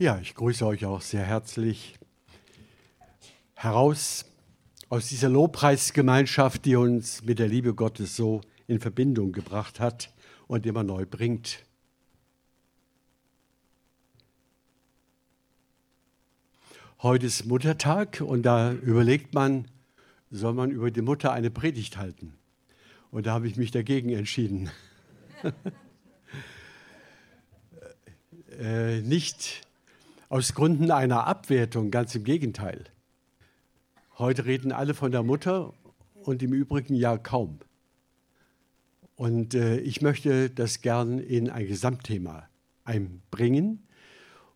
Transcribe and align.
Ja, 0.00 0.18
ich 0.18 0.34
grüße 0.34 0.66
euch 0.66 0.84
auch 0.86 1.00
sehr 1.00 1.22
herzlich 1.22 1.96
heraus 3.54 4.24
aus 4.88 5.08
dieser 5.08 5.28
Lobpreisgemeinschaft, 5.28 6.64
die 6.64 6.74
uns 6.74 7.22
mit 7.22 7.38
der 7.38 7.46
Liebe 7.46 7.74
Gottes 7.74 8.16
so 8.16 8.40
in 8.66 8.80
Verbindung 8.80 9.30
gebracht 9.30 9.78
hat 9.78 10.12
und 10.48 10.66
immer 10.66 10.82
neu 10.82 11.06
bringt. 11.06 11.64
Heute 17.00 17.26
ist 17.26 17.46
Muttertag 17.46 18.20
und 18.20 18.42
da 18.42 18.72
überlegt 18.72 19.32
man, 19.32 19.68
soll 20.28 20.54
man 20.54 20.72
über 20.72 20.90
die 20.90 21.02
Mutter 21.02 21.30
eine 21.30 21.52
Predigt 21.52 21.98
halten? 21.98 22.34
Und 23.12 23.26
da 23.26 23.34
habe 23.34 23.46
ich 23.46 23.54
mich 23.54 23.70
dagegen 23.70 24.08
entschieden. 24.08 24.72
äh, 28.58 29.00
nicht 29.00 29.64
aus 30.28 30.54
Gründen 30.54 30.90
einer 30.90 31.26
Abwertung, 31.26 31.90
ganz 31.90 32.14
im 32.14 32.24
Gegenteil. 32.24 32.84
Heute 34.18 34.46
reden 34.46 34.72
alle 34.72 34.94
von 34.94 35.10
der 35.10 35.22
Mutter 35.22 35.74
und 36.14 36.42
im 36.42 36.52
Übrigen 36.52 36.94
ja 36.94 37.18
kaum. 37.18 37.58
Und 39.16 39.54
äh, 39.54 39.78
ich 39.78 40.02
möchte 40.02 40.50
das 40.50 40.80
gern 40.80 41.18
in 41.18 41.50
ein 41.50 41.66
Gesamtthema 41.66 42.48
einbringen 42.84 43.86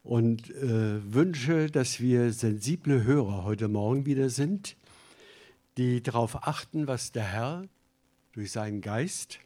und 0.03 0.51
äh, 0.51 1.15
wünsche, 1.15 1.71
dass 1.71 2.01
wir 2.01 2.33
sensible 2.33 3.05
Hörer 3.05 3.45
heute 3.45 3.69
Morgen 3.69 4.07
wieder 4.07 4.31
sind, 4.31 4.77
die 5.77 6.03
darauf 6.03 6.47
achten, 6.47 6.87
was 6.87 7.13
der 7.13 7.25
Herr 7.25 7.69
durch 8.33 8.51
seinen 8.51 8.81
Geist 8.81 9.39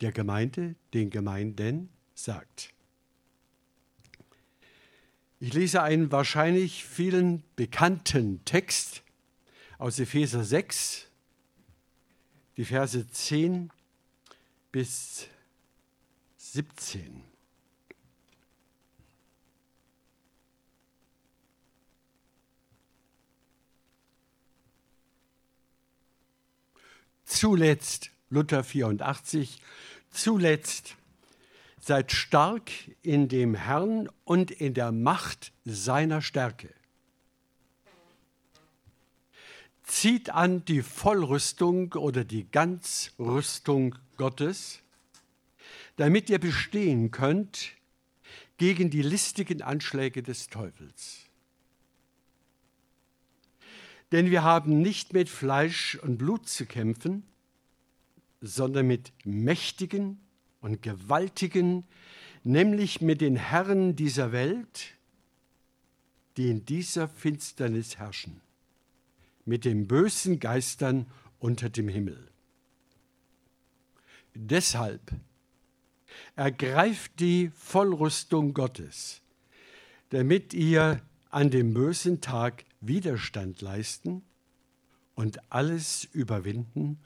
der 0.00 0.12
Gemeinde, 0.12 0.74
den 0.92 1.08
Gemeinden 1.08 1.88
sagt. 2.14 2.73
Ich 5.46 5.52
lese 5.52 5.82
einen 5.82 6.10
wahrscheinlich 6.10 6.86
vielen 6.86 7.44
bekannten 7.54 8.42
Text 8.46 9.02
aus 9.76 9.98
Epheser 9.98 10.42
6, 10.42 11.06
die 12.56 12.64
Verse 12.64 13.06
10 13.06 13.70
bis 14.72 15.28
17. 16.38 17.24
Zuletzt, 27.26 28.12
Luther 28.30 28.64
84, 28.64 29.60
zuletzt 30.10 30.96
Seid 31.86 32.12
stark 32.12 32.70
in 33.02 33.28
dem 33.28 33.54
Herrn 33.54 34.08
und 34.24 34.50
in 34.50 34.72
der 34.72 34.90
Macht 34.90 35.52
seiner 35.66 36.22
Stärke. 36.22 36.72
Zieht 39.82 40.30
an 40.30 40.64
die 40.64 40.80
Vollrüstung 40.80 41.92
oder 41.92 42.24
die 42.24 42.50
Ganzrüstung 42.50 43.96
Gottes, 44.16 44.80
damit 45.96 46.30
ihr 46.30 46.38
bestehen 46.38 47.10
könnt 47.10 47.72
gegen 48.56 48.88
die 48.88 49.02
listigen 49.02 49.60
Anschläge 49.60 50.22
des 50.22 50.48
Teufels. 50.48 51.26
Denn 54.10 54.30
wir 54.30 54.42
haben 54.42 54.80
nicht 54.80 55.12
mit 55.12 55.28
Fleisch 55.28 55.96
und 55.96 56.16
Blut 56.16 56.48
zu 56.48 56.64
kämpfen, 56.64 57.24
sondern 58.40 58.86
mit 58.86 59.12
Mächtigen, 59.26 60.23
und 60.64 60.80
Gewaltigen, 60.80 61.84
nämlich 62.42 63.02
mit 63.02 63.20
den 63.20 63.36
Herren 63.36 63.96
dieser 63.96 64.32
Welt, 64.32 64.94
die 66.38 66.48
in 66.48 66.64
dieser 66.64 67.06
Finsternis 67.06 67.98
herrschen, 67.98 68.40
mit 69.44 69.66
den 69.66 69.86
bösen 69.86 70.40
Geistern 70.40 71.06
unter 71.38 71.68
dem 71.68 71.88
Himmel. 71.88 72.30
Deshalb 74.32 75.12
ergreift 76.34 77.20
die 77.20 77.50
Vollrüstung 77.54 78.54
Gottes, 78.54 79.20
damit 80.08 80.54
ihr 80.54 81.02
an 81.28 81.50
dem 81.50 81.74
bösen 81.74 82.22
Tag 82.22 82.64
Widerstand 82.80 83.60
leisten 83.60 84.22
und 85.14 85.52
alles 85.52 86.08
überwinden 86.12 87.00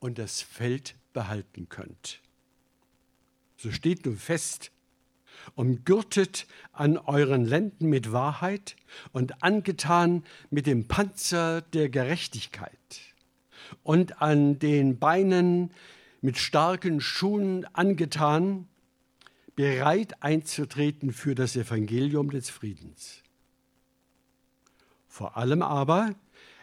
und 0.00 0.18
das 0.18 0.42
Feld 0.42 0.96
behalten 1.14 1.70
könnt 1.70 2.20
so 3.60 3.70
steht 3.70 4.06
nun 4.06 4.16
fest, 4.16 4.72
umgürtet 5.54 6.46
an 6.72 6.96
euren 6.96 7.44
Lenden 7.44 7.90
mit 7.90 8.10
Wahrheit 8.10 8.74
und 9.12 9.42
angetan 9.42 10.24
mit 10.48 10.66
dem 10.66 10.88
Panzer 10.88 11.60
der 11.60 11.90
Gerechtigkeit 11.90 12.70
und 13.82 14.22
an 14.22 14.58
den 14.58 14.98
Beinen 14.98 15.72
mit 16.22 16.38
starken 16.38 17.02
Schuhen 17.02 17.66
angetan, 17.74 18.66
bereit 19.56 20.22
einzutreten 20.22 21.12
für 21.12 21.34
das 21.34 21.54
Evangelium 21.54 22.30
des 22.30 22.48
Friedens. 22.48 23.22
Vor 25.06 25.36
allem 25.36 25.60
aber 25.60 26.14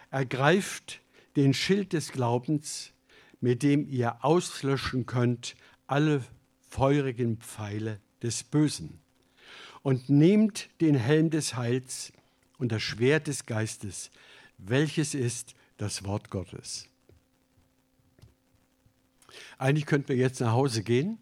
ergreift 0.10 1.02
den 1.36 1.54
Schild 1.54 1.94
des 1.94 2.12
Glaubens, 2.12 2.92
mit 3.40 3.62
dem 3.62 3.88
ihr 3.88 4.26
auslöschen 4.26 5.06
könnt 5.06 5.56
alle 5.86 6.24
feurigen 6.68 7.38
Pfeile 7.38 8.00
des 8.22 8.44
Bösen 8.44 9.00
und 9.84 10.10
nehmt 10.10 10.70
den 10.82 10.96
Helm 10.96 11.30
des 11.30 11.56
Heils 11.56 12.12
und 12.58 12.72
das 12.72 12.82
Schwert 12.82 13.28
des 13.28 13.46
Geistes, 13.46 14.12
welches 14.58 15.14
ist 15.14 15.56
das 15.78 16.04
Wort 16.04 16.30
Gottes. 16.30 16.88
Eigentlich 19.58 19.86
könnten 19.86 20.10
wir 20.10 20.16
jetzt 20.16 20.42
nach 20.42 20.52
Hause 20.52 20.84
gehen, 20.84 21.20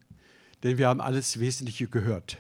denn 0.64 0.78
wir 0.78 0.88
haben 0.88 1.02
alles 1.02 1.40
Wesentliche 1.40 1.88
gehört. 1.88 2.38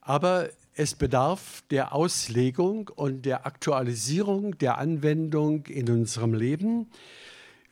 Aber 0.00 0.48
es 0.74 0.94
bedarf 0.94 1.64
der 1.70 1.92
Auslegung 1.92 2.88
und 2.88 3.22
der 3.22 3.46
Aktualisierung 3.46 4.56
der 4.58 4.78
Anwendung 4.78 5.66
in 5.66 5.90
unserem 5.90 6.34
Leben. 6.34 6.86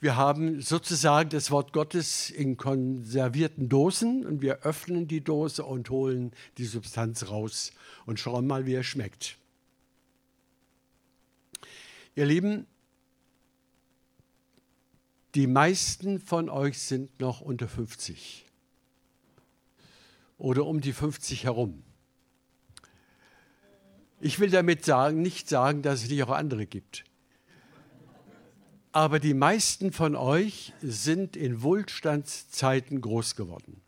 Wir 0.06 0.14
haben 0.14 0.60
sozusagen 0.60 1.30
das 1.30 1.50
Wort 1.50 1.72
Gottes 1.72 2.30
in 2.30 2.56
konservierten 2.56 3.68
Dosen 3.68 4.24
und 4.24 4.40
wir 4.40 4.58
öffnen 4.58 5.08
die 5.08 5.20
Dose 5.20 5.64
und 5.64 5.90
holen 5.90 6.30
die 6.58 6.64
Substanz 6.64 7.28
raus 7.28 7.72
und 8.04 8.20
schauen 8.20 8.46
mal, 8.46 8.66
wie 8.66 8.74
er 8.74 8.84
schmeckt. 8.84 9.36
Ihr 12.14 12.24
Lieben, 12.24 12.68
die 15.34 15.48
meisten 15.48 16.20
von 16.20 16.50
euch 16.50 16.78
sind 16.78 17.18
noch 17.18 17.40
unter 17.40 17.66
50 17.66 18.46
oder 20.38 20.66
um 20.66 20.80
die 20.80 20.92
50 20.92 21.42
herum. 21.42 21.82
Ich 24.20 24.38
will 24.38 24.50
damit 24.50 24.84
sagen, 24.84 25.20
nicht 25.20 25.48
sagen, 25.48 25.82
dass 25.82 26.04
es 26.04 26.10
nicht 26.10 26.22
auch 26.22 26.30
andere 26.30 26.66
gibt. 26.66 27.02
Aber 28.96 29.20
die 29.20 29.34
meisten 29.34 29.92
von 29.92 30.16
euch 30.16 30.72
sind 30.80 31.36
in 31.36 31.60
Wohlstandszeiten 31.60 33.02
groß 33.02 33.36
geworden. 33.36 33.82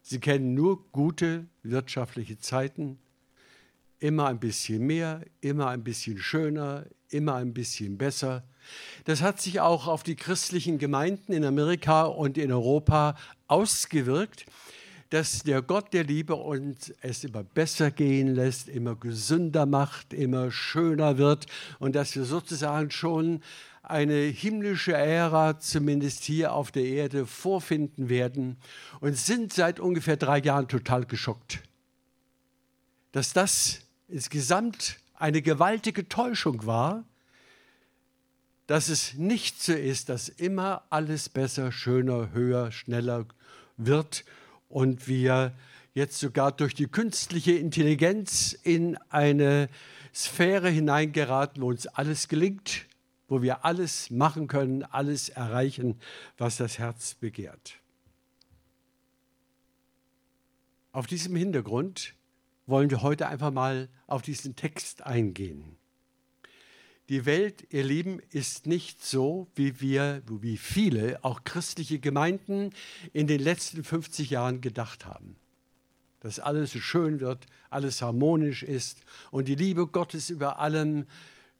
Sie 0.00 0.18
kennen 0.18 0.54
nur 0.54 0.90
gute 0.92 1.44
wirtschaftliche 1.62 2.38
Zeiten, 2.38 2.98
immer 3.98 4.28
ein 4.28 4.40
bisschen 4.40 4.86
mehr, 4.86 5.26
immer 5.42 5.68
ein 5.68 5.84
bisschen 5.84 6.16
schöner, 6.16 6.86
immer 7.10 7.34
ein 7.34 7.52
bisschen 7.52 7.98
besser. 7.98 8.44
Das 9.04 9.20
hat 9.20 9.42
sich 9.42 9.60
auch 9.60 9.88
auf 9.88 10.02
die 10.02 10.16
christlichen 10.16 10.78
Gemeinden 10.78 11.34
in 11.34 11.44
Amerika 11.44 12.04
und 12.04 12.38
in 12.38 12.52
Europa 12.52 13.14
ausgewirkt, 13.46 14.46
dass 15.10 15.42
der 15.42 15.62
Gott 15.62 15.92
der 15.92 16.04
Liebe 16.04 16.34
uns 16.34 16.92
es 17.00 17.24
immer 17.24 17.44
besser 17.44 17.90
gehen 17.90 18.34
lässt, 18.34 18.68
immer 18.68 18.96
gesünder 18.96 19.66
macht, 19.66 20.12
immer 20.12 20.50
schöner 20.50 21.18
wird 21.18 21.46
und 21.78 21.94
dass 21.94 22.16
wir 22.16 22.24
sozusagen 22.24 22.90
schon 22.90 23.40
eine 23.82 24.14
himmlische 24.14 24.94
Ära 24.94 25.60
zumindest 25.60 26.24
hier 26.24 26.52
auf 26.52 26.72
der 26.72 26.84
Erde 26.84 27.24
vorfinden 27.24 28.08
werden 28.08 28.56
und 29.00 29.16
sind 29.16 29.52
seit 29.52 29.78
ungefähr 29.78 30.16
drei 30.16 30.38
Jahren 30.38 30.66
total 30.66 31.06
geschockt, 31.06 31.60
dass 33.12 33.32
das 33.32 33.82
insgesamt 34.08 34.98
eine 35.14 35.40
gewaltige 35.40 36.08
Täuschung 36.08 36.66
war, 36.66 37.04
dass 38.66 38.88
es 38.88 39.14
nicht 39.14 39.62
so 39.62 39.72
ist, 39.72 40.08
dass 40.08 40.28
immer 40.28 40.82
alles 40.90 41.28
besser, 41.28 41.70
schöner, 41.70 42.32
höher, 42.32 42.72
schneller 42.72 43.26
wird 43.76 44.24
und 44.76 45.08
wir 45.08 45.54
jetzt 45.94 46.20
sogar 46.20 46.52
durch 46.52 46.74
die 46.74 46.86
künstliche 46.86 47.52
Intelligenz 47.52 48.52
in 48.52 48.98
eine 49.08 49.70
Sphäre 50.14 50.68
hineingeraten, 50.68 51.62
wo 51.62 51.68
uns 51.68 51.86
alles 51.86 52.28
gelingt, 52.28 52.84
wo 53.26 53.40
wir 53.40 53.64
alles 53.64 54.10
machen 54.10 54.48
können, 54.48 54.82
alles 54.82 55.30
erreichen, 55.30 55.98
was 56.36 56.58
das 56.58 56.78
Herz 56.78 57.14
begehrt. 57.14 57.80
Auf 60.92 61.06
diesem 61.06 61.34
Hintergrund 61.36 62.12
wollen 62.66 62.90
wir 62.90 63.00
heute 63.00 63.28
einfach 63.28 63.52
mal 63.52 63.88
auf 64.06 64.20
diesen 64.20 64.56
Text 64.56 65.06
eingehen. 65.06 65.78
Die 67.08 67.24
Welt, 67.24 67.68
ihr 67.70 67.84
Lieben, 67.84 68.20
ist 68.30 68.66
nicht 68.66 69.04
so, 69.04 69.46
wie 69.54 69.80
wir, 69.80 70.22
wie 70.26 70.56
viele, 70.56 71.22
auch 71.22 71.44
christliche 71.44 72.00
Gemeinden 72.00 72.70
in 73.12 73.28
den 73.28 73.40
letzten 73.40 73.84
50 73.84 74.30
Jahren 74.30 74.60
gedacht 74.60 75.06
haben. 75.06 75.36
Dass 76.18 76.40
alles 76.40 76.72
so 76.72 76.80
schön 76.80 77.20
wird, 77.20 77.46
alles 77.70 78.02
harmonisch 78.02 78.64
ist 78.64 79.02
und 79.30 79.46
die 79.46 79.54
Liebe 79.54 79.86
Gottes 79.86 80.30
über 80.30 80.58
allem 80.58 81.06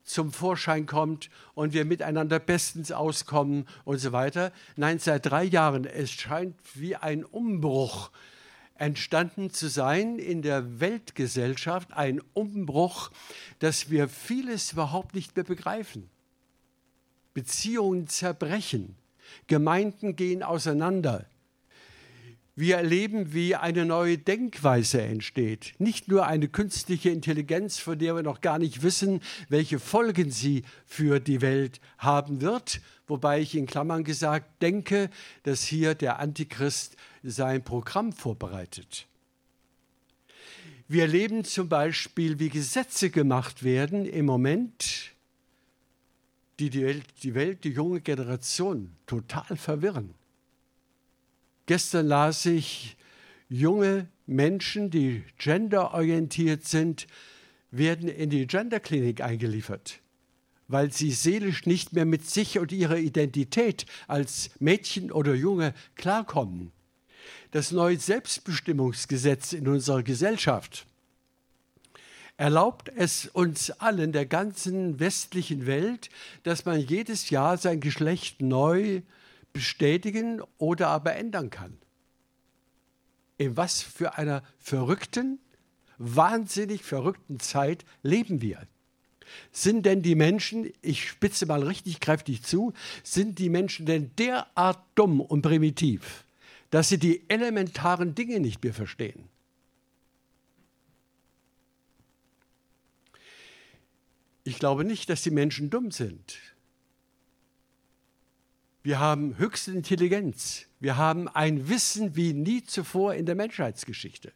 zum 0.03 0.33
Vorschein 0.33 0.87
kommt 0.87 1.31
und 1.55 1.73
wir 1.75 1.85
miteinander 1.85 2.41
bestens 2.41 2.91
auskommen 2.91 3.69
und 3.85 3.99
so 3.99 4.11
weiter. 4.11 4.53
Nein, 4.75 4.99
seit 4.99 5.27
drei 5.27 5.45
Jahren, 5.45 5.85
es 5.85 6.11
scheint 6.11 6.57
wie 6.75 6.97
ein 6.97 7.25
Umbruch 7.25 8.11
entstanden 8.79 9.51
zu 9.51 9.69
sein 9.69 10.19
in 10.19 10.43
der 10.43 10.81
Weltgesellschaft, 10.81 11.93
ein 11.93 12.21
Umbruch, 12.35 13.11
dass 13.59 13.91
wir 13.91 14.09
vieles 14.09 14.73
überhaupt 14.73 15.15
nicht 15.15 15.37
mehr 15.37 15.45
begreifen. 15.45 16.09
Beziehungen 17.35 18.09
zerbrechen, 18.09 18.97
Gemeinden 19.47 20.17
gehen 20.17 20.43
auseinander. 20.43 21.27
Wir 22.59 22.79
erleben, 22.79 23.35
wie 23.35 23.55
eine 23.55 23.85
neue 23.85 24.17
Denkweise 24.17 25.03
entsteht. 25.03 25.75
Nicht 25.79 26.09
nur 26.09 26.27
eine 26.27 26.49
künstliche 26.49 27.11
Intelligenz, 27.11 27.79
von 27.79 27.99
der 27.99 28.17
wir 28.17 28.23
noch 28.23 28.41
gar 28.41 28.59
nicht 28.59 28.83
wissen, 28.83 29.21
welche 29.51 29.79
Folgen 29.79 30.31
sie 30.31 30.63
für 30.87 31.21
die 31.21 31.43
Welt 31.43 31.83
haben 31.99 32.41
wird, 32.41 32.81
wobei 33.07 33.41
ich 33.43 33.55
in 33.55 33.67
Klammern 33.67 34.05
gesagt 34.05 34.63
denke, 34.63 35.11
dass 35.43 35.65
hier 35.65 35.95
der 35.95 36.19
Antichrist 36.19 36.97
sein 37.31 37.63
Programm 37.63 38.13
vorbereitet. 38.13 39.07
Wir 40.89 41.03
erleben 41.03 41.45
zum 41.45 41.69
Beispiel, 41.69 42.39
wie 42.39 42.49
Gesetze 42.49 43.11
gemacht 43.11 43.65
werden 43.65 44.07
im 44.07 44.27
Moment, 44.27 45.13
die 46.59 46.71
die 46.71 46.83
Welt, 46.83 47.05
die, 47.23 47.35
Welt, 47.35 47.65
die 47.65 47.71
junge 47.71 48.01
Generation 48.01 48.93
total 49.07 49.57
verwirren. 49.57 50.15
Gestern 51.67 52.07
las 52.07 52.47
ich, 52.47 52.97
junge 53.49 54.09
Menschen, 54.27 54.91
die 54.91 55.25
genderorientiert 55.39 56.65
sind, 56.65 57.07
werden 57.73 58.09
in 58.09 58.31
die 58.31 58.47
Genderklinik 58.47 59.21
eingeliefert 59.21 60.01
weil 60.69 60.93
sie 60.93 61.13
seelisch 61.13 61.67
nicht 61.67 61.93
mehr 61.93 62.05
mit 62.05 62.29
sich 62.29 62.59
und 62.59 62.73
ihrer 62.73 62.99
Identität 62.99 63.87
als 64.09 64.51
Mädchen 64.59 65.13
oder 65.13 65.35
Junge 65.35 65.75
klarkommen. 65.95 66.73
Das 67.51 67.73
neue 67.73 67.99
Selbstbestimmungsgesetz 67.99 69.53
in 69.53 69.69
unserer 69.69 70.03
Gesellschaft 70.03 70.87
erlaubt 72.37 72.91
es 72.95 73.27
uns 73.27 73.71
allen, 73.71 74.13
der 74.13 74.27
ganzen 74.27 75.01
westlichen 75.01 75.67
Welt, 75.67 76.11
dass 76.43 76.65
man 76.65 76.81
jedes 76.81 77.31
Jahr 77.31 77.57
sein 77.57 77.81
Geschlecht 77.81 78.43
neu 78.43 79.03
bestätigen 79.53 80.43
oder 80.59 80.89
aber 80.89 81.17
ändern 81.17 81.51
kann. 81.51 81.79
In 83.39 83.57
was 83.57 83.83
für 83.83 84.19
einer 84.19 84.43
verrückten, 84.59 85.39
wahnsinnig 85.99 86.85
verrückten 86.85 87.41
Zeit 87.41 87.85
leben 88.03 88.43
wir? 88.43 88.67
Sind 89.51 89.87
denn 89.87 90.03
die 90.03 90.15
Menschen, 90.15 90.71
ich 90.83 91.09
spitze 91.09 91.47
mal 91.47 91.63
richtig 91.63 92.01
kräftig 92.01 92.43
zu, 92.43 92.73
sind 93.03 93.39
die 93.39 93.49
Menschen 93.49 93.87
denn 93.87 94.11
derart 94.17 94.79
dumm 94.95 95.21
und 95.21 95.43
primitiv, 95.43 96.26
dass 96.77 96.91
sie 96.91 96.99
die 96.99 97.25
elementaren 97.31 98.15
Dinge 98.15 98.39
nicht 98.39 98.63
mehr 98.63 98.75
verstehen? 98.75 99.31
Ich 104.45 104.59
glaube 104.59 104.85
nicht, 104.85 105.09
dass 105.09 105.23
die 105.23 105.31
Menschen 105.31 105.71
dumm 105.71 105.91
sind. 105.91 106.37
Wir 108.83 108.99
haben 108.99 109.39
höchste 109.39 109.73
Intelligenz. 109.73 110.67
Wir 110.79 110.99
haben 110.99 111.29
ein 111.29 111.71
Wissen 111.71 112.15
wie 112.15 112.35
nie 112.35 112.63
zuvor 112.63 113.15
in 113.15 113.25
der 113.25 113.37
Menschheitsgeschichte. 113.37 114.35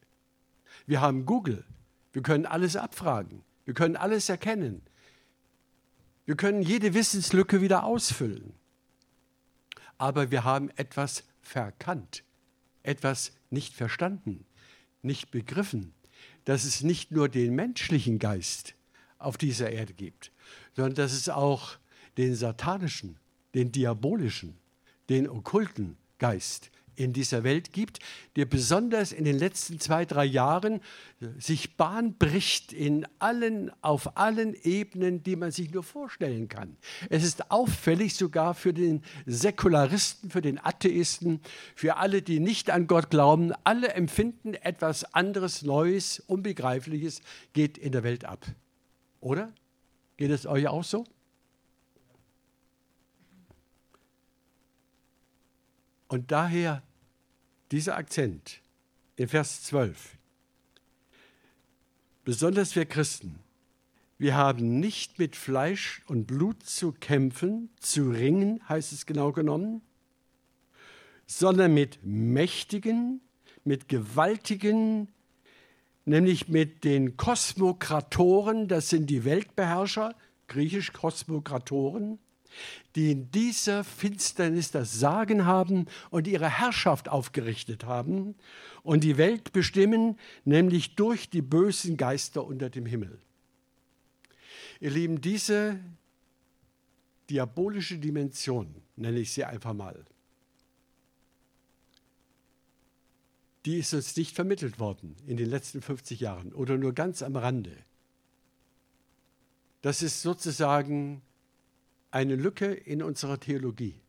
Wir 0.87 1.03
haben 1.03 1.27
Google. 1.27 1.67
Wir 2.15 2.23
können 2.23 2.47
alles 2.47 2.75
abfragen. 2.75 3.43
Wir 3.67 3.75
können 3.75 3.97
alles 3.97 4.31
erkennen. 4.31 4.81
Wir 6.25 6.37
können 6.37 6.63
jede 6.63 6.95
Wissenslücke 6.95 7.61
wieder 7.61 7.85
ausfüllen. 7.85 8.55
Aber 9.99 10.31
wir 10.31 10.45
haben 10.45 10.71
etwas 10.77 11.25
verkannt, 11.43 12.25
etwas 12.91 13.33
nicht 13.51 13.75
verstanden, 13.75 14.45
nicht 15.03 15.31
begriffen, 15.31 15.95
dass 16.45 16.65
es 16.65 16.83
nicht 16.83 17.11
nur 17.13 17.29
den 17.29 17.55
menschlichen 17.55 18.19
Geist 18.19 18.75
auf 19.19 19.39
dieser 19.39 19.71
Erde 19.71 19.95
gibt, 19.95 20.33
sondern 20.75 20.95
dass 20.95 21.13
es 21.13 21.29
auch 21.29 21.77
den 22.19 22.35
satanischen, 22.35 23.19
den 23.55 23.73
diabolischen, 23.73 24.59
den 25.09 25.29
okkulten 25.29 25.97
Geist 26.19 26.71
in 27.00 27.12
dieser 27.12 27.44
Welt 27.44 27.73
gibt, 27.73 27.99
der 28.37 28.44
besonders 28.44 29.12
in 29.12 29.25
den 29.25 29.38
letzten 29.38 29.81
zwei, 29.81 30.05
drei 30.05 30.25
Jahren 30.25 30.81
sich 31.38 31.76
Bahn 31.76 32.14
bricht 32.14 32.73
in 32.73 33.06
allen, 33.19 33.70
auf 33.82 34.17
allen 34.17 34.55
Ebenen, 34.62 35.23
die 35.23 35.37
man 35.37 35.50
sich 35.50 35.70
nur 35.73 35.82
vorstellen 35.82 36.49
kann. 36.49 36.76
Es 37.08 37.25
ist 37.25 37.50
auffällig 37.50 38.14
sogar 38.14 38.55
für 38.55 38.73
den 38.73 39.02
Säkularisten, 39.26 40.31
für 40.31 40.43
den 40.43 40.58
Atheisten, 40.58 41.41
für 41.75 41.97
alle, 41.97 42.23
die 42.23 42.41
nicht 42.41 42.70
an 42.70 42.87
Gott 42.87 43.11
glauben. 43.11 43.52
Alle 43.64 43.88
empfinden 43.88 44.55
etwas 44.55 45.05
anderes, 45.14 45.62
Neues, 45.62 46.20
Unbegreifliches 46.20 47.23
geht 47.52 47.79
in 47.79 47.93
der 47.93 48.02
Welt 48.02 48.25
ab. 48.25 48.47
Oder? 49.20 49.52
Geht 50.17 50.31
es 50.31 50.47
euch 50.47 50.69
auch 50.69 50.85
so? 50.85 51.05
Und 56.08 56.32
daher 56.32 56.82
dieser 57.71 57.97
Akzent 57.97 58.61
in 59.17 59.29
Vers 59.29 59.63
12. 59.65 60.17
Besonders 62.25 62.75
wir 62.77 62.85
Christen, 62.85 63.39
wir 64.19 64.35
haben 64.35 64.81
nicht 64.81 65.19
mit 65.19 65.37
Fleisch 65.37 66.03
und 66.07 66.27
Blut 66.27 66.63
zu 66.63 66.93
kämpfen, 66.93 67.71
zu 67.79 68.11
ringen, 68.11 68.61
heißt 68.69 68.93
es 68.93 69.07
genau 69.07 69.33
genommen, 69.33 69.83
sondern 71.27 71.73
mit 71.73 72.01
Mächtigen, 72.03 73.21
mit 73.65 73.89
Gewaltigen, 73.89 75.09
nämlich 76.05 76.49
mit 76.49 76.85
den 76.85 77.17
Kosmokratoren, 77.17 78.69
das 78.69 78.91
sind 78.91 79.09
die 79.09 79.25
Weltbeherrscher, 79.25 80.15
griechisch 80.49 80.93
Kosmokratoren, 80.93 82.19
die 82.95 83.12
in 83.12 83.30
dieser 83.30 83.85
Finsternis 83.85 84.71
das 84.71 84.99
Sagen 84.99 85.47
haben 85.47 85.87
und 86.11 86.26
ihre 86.26 86.49
Herrschaft 86.49 87.09
aufgerichtet 87.09 87.85
haben 87.85 88.35
und 88.83 89.04
die 89.04 89.16
Welt 89.16 89.52
bestimmen, 89.52 90.19
nämlich 90.45 90.97
durch 90.97 91.30
die 91.30 91.42
bösen 91.42 91.97
Geister 91.97 92.45
unter 92.45 92.71
dem 92.71 92.87
Himmel. 92.87 93.19
Ihr 94.80 94.90
Lieben, 94.90 95.21
diese 95.21 95.78
diabolische 97.28 97.99
Dimension, 97.99 98.75
nenne 98.97 99.21
ich 99.21 99.33
sie 99.33 99.45
einfach 99.45 99.75
mal, 99.75 100.04
die 103.66 103.78
ist 103.78 103.92
uns 103.92 104.16
nicht 104.16 104.35
vermittelt 104.35 104.78
worden 104.78 105.16
in 105.26 105.37
den 105.37 105.49
letzten 105.49 105.83
50 105.83 106.21
Jahren 106.21 106.52
oder 106.52 106.78
nur 106.78 106.95
ganz 106.95 107.23
am 107.23 107.37
Rande. 107.37 107.76
Das 109.83 110.02
ist 110.02 110.23
sozusagen 110.23 111.23
eine 112.11 112.37
Lücke 112.37 112.67
in 112.67 113.02
unserer 113.02 113.38
Theologie. 113.38 114.00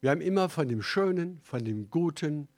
Wir 0.00 0.10
haben 0.10 0.20
immer 0.20 0.48
von 0.48 0.68
dem 0.68 0.82
Schönen, 0.82 1.40
von 1.42 1.64
dem 1.64 1.90
Guten 1.90 2.48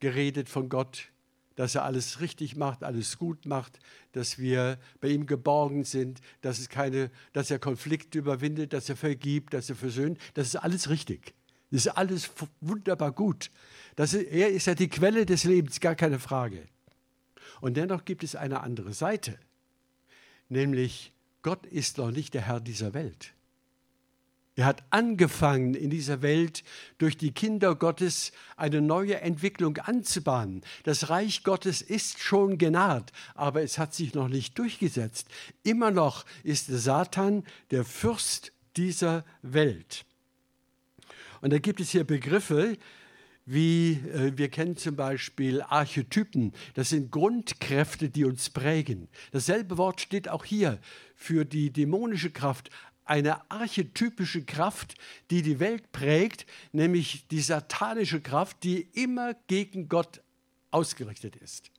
geredet 0.00 0.48
von 0.48 0.68
Gott, 0.68 1.12
dass 1.56 1.74
er 1.74 1.84
alles 1.84 2.20
richtig 2.20 2.56
macht, 2.56 2.82
alles 2.82 3.18
gut 3.18 3.46
macht, 3.46 3.78
dass 4.12 4.38
wir 4.38 4.78
bei 5.00 5.08
ihm 5.08 5.26
geborgen 5.26 5.84
sind, 5.84 6.20
dass, 6.40 6.58
es 6.58 6.68
keine, 6.68 7.10
dass 7.32 7.50
er 7.50 7.58
Konflikte 7.58 8.18
überwindet, 8.18 8.72
dass 8.72 8.88
er 8.88 8.96
vergibt, 8.96 9.52
dass 9.54 9.68
er 9.68 9.76
versöhnt. 9.76 10.18
Das 10.34 10.48
ist 10.48 10.56
alles 10.56 10.88
richtig. 10.88 11.34
Das 11.70 11.86
ist 11.86 11.92
alles 11.96 12.30
wunderbar 12.60 13.12
gut. 13.12 13.50
Das 13.94 14.14
ist, 14.14 14.24
er 14.24 14.48
ist 14.48 14.66
ja 14.66 14.74
die 14.74 14.88
Quelle 14.88 15.26
des 15.26 15.44
Lebens, 15.44 15.80
gar 15.80 15.94
keine 15.94 16.18
Frage. 16.18 16.66
Und 17.60 17.76
dennoch 17.76 18.04
gibt 18.04 18.24
es 18.24 18.34
eine 18.34 18.60
andere 18.60 18.92
Seite, 18.92 19.38
nämlich 20.48 21.12
Gott 21.42 21.66
ist 21.66 21.98
noch 21.98 22.10
nicht 22.10 22.34
der 22.34 22.42
Herr 22.42 22.60
dieser 22.60 22.94
Welt. 22.94 23.32
Er 24.56 24.66
hat 24.66 24.82
angefangen, 24.90 25.74
in 25.74 25.88
dieser 25.88 26.20
Welt 26.20 26.64
durch 26.98 27.16
die 27.16 27.32
Kinder 27.32 27.74
Gottes 27.74 28.32
eine 28.56 28.82
neue 28.82 29.20
Entwicklung 29.20 29.78
anzubahnen. 29.78 30.62
Das 30.82 31.08
Reich 31.08 31.44
Gottes 31.44 31.80
ist 31.80 32.18
schon 32.18 32.58
genaht, 32.58 33.12
aber 33.34 33.62
es 33.62 33.78
hat 33.78 33.94
sich 33.94 34.12
noch 34.12 34.28
nicht 34.28 34.58
durchgesetzt. 34.58 35.28
Immer 35.62 35.90
noch 35.90 36.26
ist 36.42 36.66
Satan 36.66 37.44
der 37.70 37.84
Fürst 37.84 38.52
dieser 38.76 39.24
Welt. 39.40 40.04
Und 41.40 41.54
da 41.54 41.58
gibt 41.58 41.80
es 41.80 41.90
hier 41.90 42.04
Begriffe 42.04 42.76
wie 43.50 43.94
äh, 44.14 44.32
wir 44.36 44.48
kennen 44.48 44.76
zum 44.76 44.94
Beispiel 44.94 45.60
Archetypen. 45.62 46.52
Das 46.74 46.90
sind 46.90 47.10
Grundkräfte, 47.10 48.08
die 48.08 48.24
uns 48.24 48.50
prägen. 48.50 49.08
Dasselbe 49.32 49.76
Wort 49.76 50.00
steht 50.00 50.28
auch 50.28 50.44
hier 50.44 50.78
für 51.16 51.44
die 51.44 51.72
dämonische 51.72 52.30
Kraft. 52.30 52.70
Eine 53.04 53.50
archetypische 53.50 54.44
Kraft, 54.44 54.94
die 55.32 55.42
die 55.42 55.58
Welt 55.58 55.90
prägt, 55.90 56.46
nämlich 56.70 57.26
die 57.28 57.40
satanische 57.40 58.20
Kraft, 58.20 58.62
die 58.62 58.82
immer 58.94 59.34
gegen 59.48 59.88
Gott 59.88 60.22
ausgerichtet 60.70 61.34
ist 61.34 61.72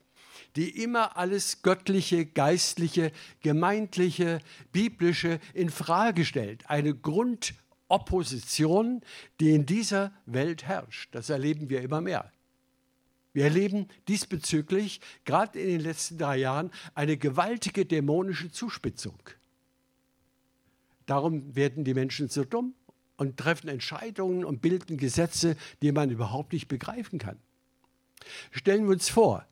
die 0.55 0.83
immer 0.83 1.17
alles 1.17 1.61
Göttliche, 1.61 2.25
Geistliche, 2.25 3.11
Gemeindliche, 3.41 4.39
Biblische 4.71 5.39
in 5.53 5.69
Frage 5.69 6.25
stellt. 6.25 6.69
Eine 6.69 6.93
Grund, 6.93 7.53
Opposition, 7.91 9.01
die 9.39 9.51
in 9.51 9.65
dieser 9.65 10.11
Welt 10.25 10.63
herrscht. 10.63 11.13
Das 11.13 11.29
erleben 11.29 11.69
wir 11.69 11.81
immer 11.81 12.01
mehr. 12.01 12.31
Wir 13.33 13.45
erleben 13.45 13.87
diesbezüglich, 14.07 14.99
gerade 15.25 15.59
in 15.59 15.69
den 15.69 15.81
letzten 15.81 16.17
drei 16.17 16.37
Jahren, 16.37 16.71
eine 16.95 17.17
gewaltige 17.17 17.85
dämonische 17.85 18.51
Zuspitzung. 18.51 19.19
Darum 21.05 21.55
werden 21.55 21.83
die 21.83 21.93
Menschen 21.93 22.29
so 22.29 22.43
dumm 22.43 22.73
und 23.17 23.37
treffen 23.37 23.67
Entscheidungen 23.67 24.43
und 24.43 24.61
bilden 24.61 24.97
Gesetze, 24.97 25.55
die 25.81 25.91
man 25.91 26.09
überhaupt 26.09 26.53
nicht 26.53 26.67
begreifen 26.67 27.19
kann. 27.19 27.37
Stellen 28.51 28.85
wir 28.85 28.91
uns 28.91 29.09
vor, 29.09 29.45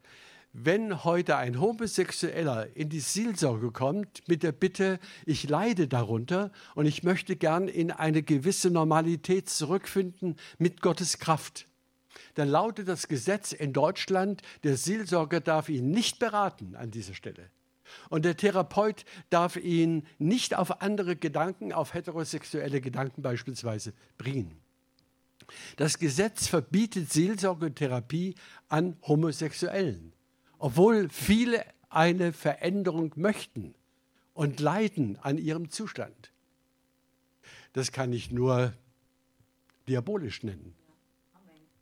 wenn 0.54 1.04
heute 1.04 1.38
ein 1.38 1.60
Homosexueller 1.60 2.76
in 2.76 2.90
die 2.90 3.00
Seelsorge 3.00 3.72
kommt 3.72 4.28
mit 4.28 4.42
der 4.44 4.52
Bitte, 4.52 5.00
ich 5.26 5.48
leide 5.48 5.88
darunter 5.88 6.52
und 6.76 6.86
ich 6.86 7.04
möchte 7.04 7.36
gern 7.36 7.68
in 7.68 7.92
eine 7.92 8.24
gewisse 8.24 8.72
Normalität 8.72 9.50
zurückfinden 9.50 10.38
mit 10.58 10.82
Gottes 10.82 11.20
Kraft, 11.20 11.68
dann 12.34 12.50
lautet 12.50 12.88
das 12.88 13.08
Gesetz 13.08 13.52
in 13.52 13.74
Deutschland, 13.74 14.42
der 14.64 14.76
Seelsorger 14.76 15.40
darf 15.40 15.70
ihn 15.70 15.92
nicht 15.92 16.20
beraten 16.20 16.76
an 16.76 16.92
dieser 16.92 17.14
Stelle. 17.14 17.52
Und 18.10 18.24
der 18.24 18.38
Therapeut 18.38 19.06
darf 19.30 19.56
ihn 19.56 20.06
nicht 20.20 20.56
auf 20.56 20.82
andere 20.82 21.16
Gedanken, 21.16 21.74
auf 21.74 21.94
heterosexuelle 21.94 22.82
Gedanken 22.82 23.22
beispielsweise 23.22 23.94
bringen. 24.18 24.60
Das 25.78 25.98
Gesetz 25.98 26.48
verbietet 26.48 27.12
Seelsorgetherapie 27.12 28.36
an 28.68 28.96
Homosexuellen 29.02 30.14
obwohl 30.60 31.10
viele 31.10 31.66
eine 31.90 32.34
Veränderung 32.34 33.12
möchten 33.16 33.74
und 34.34 34.60
leiden 34.60 35.18
an 35.22 35.38
ihrem 35.38 35.70
Zustand. 35.70 36.32
Das 37.74 37.92
kann 37.92 38.14
ich 38.14 38.32
nur 38.32 38.74
diabolisch 39.88 40.44
nennen. 40.44 40.76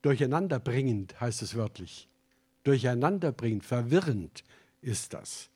Durcheinanderbringend 0.02 1.20
heißt 1.20 1.42
es 1.42 1.56
wörtlich. 1.56 2.08
Durcheinanderbringend, 2.64 3.66
verwirrend 3.66 4.44
ist 4.82 5.14
das. 5.14 5.50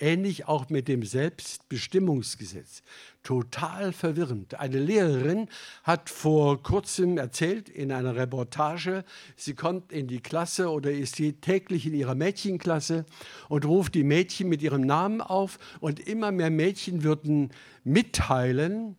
Ähnlich 0.00 0.48
auch 0.48 0.70
mit 0.70 0.88
dem 0.88 1.04
Selbstbestimmungsgesetz. 1.04 2.82
Total 3.22 3.92
verwirrend. 3.92 4.58
Eine 4.58 4.80
Lehrerin 4.80 5.48
hat 5.84 6.10
vor 6.10 6.62
kurzem 6.62 7.16
erzählt 7.16 7.68
in 7.68 7.92
einer 7.92 8.16
Reportage, 8.16 9.04
sie 9.36 9.54
kommt 9.54 9.92
in 9.92 10.08
die 10.08 10.20
Klasse 10.20 10.70
oder 10.70 10.90
ist 10.90 11.22
täglich 11.40 11.86
in 11.86 11.94
ihrer 11.94 12.16
Mädchenklasse 12.16 13.06
und 13.48 13.64
ruft 13.64 13.94
die 13.94 14.04
Mädchen 14.04 14.48
mit 14.48 14.62
ihrem 14.62 14.82
Namen 14.82 15.20
auf 15.20 15.58
und 15.78 16.00
immer 16.00 16.32
mehr 16.32 16.50
Mädchen 16.50 17.04
würden 17.04 17.50
mitteilen, 17.84 18.96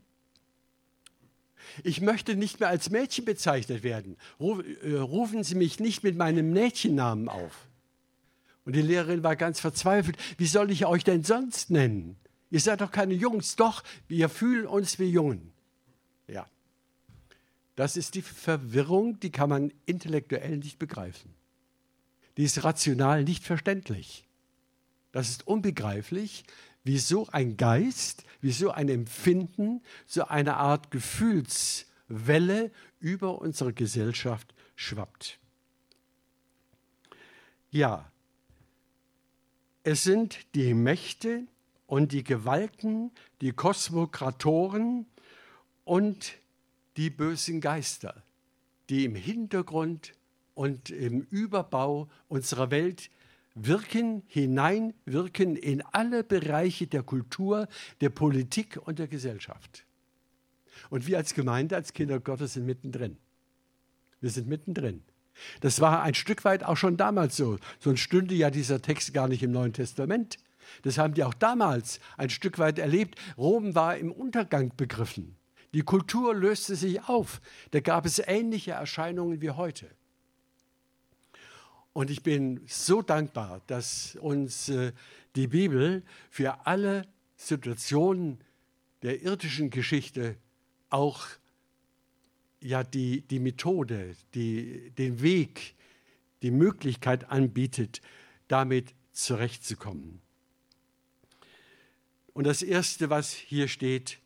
ich 1.84 2.02
möchte 2.02 2.36
nicht 2.36 2.60
mehr 2.60 2.70
als 2.70 2.90
Mädchen 2.90 3.25
bezeichnet 3.25 3.84
werden. 3.84 4.18
Äh, 4.40 4.96
rufen 4.96 5.44
Sie 5.44 5.56
mich 5.56 5.80
nicht 5.80 6.04
mit 6.04 6.16
meinem 6.16 6.52
Mädchennamen 6.52 7.30
auf. 7.30 7.68
Und 8.66 8.76
die 8.76 8.82
Lehrerin 8.82 9.24
war 9.24 9.36
ganz 9.36 9.60
verzweifelt. 9.60 10.18
Wie 10.38 10.48
soll 10.48 10.72
ich 10.72 10.86
euch 10.86 11.04
denn 11.04 11.24
sonst 11.24 11.70
nennen? 11.70 12.18
Ihr 12.50 12.60
seid 12.60 12.82
doch 12.82 12.92
keine 12.92 13.14
Jungs. 13.14 13.56
Doch, 13.56 13.84
wir 14.08 14.28
fühlen 14.28 14.66
uns 14.66 14.98
wie 15.00 15.06
Jungen. 15.10 15.54
Ja. 16.28 16.48
Das 17.76 17.96
ist 17.96 18.16
die 18.16 18.22
Verwirrung, 18.22 19.20
die 19.20 19.32
kann 19.32 19.50
man 19.50 19.72
intellektuell 19.86 20.58
nicht 20.58 20.80
begreifen. 20.80 21.34
Die 22.38 22.44
ist 22.44 22.64
rational 22.64 23.24
nicht 23.24 23.44
verständlich. 23.44 24.28
Das 25.12 25.30
ist 25.30 25.48
unbegreiflich, 25.48 26.44
wieso 26.84 27.28
ein 27.28 27.58
Geist, 27.58 28.24
wieso 28.42 28.72
ein 28.72 28.90
Empfinden, 28.90 29.82
so 30.06 30.26
eine 30.26 30.58
Art 30.58 30.92
Gefühlswelle 30.92 32.72
über 33.00 33.42
unsere 33.42 33.74
Gesellschaft 33.74 34.54
schwappt. 34.76 35.40
Ja, 37.72 38.12
es 39.86 40.04
sind 40.04 40.39
die 40.56 40.74
Mächte 40.74 41.44
und 41.86 42.12
die 42.12 42.24
Gewalten, 42.24 43.12
die 43.39 43.51
Kosmokratoren 43.51 45.06
und 45.84 46.39
die 46.98 47.12
bösen 47.12 47.62
Geister, 47.62 48.24
die 48.89 49.06
im 49.06 49.13
Hintergrund 49.13 50.13
und 50.56 50.89
im 50.89 51.22
Überbau 51.30 52.10
unserer 52.27 52.72
Welt 52.72 53.12
wirken, 53.54 54.24
hineinwirken 54.25 55.56
in 55.56 55.84
alle 55.84 56.24
Bereiche 56.24 56.88
der 56.88 57.04
Kultur, 57.04 57.68
der 58.01 58.10
Politik 58.10 58.80
und 58.88 58.98
der 58.98 59.08
Gesellschaft. 59.08 59.86
Und 60.89 61.06
wir 61.06 61.18
als 61.18 61.36
Gemeinde, 61.36 61.75
als 61.75 61.94
Kinder 61.94 62.20
Gottes 62.20 62.54
sind 62.54 62.65
mittendrin. 62.65 63.18
Wir 64.20 64.32
sind 64.32 64.48
mittendrin. 64.48 65.04
Das 65.62 65.82
war 65.82 66.01
ein 66.04 66.13
Stück 66.13 66.46
weit 66.46 66.63
auch 66.63 66.77
schon 66.77 66.98
damals 66.98 67.38
so. 67.38 67.58
Sonst 67.80 68.00
stünde 68.00 68.36
ja 68.36 68.50
dieser 68.50 68.82
Text 68.82 69.13
gar 69.13 69.27
nicht 69.27 69.44
im 69.44 69.51
Neuen 69.51 69.74
Testament. 69.74 70.38
Das 70.82 70.98
haben 70.98 71.13
die 71.13 71.24
auch 71.24 71.34
damals 71.34 72.00
ein 72.18 72.30
Stück 72.30 72.60
weit 72.60 72.80
erlebt. 72.80 73.20
Rom 73.38 73.75
war 73.75 73.98
im 73.98 74.12
Untergang 74.12 74.72
begriffen. 74.75 75.36
Die 75.74 75.82
Kultur 75.82 76.34
löste 76.34 76.75
sich 76.75 77.04
auf. 77.08 77.42
Da 77.72 77.82
gab 77.82 78.06
es 78.06 78.20
ähnliche 78.20 78.72
Erscheinungen 78.72 79.42
wie 79.42 79.51
heute. 79.51 79.89
Und 81.94 82.10
ich 82.10 82.24
bin 82.24 82.62
so 82.68 83.01
dankbar, 83.01 83.62
dass 83.68 84.18
uns 84.18 84.70
äh, 84.70 84.92
die 85.36 85.48
Bibel 85.48 86.04
für 86.30 86.65
alle 86.65 87.08
Situationen 87.38 88.39
der 89.01 89.22
irdischen 89.22 89.70
Geschichte 89.70 90.36
auch 90.89 91.25
ja 92.66 92.84
die, 92.84 93.22
die 93.22 93.40
Methode, 93.40 94.16
die, 94.34 94.92
den 94.98 95.22
Weg, 95.22 95.76
die 96.42 96.52
Möglichkeit 96.52 97.30
anbietet, 97.30 98.02
damit 98.48 98.94
zurechtzukommen. 99.12 100.22
Und 102.34 102.46
das 102.46 102.62
Erste, 102.62 103.10
was 103.10 103.32
hier 103.32 103.68
steht, 103.68 104.20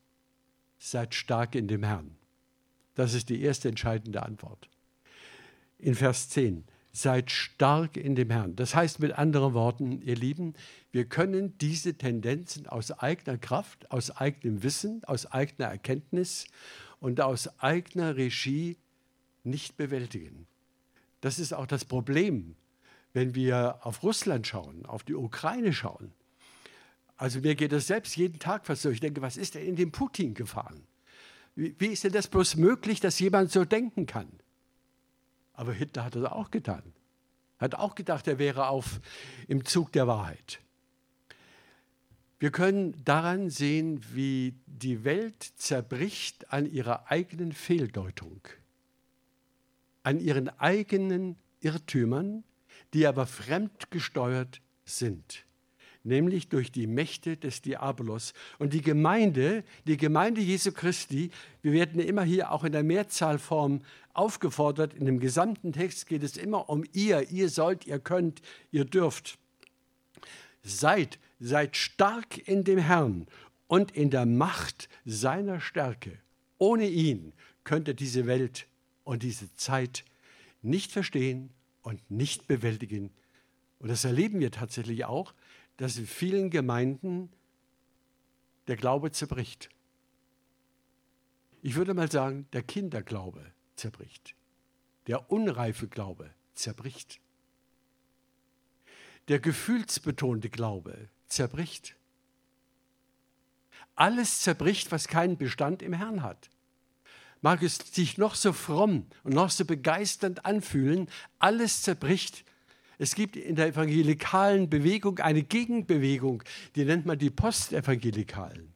seid 0.80 1.14
stark 1.14 1.54
in 1.54 1.68
dem 1.68 1.84
Herrn. 1.84 2.16
Das 2.96 3.14
ist 3.14 3.30
die 3.30 3.42
erste 3.42 3.70
entscheidende 3.70 4.24
Antwort. 4.24 4.70
In 5.78 5.96
Vers 5.96 6.30
10, 6.30 6.64
seid 6.92 7.32
stark 7.32 7.98
in 7.98 8.16
dem 8.16 8.30
Herrn. 8.30 8.56
Das 8.56 8.74
heißt 8.74 9.00
mit 9.00 9.14
anderen 9.14 9.54
Worten, 9.54 10.02
ihr 10.02 10.16
Lieben, 10.16 10.54
wir 10.92 11.06
können 11.06 11.58
diese 11.60 11.94
Tendenzen 11.94 12.68
aus 12.68 12.92
eigener 12.92 13.38
Kraft, 13.38 13.92
aus 13.92 14.12
eigenem 14.12 14.64
Wissen, 14.64 15.04
aus 15.04 15.26
eigener 15.28 15.68
Erkenntnis 15.68 16.46
und 17.00 17.22
aus 17.22 17.60
eigener 17.60 18.16
Regie 18.16 18.78
nicht 19.44 19.78
bewältigen. 19.78 20.48
Das 21.22 21.40
ist 21.40 21.54
auch 21.54 21.68
das 21.68 21.86
Problem, 21.86 22.56
wenn 23.14 23.36
wir 23.36 23.80
auf 23.84 24.04
Russland 24.04 24.48
schauen, 24.48 24.86
auf 24.86 25.04
die 25.04 25.16
Ukraine 25.16 25.74
schauen. 25.74 26.14
Also 27.18 27.42
mir 27.42 27.56
geht 27.56 27.72
das 27.72 27.88
selbst 27.88 28.16
jeden 28.16 28.40
Tag 28.40 28.66
fast 28.66 28.82
so. 28.82 28.90
Ich 28.90 29.02
denke, 29.02 29.22
was 29.22 29.36
ist 29.36 29.56
denn 29.56 29.66
in 29.66 29.76
den 29.76 29.92
Putin 29.92 30.34
gefahren? 30.34 30.84
Wie, 31.56 31.76
wie 31.78 31.88
ist 31.88 32.04
denn 32.04 32.14
das 32.14 32.28
bloß 32.28 32.56
möglich, 32.56 33.02
dass 33.02 33.20
jemand 33.20 33.52
so 33.52 33.66
denken 33.66 34.06
kann? 34.06 34.30
Aber 35.54 35.74
Hitler 35.74 36.06
hat 36.06 36.16
das 36.16 36.24
auch 36.24 36.52
getan. 36.52 36.94
Hat 37.58 37.76
auch 37.76 37.96
gedacht, 37.96 38.28
er 38.28 38.40
wäre 38.40 38.70
auf 38.70 39.02
im 39.50 39.66
Zug 39.66 39.92
der 39.92 40.08
Wahrheit. 40.08 40.62
Wir 42.40 42.52
können 42.52 42.96
daran 43.04 43.50
sehen, 43.50 44.02
wie 44.14 44.54
die 44.66 45.04
Welt 45.04 45.44
zerbricht 45.58 46.54
an 46.54 46.66
ihrer 46.66 47.12
eigenen 47.12 47.52
Fehldeutung, 47.52 48.40
an 50.04 50.22
ihren 50.22 50.48
eigenen 50.48 51.36
Irrtümern, 51.60 52.46
die 52.94 53.06
aber 53.06 53.26
fremdgesteuert 53.26 54.62
sind, 54.86 55.46
nämlich 56.06 56.48
durch 56.48 56.72
die 56.72 56.88
Mächte 56.88 57.36
des 57.36 57.62
Diabolos. 57.62 58.34
Und 58.58 58.74
die 58.74 58.82
Gemeinde, 58.82 59.66
die 59.86 59.98
Gemeinde 59.98 60.40
Jesu 60.40 60.72
Christi, 60.72 61.32
wir 61.62 61.74
werden 61.74 62.00
immer 62.00 62.24
hier 62.24 62.54
auch 62.54 62.64
in 62.64 62.72
der 62.72 62.84
Mehrzahlform 62.84 63.82
aufgefordert, 64.14 64.94
in 64.94 65.06
dem 65.06 65.20
gesamten 65.20 65.74
Text 65.74 66.08
geht 66.08 66.24
es 66.24 66.38
immer 66.38 66.70
um 66.70 66.86
ihr, 66.94 67.30
ihr 67.32 67.50
sollt, 67.50 67.86
ihr 67.86 68.00
könnt, 68.00 68.42
ihr 68.72 68.86
dürft. 68.86 69.38
Seid 70.64 71.20
Seid 71.40 71.78
stark 71.78 72.38
in 72.48 72.64
dem 72.64 72.80
Herrn 72.80 73.28
und 73.68 73.92
in 73.92 74.10
der 74.10 74.26
Macht 74.26 74.90
seiner 75.06 75.62
Stärke. 75.62 76.20
Ohne 76.58 76.88
ihn 76.88 77.34
könnte 77.64 77.96
diese 77.96 78.26
Welt 78.26 78.68
und 79.04 79.24
diese 79.24 79.54
Zeit 79.56 80.04
nicht 80.62 80.92
verstehen 80.92 81.52
und 81.82 82.12
nicht 82.12 82.48
bewältigen. 82.48 83.12
Und 83.80 83.90
das 83.90 84.04
erleben 84.04 84.40
wir 84.40 84.52
tatsächlich 84.52 85.06
auch, 85.06 85.34
dass 85.78 85.98
in 85.98 86.08
vielen 86.08 86.50
Gemeinden 86.50 87.32
der 88.68 88.76
Glaube 88.76 89.12
zerbricht. 89.12 89.70
Ich 91.62 91.76
würde 91.76 91.94
mal 91.94 92.12
sagen, 92.12 92.48
der 92.54 92.64
Kinderglaube 92.64 93.46
zerbricht. 93.76 94.36
Der 95.08 95.32
unreife 95.32 95.88
Glaube 95.88 96.30
zerbricht. 96.54 97.20
Der 99.28 99.40
gefühlsbetonte 99.40 100.50
Glaube 100.50 101.10
zerbricht. 101.30 101.96
Alles 103.96 104.42
zerbricht, 104.42 104.92
was 104.92 105.08
keinen 105.08 105.38
Bestand 105.38 105.82
im 105.82 105.94
Herrn 105.94 106.24
hat. 106.24 106.50
Mag 107.42 107.64
es 107.64 107.78
sich 107.78 108.18
noch 108.18 108.36
so 108.36 108.52
fromm 108.52 109.06
und 109.24 109.34
noch 109.34 109.50
so 109.50 109.64
begeisternd 109.64 110.46
anfühlen, 110.46 111.08
alles 111.38 111.84
zerbricht. 111.84 112.44
Es 112.98 113.16
gibt 113.16 113.38
in 113.38 113.56
der 113.56 113.68
evangelikalen 113.68 114.70
Bewegung 114.70 115.20
eine 115.20 115.44
Gegenbewegung, 115.44 116.44
die 116.76 116.84
nennt 116.84 117.06
man 117.06 117.18
die 117.18 117.30
Postevangelikalen. 117.30 118.74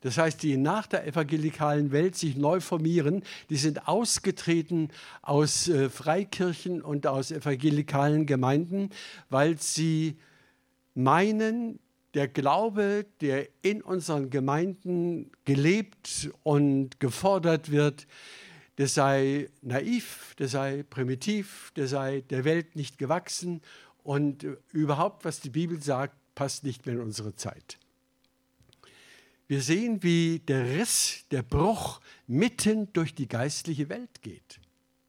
Das 0.00 0.18
heißt, 0.18 0.42
die 0.42 0.56
nach 0.56 0.86
der 0.86 1.06
evangelikalen 1.06 1.90
Welt 1.90 2.16
sich 2.16 2.36
neu 2.36 2.60
formieren, 2.60 3.22
die 3.50 3.56
sind 3.56 3.88
ausgetreten 3.88 4.90
aus 5.22 5.68
äh, 5.68 5.90
Freikirchen 5.90 6.82
und 6.82 7.06
aus 7.06 7.32
evangelikalen 7.32 8.26
Gemeinden, 8.26 8.90
weil 9.28 9.58
sie 9.58 10.16
meinen, 10.98 11.78
der 12.14 12.26
Glaube, 12.26 13.06
der 13.20 13.48
in 13.62 13.82
unseren 13.82 14.30
Gemeinden 14.30 15.30
gelebt 15.44 16.30
und 16.42 16.98
gefordert 16.98 17.70
wird, 17.70 18.08
der 18.78 18.88
sei 18.88 19.48
naiv, 19.62 20.34
der 20.38 20.48
sei 20.48 20.82
primitiv, 20.82 21.72
der 21.76 21.86
sei 21.86 22.22
der 22.22 22.44
Welt 22.44 22.74
nicht 22.74 22.98
gewachsen 22.98 23.60
und 24.02 24.44
überhaupt, 24.72 25.24
was 25.24 25.40
die 25.40 25.50
Bibel 25.50 25.80
sagt, 25.80 26.16
passt 26.34 26.64
nicht 26.64 26.84
mehr 26.84 26.96
in 26.96 27.00
unsere 27.00 27.34
Zeit. 27.36 27.78
Wir 29.46 29.62
sehen, 29.62 30.02
wie 30.02 30.40
der 30.40 30.64
Riss, 30.64 31.26
der 31.30 31.42
Bruch 31.42 32.00
mitten 32.26 32.92
durch 32.92 33.14
die 33.14 33.28
geistliche 33.28 33.88
Welt 33.88 34.20
geht. 34.22 34.60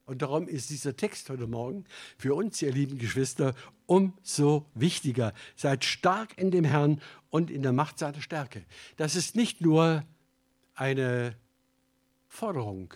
Und 0.10 0.24
darum 0.24 0.48
ist 0.48 0.72
dieser 0.72 0.98
Text 0.98 1.30
heute 1.30 1.46
Morgen 1.46 1.86
für 2.18 2.34
uns, 2.34 2.60
ihr 2.63 2.72
lieben 2.72 2.98
Geschwister, 2.98 3.54
umso 3.86 4.66
wichtiger. 4.74 5.34
Seid 5.56 5.86
stark 5.86 6.36
in 6.36 6.50
dem 6.50 6.66
Herrn 6.66 7.00
und 7.30 7.51
in 7.51 7.62
der 7.62 7.74
Macht 7.74 8.00
seiner 8.00 8.20
Stärke. 8.20 8.66
Das 8.98 9.16
ist 9.16 9.36
nicht 9.36 9.62
nur 9.62 10.04
eine 10.74 11.36
Forderung, 12.28 12.92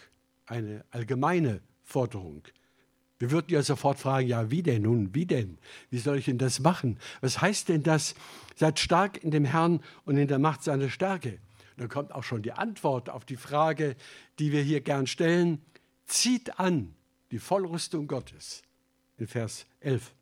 eine 0.48 0.86
allgemeine 0.90 1.62
Forderung. 1.84 2.42
Wir 3.20 3.30
würden 3.30 3.54
ja 3.54 3.62
sofort 3.62 4.00
fragen, 4.00 4.28
ja, 4.28 4.50
wie 4.50 4.64
denn 4.64 4.82
nun, 4.82 5.14
wie 5.14 5.28
denn? 5.28 5.60
Wie 5.92 6.00
soll 6.00 6.18
ich 6.18 6.26
denn 6.26 6.40
das 6.40 6.62
machen? 6.62 6.98
Was 7.22 7.42
heißt 7.42 7.70
denn 7.70 7.84
das? 7.84 8.16
Seid 8.56 8.80
stark 8.80 9.24
in 9.24 9.30
dem 9.30 9.46
Herrn 9.46 9.82
und 10.06 10.18
in 10.18 10.28
der 10.28 10.40
Macht 10.40 10.64
seiner 10.64 10.90
Stärke. 10.90 11.34
Und 11.76 11.82
dann 11.82 11.90
kommt 11.90 12.12
auch 12.12 12.24
schon 12.24 12.42
die 12.42 12.54
Antwort 12.54 13.12
auf 13.12 13.24
die 13.24 13.38
Frage, 13.38 13.98
die 14.40 14.52
wir 14.52 14.64
hier 14.64 14.82
gern 14.82 15.06
stellen. 15.06 15.62
Zieht 16.08 16.60
an 16.60 16.96
die 17.34 17.40
Vollrüstung 17.40 18.08
Gottes. 18.08 18.62
In 19.18 19.26
Vers 19.26 19.66
11. 19.80 20.14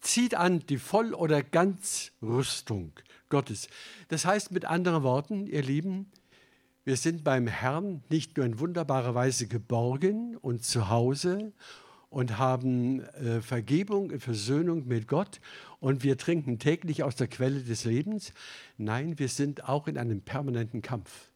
Zieht 0.00 0.34
an 0.34 0.60
die 0.60 0.78
Voll- 0.78 1.12
oder 1.12 1.42
Ganzrüstung 1.42 2.92
Gottes. 3.28 3.68
Das 4.08 4.24
heißt 4.24 4.52
mit 4.52 4.64
anderen 4.64 5.02
Worten, 5.02 5.46
ihr 5.46 5.62
Lieben, 5.62 6.10
wir 6.84 6.96
sind 6.96 7.24
beim 7.24 7.46
Herrn 7.46 8.02
nicht 8.08 8.38
nur 8.38 8.46
in 8.46 8.58
wunderbarer 8.58 9.14
Weise 9.14 9.48
geborgen 9.48 10.38
und 10.38 10.64
zu 10.64 10.88
Hause 10.88 11.52
und 12.08 12.38
haben 12.38 13.00
äh, 13.00 13.42
Vergebung 13.42 14.08
und 14.08 14.20
Versöhnung 14.20 14.88
mit 14.88 15.06
Gott 15.06 15.42
und 15.78 16.04
wir 16.04 16.16
trinken 16.16 16.58
täglich 16.58 17.02
aus 17.02 17.16
der 17.16 17.28
Quelle 17.28 17.60
des 17.60 17.84
Lebens. 17.84 18.32
Nein, 18.78 19.18
wir 19.18 19.28
sind 19.28 19.68
auch 19.68 19.88
in 19.88 19.98
einem 19.98 20.22
permanenten 20.22 20.80
Kampf. 20.80 21.28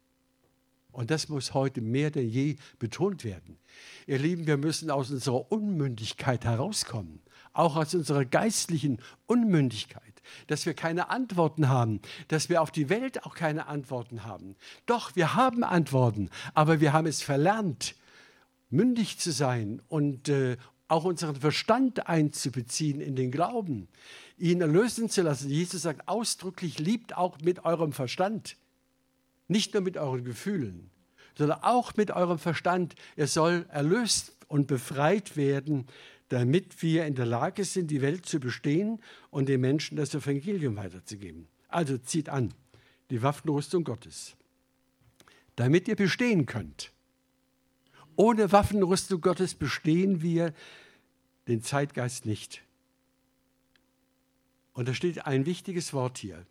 Und 0.91 1.11
das 1.11 1.29
muss 1.29 1.53
heute 1.53 1.81
mehr 1.81 2.11
denn 2.11 2.29
je 2.29 2.57
betont 2.79 3.23
werden. 3.23 3.57
Ihr 4.07 4.19
Lieben, 4.19 4.47
wir 4.47 4.57
müssen 4.57 4.91
aus 4.91 5.11
unserer 5.11 5.51
Unmündigkeit 5.51 6.45
herauskommen, 6.45 7.21
auch 7.53 7.75
aus 7.75 7.93
unserer 7.95 8.25
geistlichen 8.25 8.99
Unmündigkeit 9.25 10.11
dass 10.47 10.65
wir 10.65 10.73
keine 10.73 11.09
Antworten 11.09 11.69
haben, 11.69 12.01
dass 12.27 12.49
wir 12.49 12.61
auf 12.61 12.71
die 12.71 12.89
Welt 12.89 13.25
auch 13.25 13.35
keine 13.35 13.67
Antworten 13.67 14.23
haben. 14.23 14.55
Doch, 14.85 15.15
wir 15.15 15.35
haben 15.35 15.63
Antworten, 15.63 16.29
aber 16.53 16.79
wir 16.79 16.93
haben 16.93 17.07
es 17.07 17.21
verlernt, 17.21 17.95
mündig 18.69 19.19
zu 19.19 19.31
sein 19.31 19.81
und 19.87 20.29
äh, 20.29 20.57
auch 20.87 21.05
unseren 21.05 21.35
Verstand 21.35 22.07
einzubeziehen 22.07 22.99
in 22.99 23.15
den 23.15 23.31
Glauben, 23.31 23.87
ihn 24.37 24.61
erlösen 24.61 25.09
zu 25.09 25.21
lassen. 25.21 25.49
Jesus 25.49 25.83
sagt 25.83 26.07
ausdrücklich, 26.07 26.79
liebt 26.79 27.15
auch 27.15 27.39
mit 27.39 27.63
eurem 27.63 27.93
Verstand, 27.93 28.57
nicht 29.51 29.73
nur 29.73 29.83
mit 29.83 29.97
euren 29.97 30.23
Gefühlen, 30.23 30.89
sondern 31.37 31.59
auch 31.61 31.95
mit 31.95 32.11
eurem 32.11 32.39
Verstand. 32.39 32.95
Er 33.15 33.27
soll 33.27 33.65
erlöst 33.69 34.35
und 34.47 34.67
befreit 34.67 35.37
werden 35.37 35.87
damit 36.31 36.81
wir 36.81 37.05
in 37.07 37.15
der 37.15 37.25
Lage 37.25 37.65
sind, 37.65 37.91
die 37.91 38.01
Welt 38.01 38.25
zu 38.25 38.39
bestehen 38.39 39.01
und 39.31 39.49
den 39.49 39.59
Menschen 39.59 39.97
das 39.97 40.15
Evangelium 40.15 40.77
weiterzugeben. 40.77 41.49
Also 41.67 41.97
zieht 41.97 42.29
an 42.29 42.53
die 43.09 43.21
Waffenrüstung 43.21 43.83
Gottes, 43.83 44.37
damit 45.57 45.89
ihr 45.89 45.97
bestehen 45.97 46.45
könnt. 46.45 46.93
Ohne 48.15 48.49
Waffenrüstung 48.53 49.19
Gottes 49.19 49.55
bestehen 49.55 50.21
wir 50.21 50.53
den 51.49 51.63
Zeitgeist 51.63 52.25
nicht. 52.25 52.61
Und 54.71 54.87
da 54.87 54.93
steht 54.93 55.25
ein 55.25 55.45
wichtiges 55.45 55.91
Wort 55.91 56.17
hier. 56.17 56.45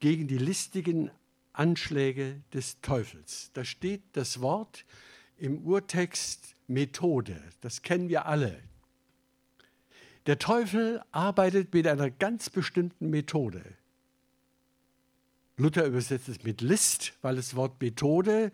Gegen 0.00 0.28
die 0.28 0.36
listigen 0.36 1.10
Anschläge 1.58 2.40
des 2.52 2.80
Teufels. 2.80 3.50
Da 3.54 3.64
steht 3.64 4.02
das 4.12 4.40
Wort 4.40 4.84
im 5.36 5.58
Urtext 5.64 6.54
Methode. 6.66 7.42
Das 7.60 7.82
kennen 7.82 8.08
wir 8.08 8.26
alle. 8.26 8.62
Der 10.26 10.38
Teufel 10.38 11.02
arbeitet 11.10 11.72
mit 11.72 11.86
einer 11.86 12.10
ganz 12.10 12.50
bestimmten 12.50 13.10
Methode. 13.10 13.62
Luther 15.56 15.86
übersetzt 15.86 16.28
es 16.28 16.44
mit 16.44 16.60
List, 16.60 17.14
weil 17.22 17.36
das 17.36 17.56
Wort 17.56 17.80
Methode 17.80 18.52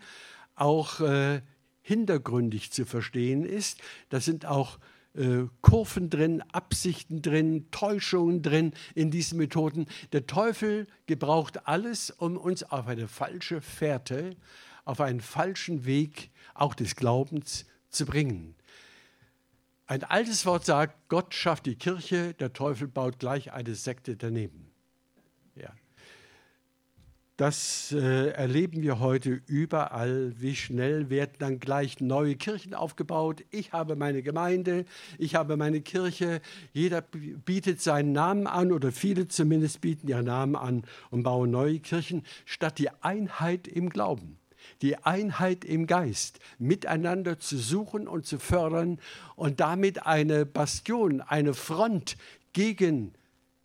auch 0.55 1.01
äh, 1.01 1.43
hintergründig 1.83 2.71
zu 2.71 2.87
verstehen 2.87 3.45
ist. 3.45 3.81
Da 4.09 4.21
sind 4.21 4.47
auch 4.47 4.79
äh, 5.15 5.45
Kurven 5.61 6.11
drin, 6.11 6.43
Absichten 6.53 7.23
drin, 7.23 7.71
Täuschungen 7.71 8.43
drin 8.43 8.73
in 8.95 9.11
diesen 9.11 9.39
Methoden. 9.39 9.87
Der 10.13 10.27
Teufel 10.27 10.87
gebraucht 11.07 11.67
alles, 11.67 12.11
um 12.11 12.37
uns 12.37 12.63
auf 12.65 12.87
eine 12.87 13.09
falsche 13.09 13.61
Fährte, 13.61 14.37
auf 14.85 15.01
einen 15.01 15.21
falschen 15.21 15.85
Weg 15.85 16.31
auch 16.55 16.75
des 16.75 16.97
Glaubens 16.97 17.67
zu 17.89 18.07
bringen. 18.07 18.55
Ein 19.87 20.03
altes 20.03 20.47
Wort 20.47 20.65
sagt, 20.65 21.09
Gott 21.09 21.35
schafft 21.35 21.67
die 21.67 21.77
Kirche, 21.77 22.35
der 22.35 22.53
Teufel 22.53 22.89
baut 22.89 23.19
gleich 23.19 23.53
eine 23.53 23.75
Sekte 23.75 24.17
daneben. 24.17 24.74
Das 27.37 27.91
äh, 27.91 28.29
erleben 28.29 28.83
wir 28.83 29.01
heute 29.01 29.41
überall. 29.49 30.33
Wie 30.39 30.55
schnell 30.55 31.11
werden 31.11 31.33
dann 31.41 31.59
gleich 31.59 32.01
neue 32.01 32.37
Kirchen 32.37 32.75
aufgebaut. 32.75 33.45
Ich 33.51 33.73
habe 33.73 33.97
meine 33.97 34.23
Gemeinde, 34.23 34.85
ich 35.19 35.35
habe 35.35 35.57
meine 35.57 35.81
Kirche. 35.81 36.41
Jeder 36.73 37.03
bietet 37.03 37.81
seinen 37.81 38.13
Namen 38.13 38.47
an 38.47 38.71
oder 38.71 38.93
viele 38.93 39.27
zumindest 39.27 39.81
bieten 39.81 40.07
ihren 40.07 40.27
Namen 40.27 40.55
an 40.55 40.85
und 41.11 41.25
bauen 41.25 41.51
neue 41.51 41.81
Kirchen, 41.81 42.23
statt 42.45 42.79
die 42.79 42.91
Einheit 43.03 43.67
im 43.67 43.91
Glauben 43.91 44.39
die 44.81 44.97
Einheit 44.97 45.65
im 45.65 45.87
Geist 45.87 46.39
miteinander 46.59 47.39
zu 47.39 47.59
suchen 47.59 48.09
und 48.09 48.25
zu 48.25 48.39
fördern 48.39 48.99
und 49.37 49.61
damit 49.61 50.07
eine 50.07 50.47
Bastion, 50.47 51.21
eine 51.21 51.53
Front 51.53 52.17
gegen 52.55 53.13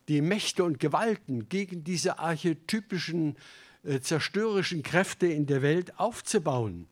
die 0.10 0.22
Mächte 0.22 0.64
und 0.64 0.80
Gewalten, 0.80 1.48
gegen 1.48 1.84
diese 1.84 2.20
archetypischen 2.20 3.38
äh, 3.84 4.02
zerstörerischen 4.02 4.84
Kräfte 4.84 5.28
in 5.28 5.46
der 5.46 5.62
Welt 5.62 6.00
aufzubauen. 6.00 6.88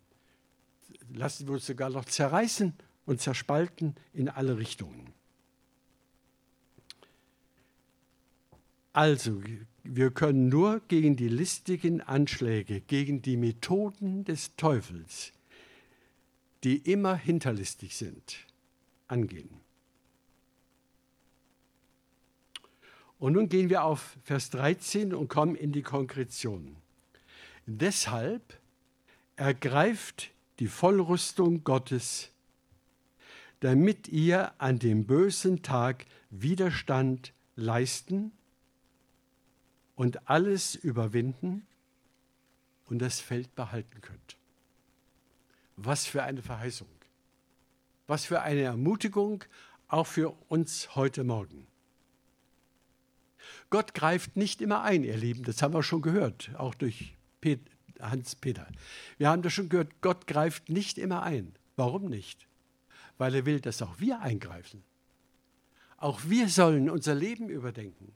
Lassen 1.13 1.47
wir 1.47 1.55
uns 1.55 1.65
sogar 1.65 1.89
noch 1.89 2.05
zerreißen 2.05 2.73
und 3.05 3.19
zerspalten 3.19 3.95
in 4.13 4.29
alle 4.29 4.57
Richtungen. 4.57 5.13
Also 8.93 9.41
wir 9.83 10.11
können 10.11 10.49
nur 10.49 10.81
gegen 10.87 11.15
die 11.15 11.27
listigen 11.27 12.01
Anschläge, 12.01 12.81
gegen 12.81 13.21
die 13.21 13.37
Methoden 13.37 14.25
des 14.25 14.55
Teufels, 14.57 15.33
die 16.63 16.77
immer 16.77 17.15
hinterlistig 17.15 17.95
sind, 17.95 18.37
angehen. 19.07 19.66
Und 23.19 23.33
nun 23.33 23.49
gehen 23.49 23.69
wir 23.69 23.83
auf 23.83 24.17
Vers 24.23 24.49
13 24.51 25.13
und 25.13 25.27
kommen 25.27 25.55
in 25.55 25.71
die 25.71 25.81
Konkretion. 25.81 26.75
Deshalb 27.65 28.59
ergreift 29.35 30.31
die 30.59 30.67
Vollrüstung 30.67 31.63
Gottes, 31.63 32.31
damit 33.59 34.07
ihr 34.07 34.53
an 34.59 34.79
dem 34.79 35.05
bösen 35.05 35.63
Tag 35.63 36.05
Widerstand 36.29 37.33
leisten 37.55 38.31
und 39.95 40.29
alles 40.29 40.75
überwinden 40.75 41.65
und 42.85 42.99
das 42.99 43.19
Feld 43.19 43.53
behalten 43.55 44.01
könnt. 44.01 44.37
Was 45.75 46.05
für 46.05 46.23
eine 46.23 46.41
Verheißung. 46.41 46.87
Was 48.05 48.25
für 48.25 48.41
eine 48.41 48.61
Ermutigung 48.61 49.43
auch 49.87 50.07
für 50.07 50.35
uns 50.49 50.95
heute 50.95 51.23
Morgen. 51.23 51.67
Gott 53.69 53.93
greift 53.93 54.37
nicht 54.37 54.61
immer 54.61 54.81
ein, 54.83 55.03
ihr 55.03 55.17
Lieben, 55.17 55.43
das 55.43 55.61
haben 55.61 55.73
wir 55.73 55.83
schon 55.83 56.01
gehört, 56.01 56.51
auch 56.57 56.73
durch 56.73 57.15
Hans-Peter. 58.01 58.67
Wir 59.17 59.29
haben 59.29 59.41
das 59.41 59.53
schon 59.53 59.69
gehört, 59.69 60.01
Gott 60.01 60.27
greift 60.27 60.69
nicht 60.69 60.97
immer 60.97 61.23
ein. 61.23 61.53
Warum 61.75 62.05
nicht? 62.05 62.47
Weil 63.17 63.35
er 63.35 63.45
will, 63.45 63.59
dass 63.59 63.81
auch 63.81 63.99
wir 63.99 64.21
eingreifen. 64.21 64.83
Auch 65.97 66.21
wir 66.25 66.49
sollen 66.49 66.89
unser 66.89 67.15
Leben 67.15 67.49
überdenken. 67.49 68.13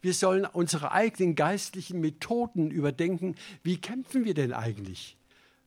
Wir 0.00 0.14
sollen 0.14 0.44
unsere 0.44 0.92
eigenen 0.92 1.34
geistlichen 1.34 2.00
Methoden 2.00 2.70
überdenken. 2.70 3.36
Wie 3.62 3.80
kämpfen 3.80 4.24
wir 4.24 4.34
denn 4.34 4.52
eigentlich? 4.52 5.16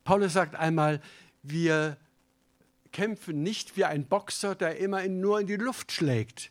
Paulus 0.03 0.33
sagt 0.33 0.55
einmal, 0.55 1.01
wir 1.43 1.97
kämpfen 2.91 3.43
nicht 3.43 3.77
wie 3.77 3.85
ein 3.85 4.05
Boxer, 4.05 4.55
der 4.55 4.77
immer 4.77 5.07
nur 5.07 5.39
in 5.39 5.47
die 5.47 5.55
Luft 5.55 5.91
schlägt. 5.91 6.49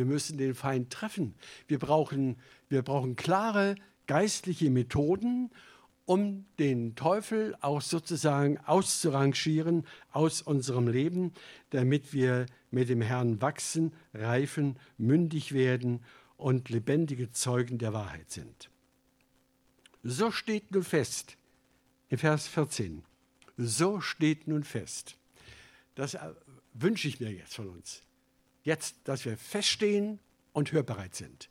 Wir 0.00 0.06
müssen 0.06 0.38
den 0.38 0.54
Feind 0.54 0.90
treffen. 0.90 1.34
Wir 1.68 1.78
brauchen, 1.78 2.38
wir 2.70 2.80
brauchen 2.80 3.16
klare 3.16 3.74
geistliche 4.06 4.70
Methoden, 4.70 5.50
um 6.06 6.46
den 6.58 6.94
Teufel 6.94 7.54
auch 7.60 7.82
sozusagen 7.82 8.56
auszurangieren 8.60 9.86
aus 10.10 10.40
unserem 10.40 10.88
Leben, 10.88 11.34
damit 11.68 12.14
wir 12.14 12.46
mit 12.70 12.88
dem 12.88 13.02
Herrn 13.02 13.42
wachsen, 13.42 13.92
reifen, 14.14 14.78
mündig 14.96 15.52
werden 15.52 16.02
und 16.38 16.70
lebendige 16.70 17.30
Zeugen 17.30 17.76
der 17.76 17.92
Wahrheit 17.92 18.30
sind. 18.30 18.70
So 20.02 20.30
steht 20.30 20.70
nun 20.70 20.82
fest, 20.82 21.36
in 22.08 22.16
Vers 22.16 22.48
14, 22.48 23.04
so 23.58 24.00
steht 24.00 24.48
nun 24.48 24.64
fest. 24.64 25.18
Das 25.94 26.14
äh, 26.14 26.20
wünsche 26.72 27.06
ich 27.06 27.20
mir 27.20 27.30
jetzt 27.30 27.54
von 27.54 27.68
uns. 27.68 28.02
Jetzt, 28.62 28.96
dass 29.04 29.24
wir 29.24 29.36
feststehen 29.36 30.18
und 30.52 30.72
hörbereit 30.72 31.14
sind. 31.14 31.48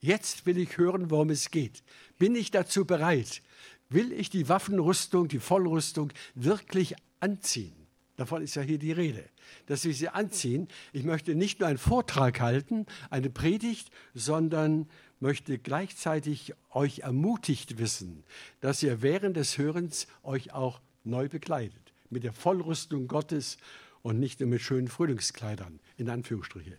Jetzt 0.00 0.46
will 0.46 0.58
ich 0.58 0.78
hören, 0.78 1.10
worum 1.10 1.30
es 1.30 1.50
geht. 1.50 1.82
Bin 2.18 2.34
ich 2.34 2.50
dazu 2.50 2.84
bereit? 2.84 3.42
Will 3.88 4.12
ich 4.12 4.30
die 4.30 4.48
Waffenrüstung, 4.48 5.28
die 5.28 5.38
Vollrüstung 5.38 6.12
wirklich 6.34 6.94
anziehen? 7.20 7.74
Davon 8.16 8.42
ist 8.42 8.56
ja 8.56 8.62
hier 8.62 8.78
die 8.78 8.92
Rede, 8.92 9.24
dass 9.66 9.84
wir 9.84 9.92
sie 9.92 10.08
anziehen. 10.08 10.68
Ich 10.92 11.04
möchte 11.04 11.34
nicht 11.34 11.60
nur 11.60 11.68
einen 11.68 11.78
Vortrag 11.78 12.40
halten, 12.40 12.86
eine 13.10 13.28
Predigt, 13.28 13.90
sondern 14.14 14.88
möchte 15.20 15.58
gleichzeitig 15.58 16.54
euch 16.70 17.00
ermutigt 17.00 17.78
wissen, 17.78 18.24
dass 18.60 18.82
ihr 18.82 19.02
während 19.02 19.36
des 19.36 19.58
Hörens 19.58 20.06
euch 20.22 20.52
auch 20.52 20.80
neu 21.04 21.28
bekleidet. 21.28 21.92
Mit 22.08 22.24
der 22.24 22.32
Vollrüstung 22.32 23.06
Gottes 23.06 23.58
und 24.06 24.20
nicht 24.20 24.38
nur 24.38 24.48
mit 24.48 24.62
schönen 24.62 24.86
Frühlingskleidern, 24.86 25.80
in 25.96 26.08
Anführungsstriche. 26.08 26.78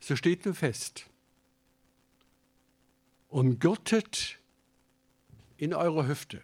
So 0.00 0.16
steht 0.16 0.44
nur 0.44 0.56
fest, 0.56 1.08
umgürtet 3.28 4.40
in 5.56 5.72
eure 5.72 6.08
Hüfte 6.08 6.42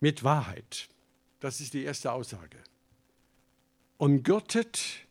mit 0.00 0.24
Wahrheit. 0.24 0.90
Das 1.38 1.62
ist 1.62 1.72
die 1.72 1.84
erste 1.84 2.12
Aussage. 2.12 2.58
Umgürtet 3.96 5.06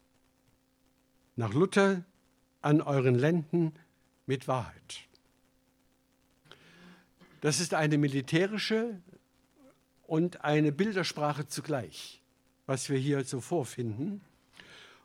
nach 1.38 1.54
Luther 1.56 2.06
an 2.62 2.82
euren 2.82 3.16
Lenden 3.16 3.74
mit 4.28 4.48
Wahrheit. 4.48 5.09
Das 7.42 7.62
ist 7.62 7.74
eine 7.74 7.98
militärische 7.98 9.02
und 10.04 10.44
eine 10.44 10.72
Bildersprache 10.72 11.48
zugleich, 11.48 12.22
was 12.66 12.90
wir 12.90 12.98
hier 12.98 13.24
so 13.24 13.40
vorfinden. 13.40 14.22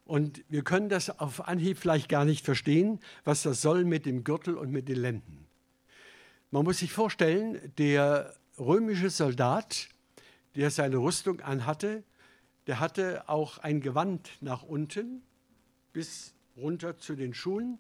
Und 0.05 0.45
wir 0.49 0.65
können 0.65 0.89
das 0.89 1.19
auf 1.21 1.47
Anhieb 1.47 1.79
vielleicht 1.79 2.09
gar 2.09 2.25
nicht 2.25 2.45
verstehen, 2.45 3.01
was 3.25 3.43
das 3.43 3.63
soll 3.63 3.85
mit 3.85 4.05
dem 4.05 4.25
Gürtel 4.25 4.57
und 4.57 4.71
mit 4.71 4.89
den 4.89 4.97
Lenden. 4.97 5.47
Man 6.51 6.65
muss 6.65 6.79
sich 6.79 6.93
vorstellen, 6.93 7.73
der 7.79 8.35
römische 8.59 9.11
Soldat, 9.11 9.89
der 10.57 10.71
seine 10.71 10.99
Rüstung 10.99 11.41
anhatte, 11.41 12.03
der 12.67 12.81
hatte 12.81 13.29
auch 13.29 13.59
ein 13.59 13.81
Gewand 13.81 14.31
nach 14.41 14.63
unten 14.63 15.23
bis 15.93 16.35
runter 16.57 16.99
zu 16.99 17.15
den 17.15 17.35
Schuhen, 17.35 17.79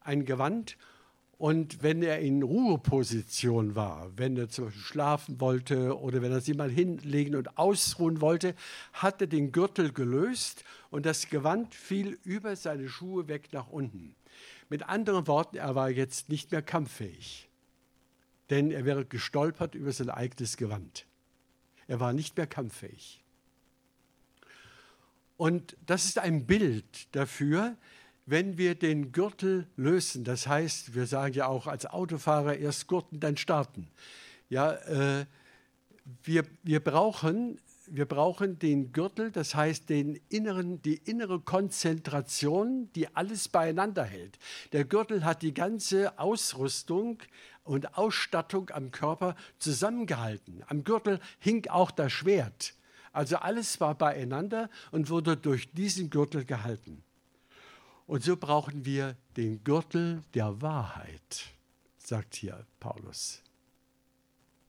ein 0.00 0.24
Gewand 0.24 0.76
und 1.38 1.82
wenn 1.82 2.02
er 2.02 2.20
in 2.20 2.42
Ruheposition 2.42 3.74
war, 3.74 4.10
wenn 4.16 4.38
er 4.38 4.48
zum 4.48 4.66
Beispiel 4.66 4.82
schlafen 4.82 5.40
wollte 5.40 5.98
oder 5.98 6.22
wenn 6.22 6.32
er 6.32 6.40
sich 6.40 6.56
mal 6.56 6.70
hinlegen 6.70 7.36
und 7.36 7.58
ausruhen 7.58 8.22
wollte, 8.22 8.54
hat 8.94 9.20
er 9.20 9.26
den 9.26 9.52
Gürtel 9.52 9.92
gelöst 9.92 10.64
und 10.90 11.04
das 11.04 11.28
Gewand 11.28 11.74
fiel 11.74 12.18
über 12.24 12.56
seine 12.56 12.88
Schuhe 12.88 13.28
weg 13.28 13.48
nach 13.52 13.68
unten. 13.68 14.14
Mit 14.70 14.84
anderen 14.84 15.26
Worten, 15.26 15.56
er 15.56 15.74
war 15.74 15.90
jetzt 15.90 16.30
nicht 16.30 16.52
mehr 16.52 16.62
kampffähig, 16.62 17.48
denn 18.48 18.70
er 18.70 18.86
wäre 18.86 19.04
gestolpert 19.04 19.74
über 19.74 19.92
sein 19.92 20.08
eigenes 20.08 20.56
Gewand. 20.56 21.06
Er 21.86 22.00
war 22.00 22.14
nicht 22.14 22.38
mehr 22.38 22.46
kampffähig. 22.46 23.22
Und 25.36 25.76
das 25.84 26.06
ist 26.06 26.18
ein 26.18 26.46
Bild 26.46 27.14
dafür, 27.14 27.76
wenn 28.26 28.58
wir 28.58 28.74
den 28.74 29.12
Gürtel 29.12 29.68
lösen, 29.76 30.24
das 30.24 30.48
heißt, 30.48 30.94
wir 30.94 31.06
sagen 31.06 31.32
ja 31.34 31.46
auch 31.46 31.68
als 31.68 31.86
Autofahrer 31.86 32.56
erst 32.56 32.88
gurten, 32.88 33.20
dann 33.20 33.36
starten. 33.36 33.88
Ja, 34.48 34.72
äh, 34.72 35.26
wir, 36.24 36.44
wir, 36.64 36.80
brauchen, 36.80 37.60
wir 37.86 38.04
brauchen 38.04 38.58
den 38.58 38.92
Gürtel, 38.92 39.30
das 39.30 39.54
heißt 39.54 39.88
den 39.88 40.20
inneren, 40.28 40.82
die 40.82 40.96
innere 40.96 41.40
Konzentration, 41.40 42.90
die 42.94 43.14
alles 43.14 43.48
beieinander 43.48 44.04
hält. 44.04 44.38
Der 44.72 44.84
Gürtel 44.84 45.24
hat 45.24 45.42
die 45.42 45.54
ganze 45.54 46.18
Ausrüstung 46.18 47.22
und 47.62 47.96
Ausstattung 47.96 48.70
am 48.70 48.90
Körper 48.90 49.36
zusammengehalten. 49.58 50.64
Am 50.66 50.82
Gürtel 50.82 51.20
hing 51.38 51.68
auch 51.68 51.92
das 51.92 52.12
Schwert. 52.12 52.74
Also 53.12 53.36
alles 53.36 53.80
war 53.80 53.94
beieinander 53.94 54.68
und 54.90 55.10
wurde 55.10 55.36
durch 55.36 55.72
diesen 55.72 56.10
Gürtel 56.10 56.44
gehalten. 56.44 57.02
Und 58.06 58.22
so 58.22 58.36
brauchen 58.36 58.84
wir 58.84 59.16
den 59.36 59.64
Gürtel 59.64 60.22
der 60.34 60.62
Wahrheit, 60.62 61.52
sagt 61.98 62.36
hier 62.36 62.64
Paulus. 62.78 63.42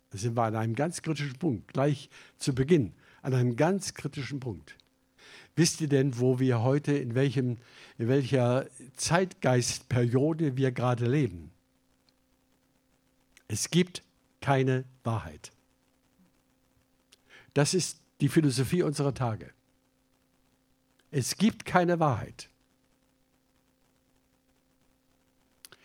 Da 0.09 0.17
sind 0.17 0.35
wir 0.35 0.43
an 0.43 0.55
einem 0.55 0.75
ganz 0.75 1.01
kritischen 1.01 1.37
Punkt, 1.37 1.67
gleich 1.73 2.09
zu 2.37 2.55
Beginn, 2.55 2.93
an 3.21 3.33
einem 3.33 3.55
ganz 3.55 3.93
kritischen 3.93 4.39
Punkt. 4.39 4.75
Wisst 5.55 5.81
ihr 5.81 5.89
denn, 5.89 6.19
wo 6.19 6.39
wir 6.39 6.61
heute, 6.61 6.93
in, 6.97 7.15
welchem, 7.15 7.57
in 7.97 8.07
welcher 8.07 8.67
Zeitgeistperiode 8.95 10.55
wir 10.55 10.71
gerade 10.71 11.05
leben? 11.05 11.51
Es 13.47 13.69
gibt 13.69 14.03
keine 14.41 14.85
Wahrheit. 15.03 15.51
Das 17.53 17.73
ist 17.73 17.99
die 18.21 18.29
Philosophie 18.29 18.83
unserer 18.83 19.13
Tage. 19.13 19.51
Es 21.11 21.37
gibt 21.37 21.65
keine 21.65 21.99
Wahrheit. 21.99 22.49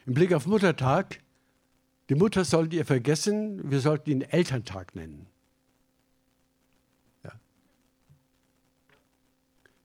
Im 0.07 0.15
Blick 0.15 0.33
auf 0.33 0.47
Muttertag, 0.47 1.21
die 2.09 2.15
Mutter 2.15 2.45
sollt 2.45 2.73
ihr 2.73 2.85
vergessen, 2.85 3.71
wir 3.71 3.81
sollten 3.81 4.11
ihn 4.11 4.23
Elterntag 4.23 4.95
nennen. 4.95 5.27
Ja. 7.25 7.33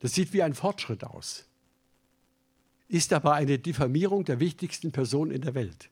Das 0.00 0.14
sieht 0.14 0.32
wie 0.32 0.42
ein 0.42 0.54
Fortschritt 0.54 1.04
aus, 1.04 1.46
ist 2.88 3.12
aber 3.12 3.34
eine 3.34 3.58
Diffamierung 3.58 4.24
der 4.24 4.40
wichtigsten 4.40 4.92
Person 4.92 5.30
in 5.30 5.42
der 5.42 5.54
Welt. 5.54 5.90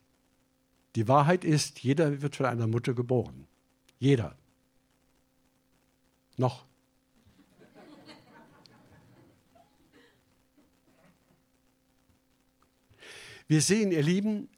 Die 0.95 1.07
Wahrheit 1.07 1.45
ist, 1.45 1.79
jeder 1.79 2.21
wird 2.21 2.35
von 2.35 2.47
einer 2.47 2.67
Mutter 2.67 2.93
geboren. 2.93 3.47
Jeder. 3.99 4.35
Noch. 6.37 6.65
Wir 13.47 13.61
sehen, 13.61 13.91
ihr 13.91 14.03
Lieben, 14.03 14.49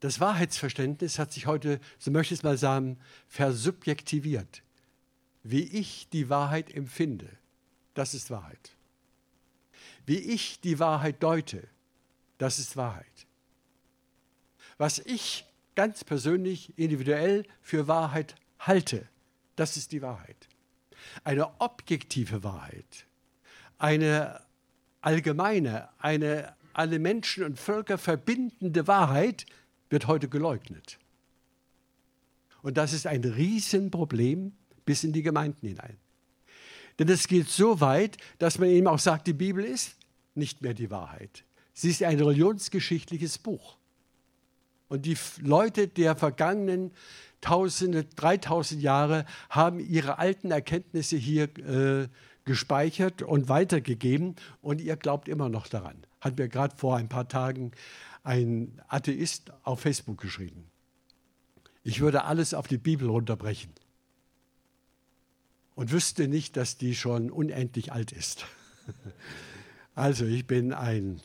das 0.00 0.20
Wahrheitsverständnis 0.20 1.18
hat 1.18 1.32
sich 1.32 1.46
heute, 1.46 1.80
so 1.98 2.10
möchte 2.10 2.34
ich 2.34 2.40
es 2.40 2.44
mal 2.44 2.58
sagen, 2.58 2.98
versubjektiviert. 3.28 4.62
Wie 5.42 5.62
ich 5.62 6.08
die 6.10 6.28
Wahrheit 6.28 6.74
empfinde, 6.74 7.28
das 7.94 8.14
ist 8.14 8.30
Wahrheit. 8.30 8.72
Wie 10.06 10.18
ich 10.18 10.60
die 10.60 10.78
Wahrheit 10.78 11.22
deute, 11.22 11.68
das 12.38 12.58
ist 12.58 12.76
Wahrheit. 12.76 13.26
Was 14.78 14.98
ich 14.98 15.46
ganz 15.74 16.04
persönlich, 16.04 16.76
individuell 16.78 17.44
für 17.60 17.88
Wahrheit 17.88 18.36
halte. 18.58 19.08
Das 19.56 19.76
ist 19.76 19.92
die 19.92 20.02
Wahrheit. 20.02 20.48
Eine 21.22 21.60
objektive 21.60 22.42
Wahrheit, 22.42 23.06
eine 23.78 24.40
allgemeine, 25.00 25.88
eine 25.98 26.54
alle 26.74 26.98
Menschen 26.98 27.44
und 27.44 27.58
Völker 27.58 27.98
verbindende 27.98 28.86
Wahrheit 28.86 29.46
wird 29.90 30.06
heute 30.06 30.28
geleugnet. 30.28 30.98
Und 32.62 32.76
das 32.76 32.92
ist 32.92 33.06
ein 33.06 33.24
Riesenproblem 33.24 34.52
bis 34.84 35.04
in 35.04 35.12
die 35.12 35.22
Gemeinden 35.22 35.68
hinein. 35.68 35.96
Denn 36.98 37.08
es 37.08 37.26
geht 37.26 37.48
so 37.48 37.80
weit, 37.80 38.16
dass 38.38 38.58
man 38.58 38.68
eben 38.68 38.86
auch 38.86 38.98
sagt, 38.98 39.26
die 39.26 39.32
Bibel 39.32 39.64
ist 39.64 39.96
nicht 40.34 40.62
mehr 40.62 40.74
die 40.74 40.90
Wahrheit. 40.90 41.44
Sie 41.72 41.90
ist 41.90 42.02
ein 42.02 42.18
religionsgeschichtliches 42.18 43.38
Buch. 43.38 43.76
Und 44.88 45.06
die 45.06 45.16
Leute 45.40 45.88
der 45.88 46.14
vergangenen 46.14 46.92
Tausende, 47.40 48.04
3000 48.04 48.80
Jahre 48.80 49.26
haben 49.50 49.80
ihre 49.80 50.18
alten 50.18 50.50
Erkenntnisse 50.50 51.16
hier 51.16 51.44
äh, 51.58 52.08
gespeichert 52.44 53.22
und 53.22 53.48
weitergegeben 53.48 54.36
und 54.62 54.80
ihr 54.80 54.96
glaubt 54.96 55.28
immer 55.28 55.48
noch 55.48 55.66
daran. 55.66 55.96
Hat 56.24 56.38
mir 56.38 56.48
gerade 56.48 56.74
vor 56.76 56.96
ein 56.96 57.10
paar 57.10 57.28
Tagen 57.28 57.72
ein 58.22 58.80
Atheist 58.88 59.52
auf 59.62 59.80
Facebook 59.80 60.18
geschrieben. 60.18 60.64
Ich 61.82 62.00
würde 62.00 62.24
alles 62.24 62.54
auf 62.54 62.66
die 62.66 62.78
Bibel 62.78 63.10
runterbrechen 63.10 63.70
und 65.74 65.92
wüsste 65.92 66.26
nicht, 66.26 66.56
dass 66.56 66.78
die 66.78 66.94
schon 66.94 67.30
unendlich 67.30 67.92
alt 67.92 68.10
ist. 68.10 68.46
Also 69.96 70.24
ich 70.24 70.44
bin 70.44 70.72
ein, 70.72 71.20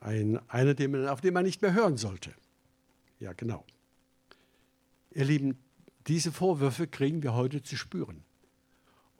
ein 0.00 0.40
einer, 0.48 1.12
auf 1.12 1.20
den 1.20 1.32
man 1.32 1.44
nicht 1.44 1.62
mehr 1.62 1.74
hören 1.74 1.96
sollte. 1.96 2.34
Ja, 3.20 3.34
genau. 3.34 3.64
Ihr 5.12 5.24
Lieben, 5.24 5.56
diese 6.08 6.32
Vorwürfe 6.32 6.88
kriegen 6.88 7.22
wir 7.22 7.34
heute 7.34 7.62
zu 7.62 7.76
spüren. 7.76 8.24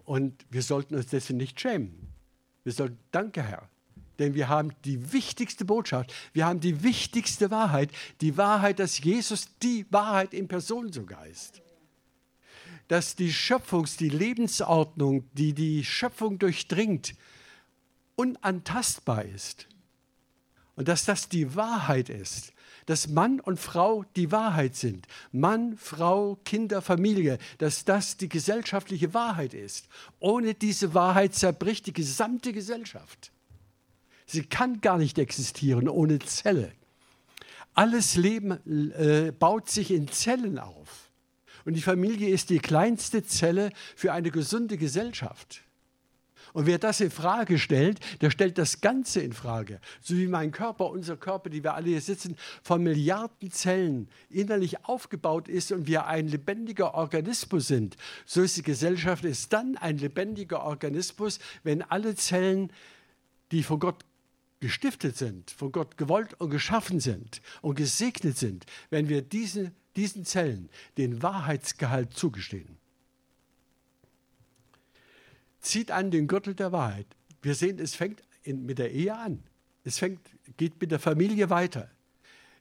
Und 0.05 0.45
wir 0.51 0.63
sollten 0.63 0.97
uns 0.97 1.07
dessen 1.07 1.37
nicht 1.37 1.61
schämen. 1.61 2.13
Wir 2.65 2.73
sollten, 2.73 2.99
danke 3.13 3.45
Herr, 3.45 3.69
denn 4.19 4.35
wir 4.35 4.49
haben 4.49 4.73
die 4.85 5.13
wichtigste 5.13 5.65
Botschaft, 5.65 6.13
wir 6.33 6.47
haben 6.47 6.61
die 6.61 6.83
wichtigste 6.83 7.51
Wahrheit, 7.51 7.91
die 8.21 8.37
Wahrheit, 8.37 8.79
dass 8.79 8.99
Jesus 8.99 9.49
die 9.63 9.87
Wahrheit 9.91 10.35
in 10.35 10.49
Person 10.49 10.93
sogar 10.93 11.27
ist. 11.27 11.63
Dass 12.89 13.17
die 13.17 13.33
Schöpfungs-, 13.33 13.97
die 13.97 14.11
Lebensordnung, 14.11 15.25
die 15.33 15.55
die 15.55 15.85
Schöpfung 15.85 16.39
durchdringt, 16.39 17.15
unantastbar 18.17 19.25
ist. 19.25 19.67
Und 20.77 20.89
dass 20.89 21.05
das 21.05 21.29
die 21.29 21.55
Wahrheit 21.55 22.09
ist 22.09 22.53
dass 22.87 23.09
Mann 23.09 23.41
und 23.41 23.59
Frau 23.59 24.05
die 24.17 24.33
Wahrheit 24.33 24.77
sind. 24.77 25.07
Mann, 25.31 25.77
Frau, 25.77 26.39
Kinder, 26.45 26.83
Familie, 26.83 27.39
dass 27.59 27.85
das 27.85 28.17
die 28.17 28.29
gesellschaftliche 28.29 29.15
Wahrheit 29.15 29.55
ist. 29.55 29.89
Ohne 30.19 30.55
diese 30.55 30.95
Wahrheit 30.95 31.35
zerbricht 31.35 31.87
die 31.87 31.93
gesamte 31.93 32.53
Gesellschaft. 32.53 33.33
Sie 34.33 34.45
kann 34.45 34.81
gar 34.81 34.97
nicht 34.97 35.19
existieren 35.19 35.91
ohne 35.91 36.19
Zelle. 36.19 36.73
Alles 37.75 38.17
Leben 38.17 38.93
äh, 38.93 39.31
baut 39.31 39.69
sich 39.69 39.91
in 39.91 40.09
Zellen 40.09 40.59
auf. 40.59 41.11
Und 41.67 41.75
die 41.75 41.83
Familie 41.83 42.31
ist 42.31 42.49
die 42.49 42.59
kleinste 42.59 43.23
Zelle 43.23 43.71
für 43.95 44.15
eine 44.15 44.31
gesunde 44.31 44.79
Gesellschaft. 44.79 45.63
Und 46.55 46.67
wer 46.67 46.79
das 46.79 47.03
in 47.03 47.11
Frage 47.11 47.59
stellt, 47.59 48.01
der 48.23 48.31
stellt 48.31 48.57
das 48.57 48.81
Ganze 48.81 49.21
in 49.21 49.35
Frage. 49.35 49.81
So 50.01 50.17
wie 50.17 50.29
mein 50.29 50.51
Körper, 50.51 50.89
unser 50.89 51.19
Körper, 51.19 51.51
die 51.51 51.63
wir 51.63 51.75
alle 51.75 51.89
hier 51.89 52.01
sitzen, 52.01 52.37
von 52.63 52.83
Milliarden 52.83 53.51
Zellen 53.51 54.09
innerlich 54.31 54.87
aufgebaut 54.87 55.47
ist 55.47 55.73
und 55.73 55.87
wir 55.87 56.07
ein 56.07 56.27
lebendiger 56.27 56.95
Organismus 56.95 57.69
sind, 57.69 57.99
so 58.25 58.41
ist 58.41 58.57
die 58.57 58.63
Gesellschaft 58.63 59.27
ist 59.27 59.53
dann 59.53 59.77
ein 59.77 59.99
lebendiger 59.99 60.63
Organismus, 60.63 61.39
wenn 61.65 61.83
alle 61.83 62.15
Zellen, 62.15 62.73
die 63.51 63.63
von 63.63 63.79
Gott 63.79 64.07
gestiftet 64.63 65.19
sind, 65.19 65.51
von 65.51 65.71
Gott 65.73 65.99
gewollt 65.99 66.41
und 66.41 66.49
geschaffen 66.49 67.01
sind 67.01 67.43
und 67.61 67.75
gesegnet 67.75 68.39
sind, 68.39 68.65
wenn 68.89 69.11
wir 69.11 69.21
diese, 69.21 69.73
diesen 69.97 70.25
Zellen 70.25 70.71
den 70.97 71.23
Wahrheitsgehalt 71.23 72.15
zugestehen 72.15 72.79
zieht 75.63 75.91
an 75.91 76.11
den 76.11 76.27
Gürtel 76.27 76.55
der 76.55 76.73
Wahrheit. 76.73 77.07
Wir 77.41 77.55
sehen, 77.55 77.79
es 77.79 77.95
fängt 77.95 78.23
in, 78.43 78.67
mit 78.67 78.79
der 78.79 78.93
Ehe 78.93 79.17
an. 79.17 79.43
Es 79.85 79.99
fängt, 79.99 80.21
geht 80.57 80.81
mit 80.81 80.91
der 80.91 80.99
Familie 80.99 81.49
weiter. 81.49 81.91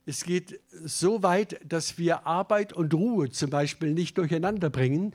Es 0.06 0.24
geht 0.24 0.58
so 0.70 1.22
weit, 1.22 1.60
dass 1.64 1.98
wir 1.98 2.26
Arbeit 2.26 2.72
und 2.72 2.94
Ruhe 2.94 3.30
zum 3.30 3.50
Beispiel 3.50 3.92
nicht 3.92 4.18
durcheinander 4.18 4.70
bringen. 4.70 5.12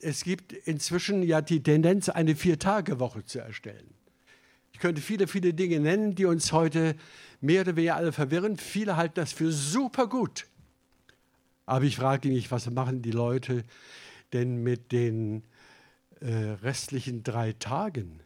Es 0.00 0.24
gibt 0.24 0.52
inzwischen 0.52 1.22
ja 1.22 1.40
die 1.40 1.62
Tendenz, 1.62 2.08
eine 2.08 2.34
Vier-Tage-Woche 2.34 3.24
zu 3.24 3.38
erstellen. 3.38 3.94
Ich 4.82 4.84
könnte 4.84 5.00
viele, 5.00 5.28
viele 5.28 5.54
Dinge 5.54 5.78
nennen, 5.78 6.16
die 6.16 6.24
uns 6.24 6.50
heute 6.50 6.96
mehr 7.40 7.60
oder 7.60 7.76
weniger 7.76 7.94
alle 7.94 8.10
verwirren. 8.10 8.56
Viele 8.56 8.96
halten 8.96 9.14
das 9.14 9.32
für 9.32 9.52
super 9.52 10.08
gut. 10.08 10.48
Aber 11.66 11.84
ich 11.84 11.94
frage 11.94 12.28
mich, 12.28 12.50
was 12.50 12.68
machen 12.68 13.00
die 13.00 13.12
Leute 13.12 13.62
denn 14.32 14.60
mit 14.64 14.90
den 14.90 15.44
äh, 16.18 16.56
restlichen 16.64 17.22
drei 17.22 17.52
Tagen, 17.52 18.18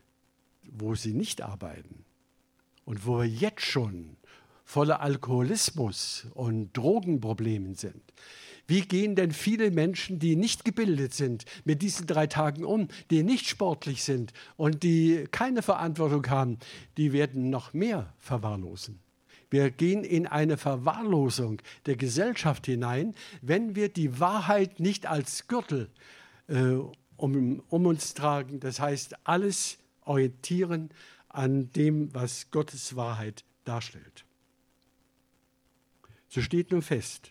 wo 0.62 0.94
sie 0.94 1.12
nicht 1.12 1.42
arbeiten 1.42 2.06
und 2.86 3.04
wo 3.04 3.18
wir 3.18 3.26
jetzt 3.26 3.66
schon 3.66 4.16
voller 4.64 5.02
Alkoholismus 5.02 6.26
und 6.32 6.74
Drogenproblemen 6.74 7.74
sind. 7.74 8.00
Wie 8.66 8.80
gehen 8.80 9.14
denn 9.14 9.30
viele 9.30 9.70
Menschen, 9.70 10.18
die 10.18 10.34
nicht 10.34 10.64
gebildet 10.64 11.14
sind, 11.14 11.44
mit 11.64 11.82
diesen 11.82 12.06
drei 12.06 12.26
Tagen 12.26 12.64
um, 12.64 12.88
die 13.10 13.22
nicht 13.22 13.48
sportlich 13.48 14.02
sind 14.02 14.32
und 14.56 14.82
die 14.82 15.26
keine 15.30 15.62
Verantwortung 15.62 16.28
haben, 16.28 16.58
die 16.96 17.12
werden 17.12 17.50
noch 17.50 17.72
mehr 17.72 18.12
verwahrlosen. 18.18 18.98
Wir 19.50 19.70
gehen 19.70 20.02
in 20.02 20.26
eine 20.26 20.56
Verwahrlosung 20.56 21.62
der 21.86 21.96
Gesellschaft 21.96 22.66
hinein, 22.66 23.14
wenn 23.42 23.76
wir 23.76 23.88
die 23.88 24.18
Wahrheit 24.18 24.80
nicht 24.80 25.06
als 25.06 25.46
Gürtel 25.46 25.88
äh, 26.48 26.74
um, 27.16 27.62
um 27.68 27.86
uns 27.86 28.14
tragen. 28.14 28.58
Das 28.58 28.80
heißt, 28.80 29.14
alles 29.24 29.78
orientieren 30.04 30.90
an 31.28 31.70
dem, 31.72 32.12
was 32.14 32.50
Gottes 32.50 32.96
Wahrheit 32.96 33.44
darstellt. 33.64 34.24
So 36.28 36.42
steht 36.42 36.72
nun 36.72 36.82
fest, 36.82 37.30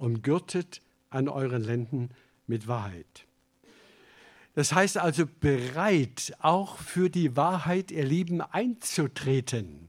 umgürtet 0.00 0.80
an 1.10 1.28
euren 1.28 1.62
Lenden 1.62 2.10
mit 2.46 2.66
Wahrheit. 2.66 3.26
Das 4.54 4.72
heißt 4.72 4.98
also 4.98 5.26
bereit, 5.40 6.32
auch 6.40 6.78
für 6.78 7.08
die 7.08 7.36
Wahrheit, 7.36 7.90
ihr 7.90 8.04
Lieben, 8.04 8.40
einzutreten 8.40 9.88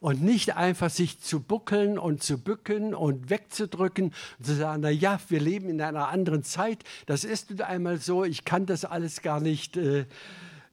und 0.00 0.22
nicht 0.22 0.56
einfach 0.56 0.90
sich 0.90 1.20
zu 1.20 1.40
buckeln 1.40 1.98
und 1.98 2.22
zu 2.22 2.38
bücken 2.42 2.94
und 2.94 3.30
wegzudrücken 3.30 4.14
und 4.38 4.44
zu 4.44 4.54
sagen, 4.54 4.82
na 4.82 4.90
ja, 4.90 5.20
wir 5.28 5.40
leben 5.40 5.68
in 5.68 5.80
einer 5.80 6.08
anderen 6.08 6.42
Zeit, 6.42 6.84
das 7.06 7.24
ist 7.24 7.50
nun 7.50 7.60
einmal 7.60 7.98
so, 7.98 8.24
ich 8.24 8.44
kann 8.44 8.66
das 8.66 8.84
alles 8.84 9.22
gar 9.22 9.40
nicht 9.40 9.76
äh, 9.76 10.06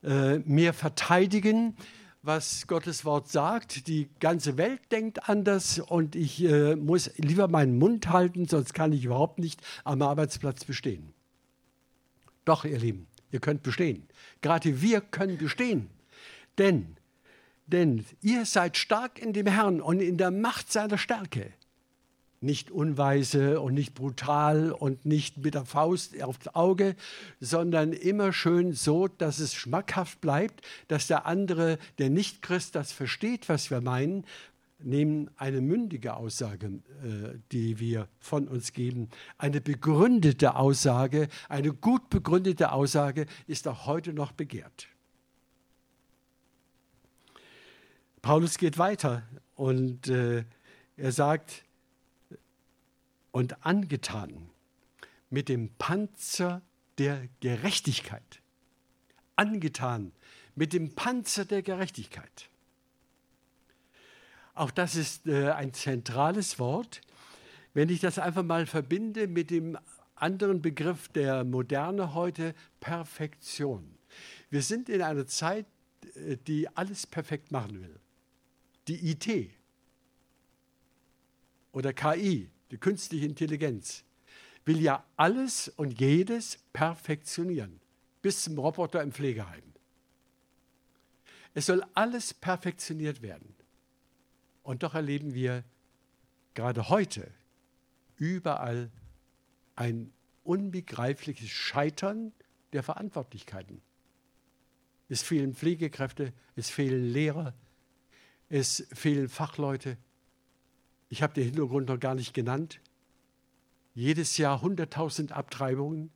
äh, 0.03 0.39
mehr 0.39 0.73
verteidigen 0.73 1.75
was 2.25 2.67
Gottes 2.67 3.05
Wort 3.05 3.29
sagt. 3.29 3.87
Die 3.87 4.09
ganze 4.19 4.57
Welt 4.57 4.81
denkt 4.91 5.29
anders 5.29 5.79
und 5.79 6.15
ich 6.15 6.43
äh, 6.43 6.75
muss 6.75 7.11
lieber 7.17 7.47
meinen 7.47 7.77
Mund 7.77 8.09
halten, 8.09 8.47
sonst 8.47 8.73
kann 8.73 8.91
ich 8.91 9.05
überhaupt 9.05 9.39
nicht 9.39 9.61
am 9.83 10.01
Arbeitsplatz 10.01 10.65
bestehen. 10.65 11.13
Doch, 12.43 12.65
ihr 12.65 12.79
Lieben, 12.79 13.07
ihr 13.31 13.39
könnt 13.39 13.63
bestehen. 13.63 14.07
Gerade 14.41 14.81
wir 14.81 15.01
können 15.01 15.37
bestehen. 15.37 15.89
Denn 16.57 16.97
denn 17.67 18.05
ihr 18.21 18.45
seid 18.45 18.77
stark 18.77 19.19
in 19.19 19.33
dem 19.33 19.47
Herrn 19.47 19.81
und 19.81 19.99
in 19.99 20.17
der 20.17 20.31
Macht 20.31 20.71
seiner 20.71 20.97
Stärke. 20.97 21.51
Nicht 22.41 22.69
unweise 22.69 23.61
und 23.61 23.73
nicht 23.73 23.93
brutal 23.93 24.71
und 24.71 25.05
nicht 25.05 25.37
mit 25.37 25.53
der 25.53 25.65
Faust 25.65 26.21
aufs 26.21 26.47
Auge, 26.49 26.95
sondern 27.39 27.93
immer 27.93 28.33
schön 28.33 28.73
so, 28.73 29.07
dass 29.07 29.39
es 29.39 29.53
schmackhaft 29.53 30.21
bleibt, 30.21 30.61
dass 30.87 31.07
der 31.07 31.25
andere, 31.25 31.77
der 31.97 32.09
Nicht-Christ, 32.09 32.75
das 32.75 32.91
versteht, 32.91 33.49
was 33.49 33.71
wir 33.71 33.81
meinen, 33.81 34.25
nehmen 34.79 35.29
eine 35.37 35.61
mündige 35.61 36.15
Aussage, 36.15 36.67
äh, 36.67 37.37
die 37.51 37.79
wir 37.79 38.07
von 38.19 38.47
uns 38.47 38.73
geben. 38.73 39.09
Eine 39.37 39.61
begründete 39.61 40.55
Aussage, 40.55 41.27
eine 41.49 41.73
gut 41.73 42.09
begründete 42.09 42.71
Aussage 42.71 43.25
ist 43.47 43.67
auch 43.67 43.85
heute 43.85 44.13
noch 44.13 44.31
begehrt. 44.31 44.87
Paulus 48.21 48.57
geht 48.57 48.77
weiter 48.77 49.23
und 49.55 50.07
äh, 50.07 50.45
er 50.97 51.11
sagt, 51.11 51.63
und 53.35 53.65
angetan 53.65 54.49
mit 55.29 55.49
dem 55.49 55.69
Panzer 55.77 56.61
der 56.97 57.27
Gerechtigkeit. 57.41 58.41
Angetan 59.35 60.13
mit 60.55 60.71
dem 60.71 60.95
Panzer 60.95 61.43
der 61.43 61.61
Gerechtigkeit. 61.61 62.49
Auch 64.53 64.71
das 64.71 64.95
ist 64.95 65.27
äh, 65.27 65.49
ein 65.49 65.73
zentrales 65.73 66.59
Wort. 66.59 67.01
Wenn 67.73 67.89
ich 67.89 67.99
das 67.99 68.19
einfach 68.19 68.43
mal 68.43 68.65
verbinde 68.67 69.27
mit 69.27 69.51
dem 69.51 69.77
anderen 70.15 70.61
Begriff 70.61 71.09
der 71.09 71.43
Moderne 71.43 72.13
heute, 72.13 72.55
Perfektion. 72.79 73.97
Wir 74.49 74.61
sind 74.61 74.87
in 74.87 75.01
einer 75.01 75.27
Zeit, 75.27 75.65
äh, 76.15 76.37
die 76.37 76.69
alles 76.69 77.05
perfekt 77.05 77.51
machen 77.51 77.81
will. 77.81 77.99
Die 78.87 79.11
IT 79.11 79.51
oder 81.73 81.91
KI, 81.91 82.49
die 82.71 82.77
künstliche 82.77 83.25
Intelligenz, 83.25 84.03
will 84.65 84.81
ja 84.81 85.05
alles 85.15 85.69
und 85.69 85.99
jedes 85.99 86.57
perfektionieren, 86.73 87.79
bis 88.21 88.43
zum 88.43 88.57
Roboter 88.57 89.01
im 89.01 89.11
Pflegeheim. 89.11 89.63
Es 91.53 91.67
soll 91.67 91.83
alles 91.93 92.33
perfektioniert 92.33 93.21
werden. 93.21 93.55
Und 94.63 94.83
doch 94.83 94.95
erleben 94.95 95.33
wir 95.33 95.63
gerade 96.53 96.89
heute 96.89 97.31
überall 98.17 98.91
ein 99.75 100.11
unbegreifliches 100.43 101.49
Scheitern 101.49 102.33
der 102.73 102.83
Verantwortlichkeiten. 102.83 103.81
Es 105.07 105.21
fehlen 105.21 105.53
Pflegekräfte, 105.53 106.33
es 106.55 106.69
fehlen 106.69 107.11
Lehrer, 107.11 107.53
es 108.49 108.87
fehlen 108.91 109.29
Fachleute. 109.29 109.97
Ich 111.15 111.23
habe 111.23 111.33
den 111.33 111.45
Hintergrund 111.45 111.87
noch 111.87 111.97
gar 111.97 112.13
nicht 112.13 112.33
genannt. 112.33 112.81
Jedes 113.93 114.37
Jahr 114.37 114.61
100.000 114.61 115.31
Abtreibungen. 115.31 116.11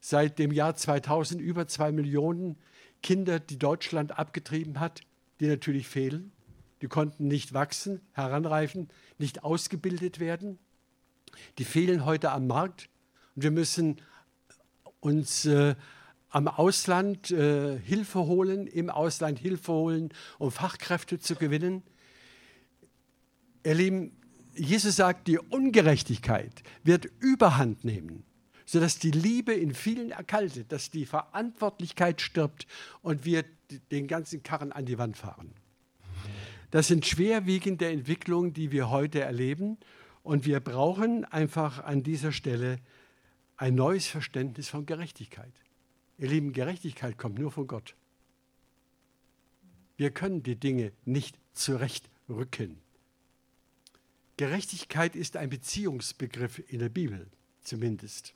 Seit 0.00 0.38
dem 0.38 0.50
Jahr 0.50 0.74
2000 0.74 1.42
über 1.42 1.68
zwei 1.68 1.92
Millionen 1.92 2.56
Kinder, 3.02 3.38
die 3.38 3.58
Deutschland 3.58 4.18
abgetrieben 4.18 4.80
hat, 4.80 5.02
die 5.40 5.46
natürlich 5.46 5.88
fehlen. 5.88 6.32
Die 6.80 6.88
konnten 6.88 7.28
nicht 7.28 7.52
wachsen, 7.52 8.00
heranreifen, 8.12 8.88
nicht 9.18 9.44
ausgebildet 9.44 10.20
werden. 10.20 10.58
Die 11.58 11.66
fehlen 11.66 12.06
heute 12.06 12.30
am 12.30 12.46
Markt. 12.46 12.88
Und 13.36 13.42
wir 13.42 13.50
müssen 13.50 14.00
uns 15.00 15.44
äh, 15.44 15.74
am 16.30 16.48
Ausland 16.48 17.30
äh, 17.30 17.78
Hilfe 17.78 18.20
holen, 18.20 18.68
im 18.68 18.88
Ausland 18.88 19.38
Hilfe 19.38 19.72
holen, 19.74 20.14
um 20.38 20.50
Fachkräfte 20.50 21.18
zu 21.18 21.34
gewinnen. 21.36 21.82
Ihr 23.64 23.74
Lieben, 23.74 24.12
Jesus 24.54 24.96
sagt, 24.96 25.28
die 25.28 25.38
Ungerechtigkeit 25.38 26.62
wird 26.84 27.06
überhand 27.20 27.84
nehmen, 27.84 28.24
sodass 28.66 28.98
die 28.98 29.10
Liebe 29.10 29.52
in 29.52 29.74
vielen 29.74 30.10
erkaltet, 30.10 30.72
dass 30.72 30.90
die 30.90 31.06
Verantwortlichkeit 31.06 32.20
stirbt 32.20 32.66
und 33.02 33.24
wir 33.24 33.44
den 33.90 34.06
ganzen 34.06 34.42
Karren 34.42 34.72
an 34.72 34.86
die 34.86 34.98
Wand 34.98 35.16
fahren. 35.16 35.52
Das 36.70 36.88
sind 36.88 37.06
schwerwiegende 37.06 37.88
Entwicklungen, 37.88 38.52
die 38.52 38.72
wir 38.72 38.90
heute 38.90 39.20
erleben 39.20 39.78
und 40.22 40.44
wir 40.44 40.60
brauchen 40.60 41.24
einfach 41.24 41.82
an 41.84 42.02
dieser 42.02 42.32
Stelle 42.32 42.78
ein 43.56 43.74
neues 43.74 44.06
Verständnis 44.06 44.68
von 44.68 44.86
Gerechtigkeit. 44.86 45.52
Ihr 46.18 46.28
Lieben, 46.28 46.52
Gerechtigkeit 46.52 47.16
kommt 47.16 47.38
nur 47.38 47.50
von 47.50 47.66
Gott. 47.66 47.94
Wir 49.96 50.10
können 50.10 50.42
die 50.42 50.56
Dinge 50.56 50.92
nicht 51.04 51.38
zurechtrücken. 51.54 52.78
Gerechtigkeit 54.38 55.14
ist 55.14 55.36
ein 55.36 55.50
Beziehungsbegriff 55.50 56.62
in 56.72 56.78
der 56.78 56.88
Bibel, 56.88 57.26
zumindest. 57.62 58.32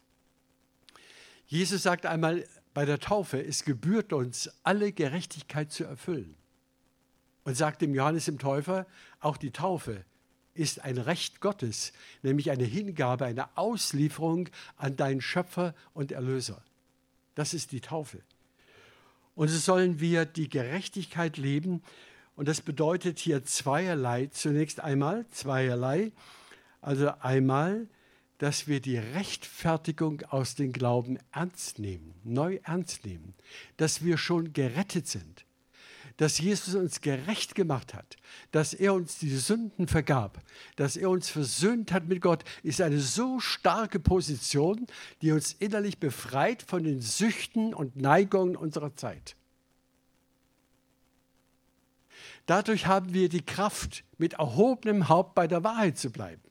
Jesus 1.47 1.83
sagt 1.83 2.05
einmal 2.05 2.47
bei 2.75 2.85
der 2.85 2.99
Taufe, 2.99 3.43
es 3.43 3.65
gebührt 3.65 4.13
uns, 4.13 4.51
alle 4.65 4.93
Gerechtigkeit 4.93 5.73
zu 5.73 5.85
erfüllen. 5.85 6.35
Und 7.45 7.57
sagt 7.57 7.83
dem 7.83 7.95
Johannes 7.95 8.29
im 8.29 8.39
Täufer, 8.39 8.87
auch 9.21 9.37
die 9.37 9.53
Taufe 9.53 10.05
ist 10.55 10.81
ein 10.81 10.99
Recht 10.99 11.41
Gottes, 11.41 11.93
nämlich 12.23 12.51
eine 12.51 12.65
Hingabe, 12.65 13.25
eine 13.25 13.57
Auslieferung 13.57 14.49
an 14.77 14.97
deinen 14.97 15.21
Schöpfer 15.21 15.75
und 15.95 16.13
Erlöser. 16.13 16.63
Das 17.35 17.55
ist 17.55 17.73
die 17.73 17.81
Taufe. 17.81 18.21
Und 19.35 19.49
so 19.49 19.59
sollen 19.59 20.01
wir 20.01 20.25
die 20.25 20.49
Gerechtigkeit 20.49 21.37
leben. 21.37 21.83
Und 22.37 22.49
das 22.49 22.61
bedeutet 22.61 23.19
hier 23.19 23.45
zweierlei. 23.45 24.27
Zunächst 24.27 24.81
einmal 24.81 25.27
zweierlei. 25.29 26.13
Also 26.81 27.13
einmal, 27.21 27.89
dass 28.39 28.67
wir 28.67 28.81
die 28.81 28.99
Rechtfertigung 28.99 30.23
aus 30.29 30.55
dem 30.55 30.73
Glauben 30.73 31.19
ernst 31.31 31.79
nehmen, 31.79 32.15
neu 32.25 32.59
ernst 32.65 33.05
nehmen, 33.07 33.35
dass 33.77 34.05
wir 34.05 34.19
schon 34.19 34.53
gerettet 34.53 35.07
sind 35.07 35.45
dass 36.17 36.39
Jesus 36.39 36.75
uns 36.75 37.01
gerecht 37.01 37.55
gemacht 37.55 37.95
hat, 37.95 38.17
dass 38.51 38.75
er 38.75 38.95
uns 38.95 39.19
die 39.19 39.35
Sünden 39.35 39.89
vergab, 39.89 40.41
dass 40.77 40.97
er 40.97 41.11
uns 41.11 41.29
versöhnt 41.29 41.93
hat 41.93 42.07
mit 42.07 42.21
Gott, 42.21 42.45
ist 42.63 42.81
eine 42.81 43.01
so 43.01 43.41
starke 43.41 43.99
Position, 43.99 44.87
die 45.21 45.33
uns 45.33 45.53
innerlich 45.53 45.99
befreit 45.99 46.63
von 46.63 46.85
den 46.85 47.01
Süchten 47.01 47.75
und 47.75 47.97
Neigungen 47.97 48.57
unserer 48.57 48.95
Zeit. 48.95 49.37
Dadurch 52.47 52.87
haben 52.87 53.15
wir 53.15 53.29
die 53.29 53.45
Kraft, 53.45 54.05
mit 54.19 54.35
erhobenem 54.35 55.09
Haupt 55.09 55.35
bei 55.35 55.47
der 55.47 55.65
Wahrheit 55.65 55.99
zu 55.99 56.11
bleiben. 56.11 56.43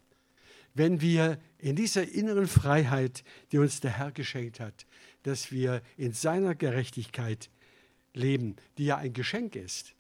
Wenn 0.74 1.02
wir 1.02 1.38
in 1.58 1.76
dieser 1.76 2.08
inneren 2.08 2.48
Freiheit, 2.48 3.24
die 3.52 3.58
uns 3.58 3.82
der 3.82 3.92
Herr 3.92 4.12
geschenkt 4.12 4.60
hat, 4.60 4.86
dass 5.24 5.52
wir 5.52 5.82
in 5.98 6.14
seiner 6.14 6.56
Gerechtigkeit 6.56 7.50
leben, 8.14 8.56
die 8.78 8.86
ja 8.86 8.98
ein 8.98 9.14
Geschenk 9.14 9.56
ist. 9.56 9.94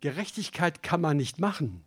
Gerechtigkeit 0.00 0.82
kann 0.82 1.00
man 1.00 1.16
nicht 1.16 1.38
machen. 1.38 1.84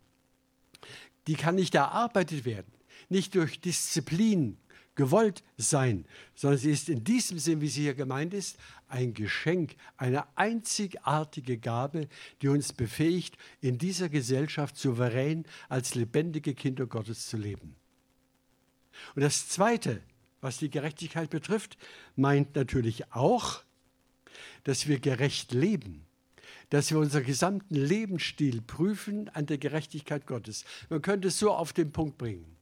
Die 1.28 1.36
kann 1.36 1.56
nicht 1.56 1.76
erarbeitet 1.76 2.46
werden, 2.46 2.72
nicht 3.10 3.36
durch 3.36 3.60
Disziplin 3.60 4.58
gewollt 4.96 5.44
sein, 5.58 6.06
sondern 6.36 6.60
sie 6.60 6.72
ist 6.72 6.90
in 6.90 7.04
diesem 7.04 7.38
Sinn, 7.38 7.62
wie 7.62 7.68
sie 7.68 7.84
hier 7.84 7.94
gemeint 7.94 8.34
ist, 8.34 8.58
ein 8.88 9.14
Geschenk, 9.14 9.76
eine 9.98 10.26
einzigartige 10.38 11.58
Gabe, 11.58 12.08
die 12.42 12.48
uns 12.48 12.74
befähigt, 12.74 13.38
in 13.62 13.78
dieser 13.78 14.10
Gesellschaft 14.10 14.78
souverän 14.78 15.46
als 15.70 15.96
lebendige 15.96 16.54
Kinder 16.54 16.86
Gottes 16.86 17.28
zu 17.28 17.38
leben. 17.38 17.76
Und 19.16 19.22
das 19.22 19.50
Zweite, 19.50 20.02
was 20.42 20.58
die 20.58 20.70
Gerechtigkeit 20.70 21.30
betrifft, 21.30 21.78
meint 22.16 22.56
natürlich 22.56 23.12
auch, 23.14 23.64
dass 24.64 24.88
wir 24.88 25.00
gerecht 25.00 25.52
leben, 25.52 26.06
dass 26.70 26.92
wir 26.92 27.00
unseren 27.00 27.26
gesamten 27.26 27.76
Lebensstil 27.76 28.62
prüfen 28.62 29.30
an 29.30 29.46
der 29.46 29.58
Gerechtigkeit 29.58 30.26
Gottes. 30.26 30.66
Man 30.90 31.02
könnte 31.02 31.28
es 31.28 31.40
so 31.40 31.52
auf 31.52 31.74
den 31.74 31.92
Punkt 31.92 32.18
bringen. 32.18 32.55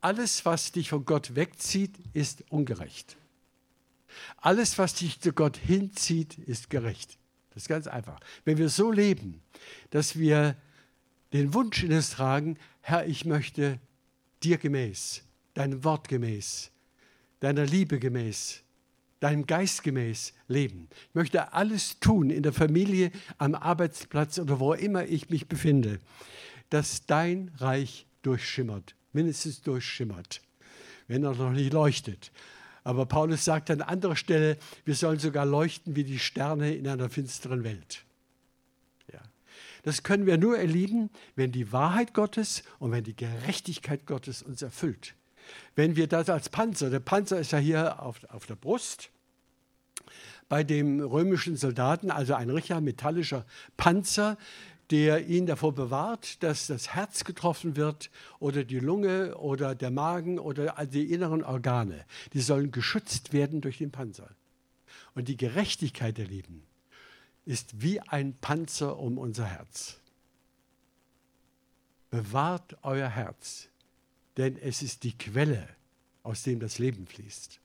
Alles, 0.00 0.44
was 0.46 0.72
dich 0.72 0.90
von 0.90 1.04
Gott 1.04 1.34
wegzieht, 1.34 1.94
ist 2.12 2.44
ungerecht. 2.50 3.16
Alles, 4.38 4.78
was 4.78 4.94
dich 4.94 5.20
zu 5.20 5.32
Gott 5.32 5.56
hinzieht, 5.56 6.38
ist 6.38 6.70
gerecht. 6.70 7.18
Das 7.50 7.64
ist 7.64 7.68
ganz 7.68 7.86
einfach. 7.86 8.18
Wenn 8.44 8.58
wir 8.58 8.68
so 8.68 8.90
leben, 8.90 9.42
dass 9.90 10.18
wir 10.18 10.56
den 11.32 11.54
Wunsch 11.54 11.82
in 11.82 11.92
uns 11.92 12.10
tragen, 12.10 12.56
Herr, 12.80 13.06
ich 13.06 13.24
möchte 13.24 13.78
dir 14.42 14.58
gemäß, 14.58 15.22
deinem 15.54 15.84
Wort 15.84 16.08
gemäß, 16.08 16.70
deiner 17.40 17.66
Liebe 17.66 17.98
gemäß, 17.98 18.62
deinem 19.20 19.46
Geist 19.46 19.82
gemäß 19.82 20.32
leben. 20.48 20.88
Ich 21.08 21.14
möchte 21.14 21.52
alles 21.52 22.00
tun 22.00 22.30
in 22.30 22.42
der 22.42 22.52
Familie, 22.52 23.12
am 23.38 23.54
Arbeitsplatz 23.54 24.38
oder 24.38 24.60
wo 24.60 24.72
immer 24.72 25.04
ich 25.04 25.28
mich 25.28 25.46
befinde, 25.46 26.00
dass 26.70 27.04
dein 27.04 27.50
Reich 27.58 28.06
durchschimmert, 28.22 28.94
mindestens 29.12 29.62
durchschimmert, 29.62 30.40
wenn 31.08 31.24
er 31.24 31.34
noch 31.34 31.52
nicht 31.52 31.72
leuchtet. 31.72 32.30
Aber 32.82 33.06
Paulus 33.06 33.44
sagt 33.44 33.70
an 33.70 33.82
anderer 33.82 34.16
Stelle, 34.16 34.56
wir 34.84 34.94
sollen 34.94 35.18
sogar 35.18 35.44
leuchten 35.44 35.96
wie 35.96 36.04
die 36.04 36.18
Sterne 36.18 36.74
in 36.74 36.88
einer 36.88 37.10
finsteren 37.10 37.62
Welt. 37.62 38.04
Ja. 39.12 39.20
Das 39.82 40.02
können 40.02 40.26
wir 40.26 40.38
nur 40.38 40.58
erleben, 40.58 41.10
wenn 41.36 41.52
die 41.52 41.72
Wahrheit 41.72 42.14
Gottes 42.14 42.62
und 42.78 42.92
wenn 42.92 43.04
die 43.04 43.16
Gerechtigkeit 43.16 44.06
Gottes 44.06 44.42
uns 44.42 44.62
erfüllt 44.62 45.14
wenn 45.74 45.96
wir 45.96 46.06
das 46.06 46.28
als 46.28 46.48
Panzer, 46.48 46.90
der 46.90 47.00
Panzer 47.00 47.38
ist 47.38 47.52
ja 47.52 47.58
hier 47.58 48.02
auf, 48.02 48.24
auf 48.30 48.46
der 48.46 48.56
Brust, 48.56 49.10
bei 50.48 50.64
dem 50.64 51.00
römischen 51.00 51.56
Soldaten, 51.56 52.10
also 52.10 52.34
ein 52.34 52.50
richtiger 52.50 52.80
metallischer 52.80 53.44
Panzer, 53.76 54.36
der 54.90 55.26
ihn 55.26 55.46
davor 55.46 55.74
bewahrt, 55.74 56.42
dass 56.42 56.66
das 56.66 56.94
Herz 56.94 57.24
getroffen 57.24 57.76
wird 57.76 58.10
oder 58.38 58.64
die 58.64 58.78
Lunge 58.78 59.36
oder 59.36 59.74
der 59.74 59.90
Magen 59.90 60.38
oder 60.38 60.74
die 60.86 61.12
inneren 61.12 61.44
Organe. 61.44 62.04
Die 62.32 62.40
sollen 62.40 62.70
geschützt 62.70 63.32
werden 63.32 63.60
durch 63.60 63.78
den 63.78 63.90
Panzer. 63.90 64.30
Und 65.14 65.28
die 65.28 65.36
Gerechtigkeit 65.36 66.18
der 66.18 66.26
Lieben 66.26 66.64
ist 67.44 67.82
wie 67.82 68.00
ein 68.00 68.34
Panzer 68.34 68.98
um 68.98 69.18
unser 69.18 69.46
Herz. 69.46 70.00
Bewahrt 72.10 72.76
euer 72.82 73.08
Herz 73.08 73.70
denn 74.40 74.56
es 74.56 74.82
ist 74.82 75.02
die 75.02 75.16
Quelle, 75.16 75.68
aus 76.22 76.42
dem 76.42 76.60
das 76.60 76.78
Leben 76.78 77.06
fließt. 77.06 77.60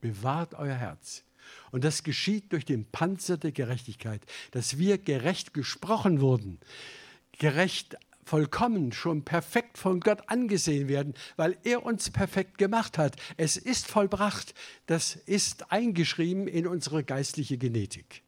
Bewahrt 0.00 0.54
euer 0.54 0.74
Herz. 0.74 1.22
Und 1.70 1.84
das 1.84 2.02
geschieht 2.02 2.52
durch 2.52 2.64
den 2.64 2.84
Panzer 2.84 3.36
der 3.36 3.52
Gerechtigkeit, 3.52 4.22
dass 4.52 4.78
wir 4.78 4.98
gerecht 4.98 5.54
gesprochen 5.54 6.20
wurden, 6.20 6.58
gerecht 7.38 7.96
vollkommen, 8.24 8.92
schon 8.92 9.24
perfekt 9.24 9.78
von 9.78 10.00
Gott 10.00 10.28
angesehen 10.28 10.88
werden, 10.88 11.14
weil 11.36 11.56
er 11.64 11.84
uns 11.84 12.10
perfekt 12.10 12.58
gemacht 12.58 12.98
hat. 12.98 13.16
Es 13.36 13.56
ist 13.56 13.86
vollbracht. 13.86 14.54
Das 14.86 15.14
ist 15.14 15.70
eingeschrieben 15.70 16.48
in 16.48 16.66
unsere 16.66 17.04
geistliche 17.04 17.58
Genetik. 17.58 18.22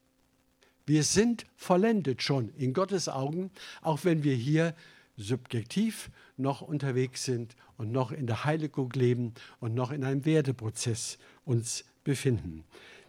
Wir 0.85 1.03
sind 1.03 1.47
vollendet 1.57 2.23
schon 2.23 2.51
in 2.57 2.73
Gottes 2.73 3.09
Augen, 3.09 3.51
auch 3.83 4.05
wenn 4.05 4.23
wir 4.23 4.35
hier 4.35 4.75
subjektiv 5.17 6.11
noch 6.37 6.61
unterwegs 6.61 7.25
sind 7.25 7.57
und 7.77 7.91
noch 7.91 8.13
in 8.13 8.27
der 8.27 8.45
Heiligung 8.45 8.93
leben 8.93 9.35
und 9.59 9.75
noch 9.75 9.91
in 9.91 10.05
einem 10.05 10.25
Werdeprozess 10.25 11.19
uns 11.45 11.85
befinden. 12.05 12.65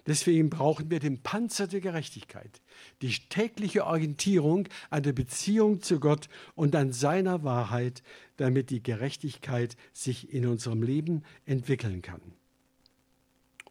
Deswegen 0.07 0.49
brauchen 0.49 0.89
wir 0.89 0.99
den 0.99 1.21
Panzer 1.21 1.67
der 1.67 1.81
Gerechtigkeit, 1.81 2.61
die 3.01 3.13
tägliche 3.29 3.85
Orientierung 3.85 4.69
an 4.89 5.03
der 5.03 5.11
Beziehung 5.11 5.81
zu 5.81 5.99
Gott 5.99 6.29
und 6.55 6.75
an 6.75 6.93
seiner 6.93 7.43
Wahrheit, 7.43 8.03
damit 8.37 8.69
die 8.69 8.81
Gerechtigkeit 8.81 9.75
sich 9.91 10.33
in 10.33 10.47
unserem 10.47 10.81
Leben 10.81 11.23
entwickeln 11.45 12.01
kann. 12.01 12.21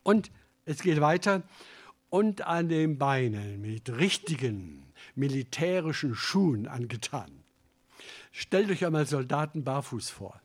Und 0.03 0.31
es 0.67 0.83
geht 0.83 1.01
weiter. 1.01 1.43
Und 2.11 2.43
an 2.43 2.69
den 2.69 2.99
Beinen 2.99 3.61
mit 3.61 3.89
richtigen 3.99 4.85
militärischen 5.15 6.15
Schuhen 6.15 6.69
angetan. 6.69 7.31
Stellt 8.31 8.71
euch 8.71 8.85
einmal 8.85 9.07
Soldaten 9.07 9.65
barfuß 9.65 10.11
vor. 10.11 10.41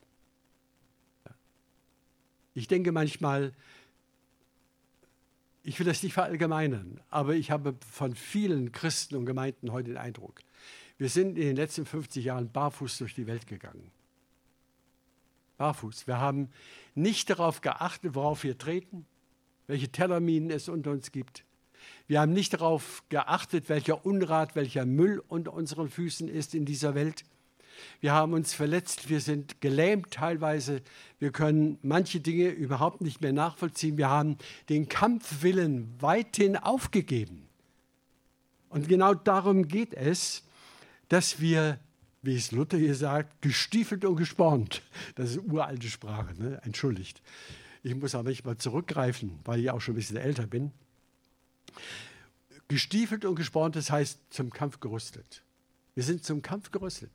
Ich 2.54 2.68
denke 2.68 2.92
manchmal, 2.92 3.54
ich 5.64 5.80
will 5.80 5.86
das 5.86 6.04
nicht 6.04 6.14
verallgemeinern, 6.14 7.00
aber 7.10 7.36
ich 7.36 7.52
habe 7.52 7.76
von 7.92 8.16
vielen 8.16 8.72
Christen 8.72 9.16
und 9.16 9.26
Gemeinden 9.26 9.72
heute 9.72 9.90
den 9.90 9.98
Eindruck, 9.98 10.42
wir 10.98 11.10
sind 11.10 11.38
in 11.38 11.46
den 11.48 11.56
letzten 11.56 11.86
50 11.86 12.26
Jahren 12.26 12.52
barfuß 12.52 13.00
durch 13.00 13.16
die 13.16 13.26
Welt 13.26 13.48
gegangen. 13.48 13.90
Barfuß. 15.58 16.06
Wir 16.06 16.20
haben 16.20 16.50
nicht 16.94 17.30
darauf 17.30 17.62
geachtet, 17.62 18.14
worauf 18.14 18.44
wir 18.44 18.58
treten, 18.58 19.06
welche 19.66 19.90
Tellerminen 19.90 20.52
es 20.52 20.70
unter 20.70 20.92
uns 20.92 21.12
gibt. 21.12 21.44
Wir 22.08 22.20
haben 22.20 22.34
nicht 22.34 22.54
darauf 22.54 23.04
geachtet, 23.10 23.70
welcher 23.70 24.06
Unrat, 24.06 24.56
welcher 24.56 24.86
Müll 24.86 25.24
unter 25.28 25.54
unseren 25.54 25.90
Füßen 25.90 26.28
ist 26.28 26.54
in 26.54 26.66
dieser 26.66 26.94
Welt. 26.94 27.24
Wir 28.00 28.14
haben 28.14 28.34
uns 28.34 28.54
verletzt, 28.54 29.10
wir 29.10 29.22
sind 29.22 29.62
gelähmt 29.62 30.12
teilweise, 30.12 30.82
wir 31.20 31.32
können 31.32 31.78
manche 31.82 32.20
Dinge 32.20 32.50
überhaupt 32.50 33.02
nicht 33.02 33.22
mehr 33.22 33.34
nachvollziehen. 33.34 33.98
Wir 33.98 34.10
haben 34.10 34.38
den 34.70 34.90
Kampfwillen 34.90 35.94
weithin 36.00 36.58
aufgegeben. 36.58 37.48
Und 38.70 38.88
genau 38.88 39.14
darum 39.14 39.68
geht 39.68 39.94
es, 39.94 40.44
dass 41.10 41.42
wir, 41.42 41.80
wie 42.22 42.36
es 42.36 42.52
Luther 42.52 42.78
hier 42.78 42.96
sagt, 42.96 43.42
gestiefelt 43.42 44.06
und 44.06 44.16
gespornt. 44.16 44.82
Das 45.16 45.32
ist 45.32 45.40
uralte 45.40 45.90
Sprache, 45.90 46.34
ne? 46.42 46.62
entschuldigt. 46.64 47.22
Ich 47.84 47.94
muss 47.96 48.16
aber 48.16 48.30
nicht 48.30 48.46
mal 48.46 48.58
zurückgreifen, 48.58 49.40
weil 49.44 49.60
ich 49.60 49.70
auch 49.72 49.82
schon 49.82 49.94
ein 49.94 49.98
bisschen 49.98 50.18
älter 50.18 50.48
bin. 50.48 50.72
Gestiefelt 52.68 53.26
und 53.26 53.36
gespornt, 53.36 53.76
das 53.76 53.92
heißt 53.92 54.20
zum 54.30 54.50
Kampf 54.52 54.80
gerüstet. 54.80 55.44
Wir 55.94 56.04
sind 56.04 56.24
zum 56.24 56.42
Kampf 56.42 56.72
gerüstet. 56.72 57.12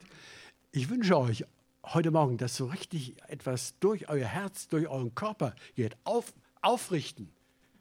Ich 0.77 0.91
wünsche 0.91 1.18
euch 1.18 1.43
heute 1.85 2.11
Morgen, 2.11 2.37
dass 2.37 2.55
so 2.55 2.66
richtig 2.66 3.14
etwas 3.29 3.79
durch 3.81 4.11
euer 4.11 4.27
Herz, 4.27 4.68
durch 4.68 4.87
euren 4.89 5.14
Körper 5.14 5.55
geht. 5.74 5.97
Auf, 6.05 6.35
aufrichten, 6.61 7.31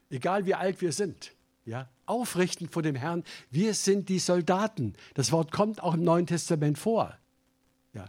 egal 0.09 0.45
wie 0.45 0.53
alt 0.53 0.79
wir 0.79 0.93
sind. 0.93 1.33
Ja, 1.65 1.89
aufrichten 2.05 2.69
vor 2.69 2.83
dem 2.83 2.95
Herrn. 2.95 3.25
Wir 3.51 3.73
sind 3.73 4.07
die 4.07 4.19
Soldaten. 4.19 4.93
Das 5.13 5.33
Wort 5.33 5.51
kommt 5.51 5.83
auch 5.83 5.95
im 5.95 6.05
Neuen 6.05 6.25
Testament 6.25 6.77
vor. 6.77 7.13
Ja. 7.93 8.05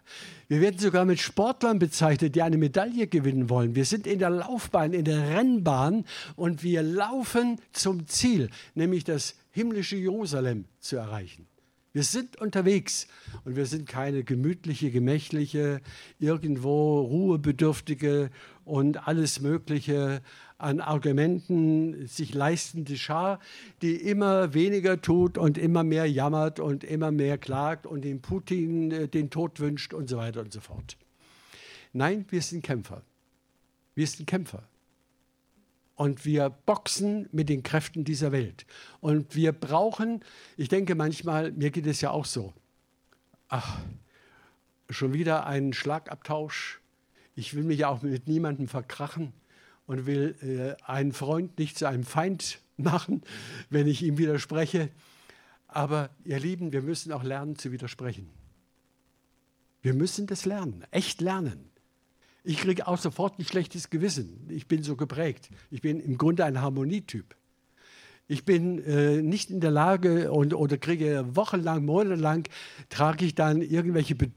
Wir 0.46 0.60
werden 0.60 0.78
sogar 0.78 1.04
mit 1.04 1.18
Sportlern 1.18 1.80
bezeichnet, 1.80 2.36
die 2.36 2.42
eine 2.42 2.56
Medaille 2.56 3.08
gewinnen 3.08 3.50
wollen. 3.50 3.74
Wir 3.74 3.86
sind 3.86 4.06
in 4.06 4.20
der 4.20 4.30
Laufbahn, 4.30 4.92
in 4.92 5.04
der 5.04 5.30
Rennbahn 5.30 6.04
und 6.36 6.62
wir 6.62 6.84
laufen 6.84 7.60
zum 7.72 8.06
Ziel, 8.06 8.50
nämlich 8.76 9.02
das 9.02 9.34
himmlische 9.50 9.96
Jerusalem 9.96 10.66
zu 10.78 10.94
erreichen. 10.94 11.48
Wir 11.96 12.02
sind 12.02 12.38
unterwegs 12.38 13.08
und 13.46 13.56
wir 13.56 13.64
sind 13.64 13.88
keine 13.88 14.22
gemütliche, 14.22 14.90
gemächliche, 14.90 15.80
irgendwo 16.18 17.00
ruhebedürftige 17.00 18.28
und 18.66 19.08
alles 19.08 19.40
Mögliche 19.40 20.20
an 20.58 20.80
Argumenten 20.80 22.06
sich 22.06 22.34
leistende 22.34 22.98
Schar, 22.98 23.40
die 23.80 23.96
immer 23.96 24.52
weniger 24.52 25.00
tut 25.00 25.38
und 25.38 25.56
immer 25.56 25.84
mehr 25.84 26.04
jammert 26.04 26.60
und 26.60 26.84
immer 26.84 27.12
mehr 27.12 27.38
klagt 27.38 27.86
und 27.86 28.04
dem 28.04 28.20
Putin 28.20 28.90
äh, 28.90 29.08
den 29.08 29.30
Tod 29.30 29.58
wünscht 29.58 29.94
und 29.94 30.10
so 30.10 30.18
weiter 30.18 30.42
und 30.42 30.52
so 30.52 30.60
fort. 30.60 30.98
Nein, 31.94 32.26
wir 32.28 32.42
sind 32.42 32.62
Kämpfer. 32.62 33.00
Wir 33.94 34.06
sind 34.06 34.26
Kämpfer. 34.26 34.68
Und 35.96 36.24
wir 36.24 36.50
boxen 36.50 37.28
mit 37.32 37.48
den 37.48 37.62
Kräften 37.62 38.04
dieser 38.04 38.30
Welt. 38.30 38.66
Und 39.00 39.34
wir 39.34 39.52
brauchen, 39.52 40.22
ich 40.56 40.68
denke 40.68 40.94
manchmal, 40.94 41.52
mir 41.52 41.70
geht 41.70 41.86
es 41.86 42.00
ja 42.00 42.10
auch 42.10 42.26
so, 42.26 42.52
ach, 43.48 43.80
schon 44.90 45.12
wieder 45.12 45.46
einen 45.46 45.72
Schlagabtausch. 45.72 46.80
Ich 47.34 47.54
will 47.54 47.64
mich 47.64 47.80
ja 47.80 47.88
auch 47.88 48.02
mit 48.02 48.28
niemandem 48.28 48.68
verkrachen 48.68 49.32
und 49.86 50.06
will 50.06 50.36
äh, 50.42 50.82
einen 50.84 51.12
Freund 51.12 51.58
nicht 51.58 51.78
zu 51.78 51.88
einem 51.88 52.04
Feind 52.04 52.60
machen, 52.76 53.22
wenn 53.70 53.86
ich 53.86 54.02
ihm 54.02 54.18
widerspreche. 54.18 54.90
Aber 55.66 56.10
ihr 56.24 56.38
Lieben, 56.38 56.72
wir 56.72 56.82
müssen 56.82 57.12
auch 57.12 57.22
lernen 57.22 57.56
zu 57.56 57.72
widersprechen. 57.72 58.30
Wir 59.82 59.94
müssen 59.94 60.26
das 60.26 60.44
lernen, 60.44 60.84
echt 60.90 61.20
lernen. 61.20 61.70
Ich 62.48 62.58
kriege 62.58 62.86
auch 62.86 62.96
sofort 62.96 63.40
ein 63.40 63.44
schlechtes 63.44 63.90
Gewissen. 63.90 64.46
Ich 64.48 64.68
bin 64.68 64.84
so 64.84 64.94
geprägt. 64.94 65.50
Ich 65.68 65.82
bin 65.82 65.98
im 65.98 66.16
Grunde 66.16 66.44
ein 66.44 66.60
Harmonietyp. 66.60 67.34
Ich 68.28 68.44
bin 68.44 68.78
äh, 68.84 69.20
nicht 69.20 69.50
in 69.50 69.58
der 69.58 69.72
Lage 69.72 70.30
und, 70.30 70.54
oder 70.54 70.78
kriege 70.78 71.24
wochenlang, 71.34 71.84
monatelang, 71.84 72.44
trage 72.88 73.24
ich 73.24 73.34
dann 73.34 73.62
irgendwelche 73.62 74.14
Be 74.14 74.30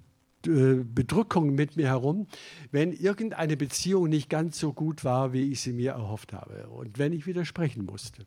äh, 0.48 0.84
Bedrückungen 0.84 1.54
mit 1.54 1.76
mir 1.78 1.86
herum, 1.86 2.26
wenn 2.72 2.94
irgendeine 2.94 3.56
Beziehung 3.58 4.10
nicht 4.10 4.28
ganz 4.28 4.60
so 4.60 4.74
gut 4.74 5.04
war, 5.04 5.32
wie 5.32 5.52
ich 5.52 5.62
sie 5.62 5.74
mir 5.74 5.92
erhofft 5.92 6.34
habe 6.34 6.68
und 6.70 6.98
wenn 6.98 7.14
ich 7.14 7.28
widersprechen 7.28 7.86
musste. 7.86 8.26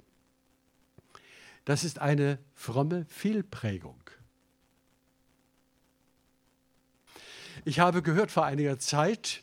Das 1.64 1.82
ist 1.82 1.98
eine 1.98 2.38
fromme 2.54 3.04
Fehlprägung. 3.08 3.98
Ich 7.64 7.80
habe 7.80 8.00
gehört 8.02 8.30
vor 8.30 8.44
einiger 8.44 8.78
Zeit, 8.78 9.42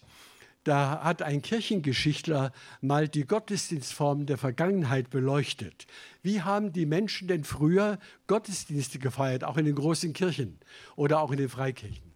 da 0.69 1.03
hat 1.03 1.23
ein 1.23 1.41
Kirchengeschichtler 1.41 2.51
mal 2.79 3.07
die 3.07 3.25
Gottesdienstformen 3.25 4.27
der 4.27 4.37
Vergangenheit 4.37 5.09
beleuchtet. 5.09 5.87
Wie 6.21 6.43
haben 6.43 6.71
die 6.71 6.85
Menschen 6.85 7.27
denn 7.27 7.43
früher 7.43 7.97
Gottesdienste 8.27 8.99
gefeiert, 8.99 9.43
auch 9.43 9.57
in 9.57 9.65
den 9.65 9.73
großen 9.73 10.13
Kirchen 10.13 10.59
oder 10.95 11.21
auch 11.21 11.31
in 11.31 11.37
den 11.37 11.49
Freikirchen? 11.49 12.13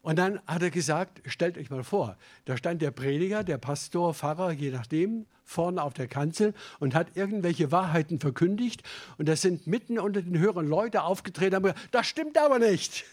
Und 0.00 0.18
dann 0.18 0.40
hat 0.48 0.62
er 0.62 0.70
gesagt, 0.70 1.22
stellt 1.26 1.56
euch 1.56 1.70
mal 1.70 1.84
vor, 1.84 2.18
da 2.46 2.56
stand 2.56 2.82
der 2.82 2.90
Prediger, 2.90 3.44
der 3.44 3.58
Pastor, 3.58 4.12
Pfarrer, 4.12 4.50
je 4.50 4.70
nachdem, 4.70 5.26
vorne 5.44 5.80
auf 5.80 5.94
der 5.94 6.08
Kanzel 6.08 6.54
und 6.80 6.96
hat 6.96 7.16
irgendwelche 7.16 7.70
Wahrheiten 7.70 8.18
verkündigt. 8.18 8.82
Und 9.18 9.28
da 9.28 9.36
sind 9.36 9.68
mitten 9.68 10.00
unter 10.00 10.20
den 10.20 10.36
Hörern 10.36 10.66
Leute 10.66 11.04
aufgetreten 11.04 11.54
und 11.54 11.56
haben 11.56 11.74
gesagt, 11.74 11.94
das 11.94 12.08
stimmt 12.08 12.36
aber 12.38 12.58
nicht. 12.58 13.04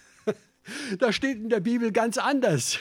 Da 1.00 1.12
steht 1.12 1.38
in 1.38 1.50
der 1.50 1.60
Bibel 1.60 1.92
ganz 1.92 2.18
anders. 2.18 2.80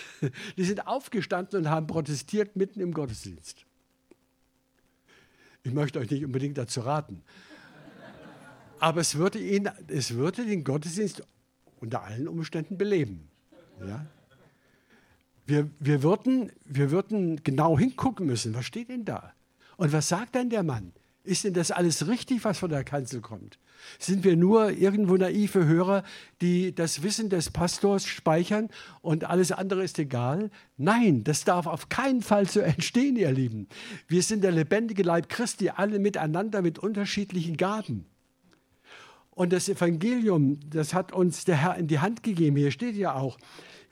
Die 0.57 0.65
sind 0.65 0.87
aufgestanden 0.87 1.61
und 1.61 1.71
haben 1.71 1.87
protestiert 1.87 2.57
mitten 2.57 2.81
im 2.81 2.93
Gottesdienst. 2.93 3.65
Ich 5.63 5.73
möchte 5.73 5.99
euch 5.99 6.11
nicht 6.11 6.25
unbedingt 6.25 6.59
dazu 6.59 6.81
raten. 6.81 7.23
Aber 8.81 9.01
es 9.01 9.17
würde, 9.17 9.39
ihn, 9.39 9.69
es 9.89 10.15
würde 10.15 10.45
den 10.45 10.65
Gottesdienst 10.65 11.23
unter 11.81 12.03
allen 12.03 12.29
Umständen 12.29 12.79
beleben. 12.79 13.29
Ja? 13.87 14.07
Wir, 15.47 15.71
wir, 15.81 16.03
würden, 16.03 16.53
wir 16.65 16.91
würden 16.91 17.43
genau 17.43 17.79
hingucken 17.79 18.27
müssen, 18.27 18.55
was 18.55 18.67
steht 18.67 18.89
denn 18.89 19.05
da? 19.05 19.33
Und 19.77 19.93
was 19.93 20.09
sagt 20.09 20.35
dann 20.35 20.51
der 20.51 20.63
Mann? 20.63 20.93
Ist 21.25 21.45
denn 21.45 21.55
das 21.55 21.71
alles 21.71 22.07
richtig, 22.07 22.45
was 22.45 22.59
von 22.59 22.71
der 22.71 22.85
Kanzel 22.85 23.21
kommt? 23.21 23.59
Sind 23.99 24.25
wir 24.25 24.37
nur 24.37 24.71
irgendwo 24.71 25.17
naive 25.17 25.65
Hörer, 25.65 26.05
die 26.41 26.75
das 26.75 27.03
Wissen 27.03 27.31
des 27.31 27.51
Pastors 27.51 28.07
speichern 28.07 28.69
und 29.01 29.25
alles 29.25 29.53
andere 29.53 29.83
ist 29.83 29.99
egal? 29.99 30.51
Nein, 30.77 31.25
das 31.25 31.45
darf 31.45 31.67
auf 31.67 31.89
keinen 31.89 32.23
Fall 32.23 32.49
so 32.49 32.61
entstehen, 32.61 33.17
ihr 33.17 33.33
Lieben. 33.33 33.69
Wir 34.07 34.23
sind 34.23 34.45
der 34.45 34.53
lebendige 34.53 35.03
Leib 35.03 35.29
Christi, 35.29 35.71
alle 35.71 35.99
miteinander 35.99 36.63
mit 36.63 36.79
unterschiedlichen 36.79 37.57
Gaben. 37.57 38.07
Und 39.31 39.53
das 39.53 39.69
Evangelium, 39.69 40.59
das 40.69 40.95
hat 40.95 41.13
uns 41.13 41.45
der 41.45 41.57
Herr 41.57 41.77
in 41.77 41.87
die 41.87 42.01
Hand 42.01 42.25
gegeben. 42.25 42.57
Hier 42.57 42.73
steht 42.73 42.97
ja 42.97 43.15
auch, 43.15 43.39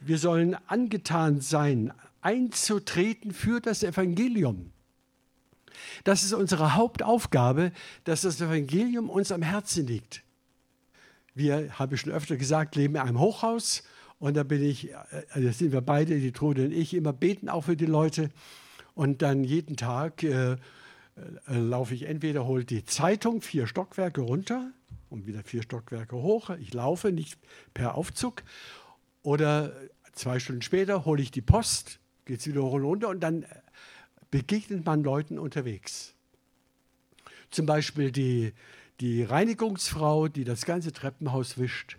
wir 0.01 0.19
sollen 0.19 0.57
angetan 0.67 1.41
sein, 1.41 1.93
einzutreten 2.21 3.31
für 3.31 3.61
das 3.61 3.85
Evangelium. 3.85 4.73
Das 6.05 6.23
ist 6.23 6.33
unsere 6.33 6.75
Hauptaufgabe, 6.75 7.73
dass 8.05 8.23
das 8.23 8.41
Evangelium 8.41 9.11
uns 9.11 9.33
am 9.33 9.43
Herzen 9.43 9.87
liegt. 9.87 10.23
Wir, 11.35 11.79
habe 11.79 11.95
ich 11.95 12.01
schon 12.01 12.13
öfter 12.13 12.37
gesagt, 12.37 12.77
leben 12.77 12.95
in 12.95 13.01
einem 13.03 13.21
Hochhaus 13.21 13.83
Und 14.19 14.37
da 14.37 14.43
bin 14.43 14.63
ich, 14.63 14.93
äh, 14.93 14.97
da 15.35 15.53
sind 15.53 15.73
wir 15.73 15.83
beide, 15.83 16.19
die 16.19 16.33
Trude 16.33 16.65
und 16.65 16.73
ich, 16.73 16.95
immer 16.95 17.13
beten 17.13 17.49
auch 17.49 17.65
für 17.65 17.77
die 17.77 17.87
Leute. 17.87 18.31
Und 18.95 19.21
dann 19.21 19.45
jeden 19.45 19.77
Tag 19.77 20.23
äh, 20.23 20.53
äh, 20.53 20.57
laufe 21.47 21.95
ich 21.95 22.05
entweder, 22.05 22.47
hole 22.47 22.65
die 22.65 22.85
Zeitung 22.85 23.43
vier 23.43 23.67
Stockwerke 23.67 24.23
runter 24.23 24.71
und 25.11 25.27
wieder 25.27 25.43
vier 25.43 25.63
Stockwerke 25.63 26.17
hoch. 26.17 26.51
Ich 26.61 26.73
laufe 26.73 27.13
nicht 27.13 27.39
per 27.75 27.95
Aufzug. 27.95 28.43
Oder 29.23 29.73
zwei 30.13 30.39
Stunden 30.39 30.63
später 30.63 31.05
hole 31.05 31.23
ich 31.23 31.31
die 31.31 31.43
Post, 31.43 32.01
geht 32.25 32.41
es 32.41 32.47
wieder 32.47 32.63
hoch 32.63 32.73
und 32.73 32.85
runter 32.85 33.09
und 33.09 33.21
dann 33.21 33.45
begegnet 34.37 34.85
man 34.85 35.03
Leuten 35.03 35.39
unterwegs. 35.39 36.13
Zum 37.51 37.65
Beispiel 37.65 38.13
die, 38.13 38.53
die 39.01 39.23
Reinigungsfrau, 39.23 40.29
die 40.29 40.45
das 40.45 40.67
ganze 40.67 40.93
Treppenhaus 40.93 41.57
wischt. 41.57 41.97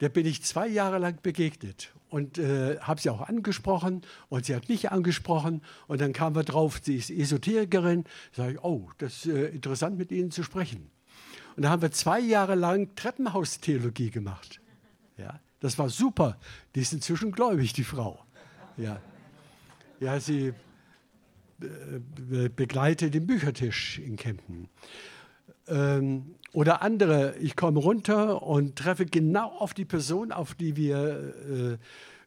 Der 0.00 0.10
bin 0.10 0.26
ich 0.26 0.42
zwei 0.42 0.68
Jahre 0.68 0.98
lang 0.98 1.22
begegnet 1.22 1.94
und 2.10 2.36
äh, 2.36 2.78
habe 2.80 3.00
sie 3.00 3.08
auch 3.08 3.22
angesprochen 3.22 4.02
und 4.28 4.44
sie 4.44 4.54
hat 4.54 4.68
mich 4.68 4.92
angesprochen 4.92 5.62
und 5.86 6.02
dann 6.02 6.12
kamen 6.12 6.36
wir 6.36 6.44
drauf, 6.44 6.80
sie 6.82 6.96
ist 6.96 7.08
Esoterikerin. 7.08 8.04
Sage 8.32 8.52
ich, 8.52 8.62
oh, 8.62 8.90
das 8.98 9.24
ist 9.24 9.32
äh, 9.34 9.46
interessant 9.46 9.96
mit 9.96 10.12
Ihnen 10.12 10.30
zu 10.30 10.42
sprechen. 10.42 10.90
Und 11.56 11.62
da 11.62 11.70
haben 11.70 11.80
wir 11.80 11.92
zwei 11.92 12.20
Jahre 12.20 12.56
lang 12.56 12.94
Treppenhaustheologie 12.94 14.10
gemacht. 14.10 14.60
Ja, 15.16 15.40
das 15.60 15.78
war 15.78 15.88
super. 15.88 16.38
Die 16.74 16.80
ist 16.80 16.92
inzwischen 16.92 17.32
gläubig, 17.32 17.72
die 17.72 17.84
Frau. 17.84 18.22
Ja, 18.76 19.00
ja 19.98 20.20
sie 20.20 20.52
äh, 21.60 22.48
begleitet 22.48 23.14
den 23.14 23.26
Büchertisch 23.26 23.98
in 23.98 24.16
Kempten. 24.16 24.68
Ähm, 25.66 26.34
oder 26.52 26.82
andere, 26.82 27.36
ich 27.38 27.56
komme 27.56 27.78
runter 27.78 28.42
und 28.42 28.76
treffe 28.76 29.06
genau 29.06 29.48
auf 29.48 29.74
die 29.74 29.84
Person, 29.84 30.32
auf 30.32 30.54
die 30.54 30.76
wir 30.76 31.34
äh, 31.50 31.78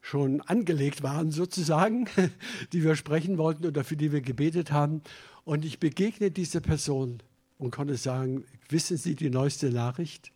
schon 0.02 0.42
angelegt 0.42 1.04
waren, 1.04 1.32
sozusagen, 1.32 2.08
die 2.74 2.84
wir 2.84 2.96
sprechen 2.96 3.38
wollten 3.38 3.66
oder 3.66 3.84
für 3.84 3.98
die 3.98 4.12
wir 4.12 4.22
gebetet 4.22 4.72
haben. 4.72 5.02
Und 5.44 5.66
ich 5.66 5.80
begegne 5.80 6.32
dieser 6.32 6.62
Person 6.62 7.24
und 7.58 7.72
konnte 7.72 7.98
sagen, 7.98 8.46
wissen 8.70 8.98
Sie 8.98 9.16
die 9.16 9.30
neueste 9.30 9.70
Nachricht? 9.70 10.32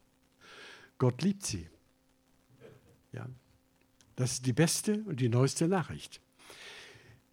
Gott 0.98 1.22
liebt 1.22 1.46
sie. 1.46 1.68
Ja, 3.12 3.28
das 4.16 4.34
ist 4.34 4.46
die 4.46 4.54
beste 4.54 5.04
und 5.04 5.20
die 5.20 5.30
neueste 5.30 5.68
Nachricht. 5.68 6.22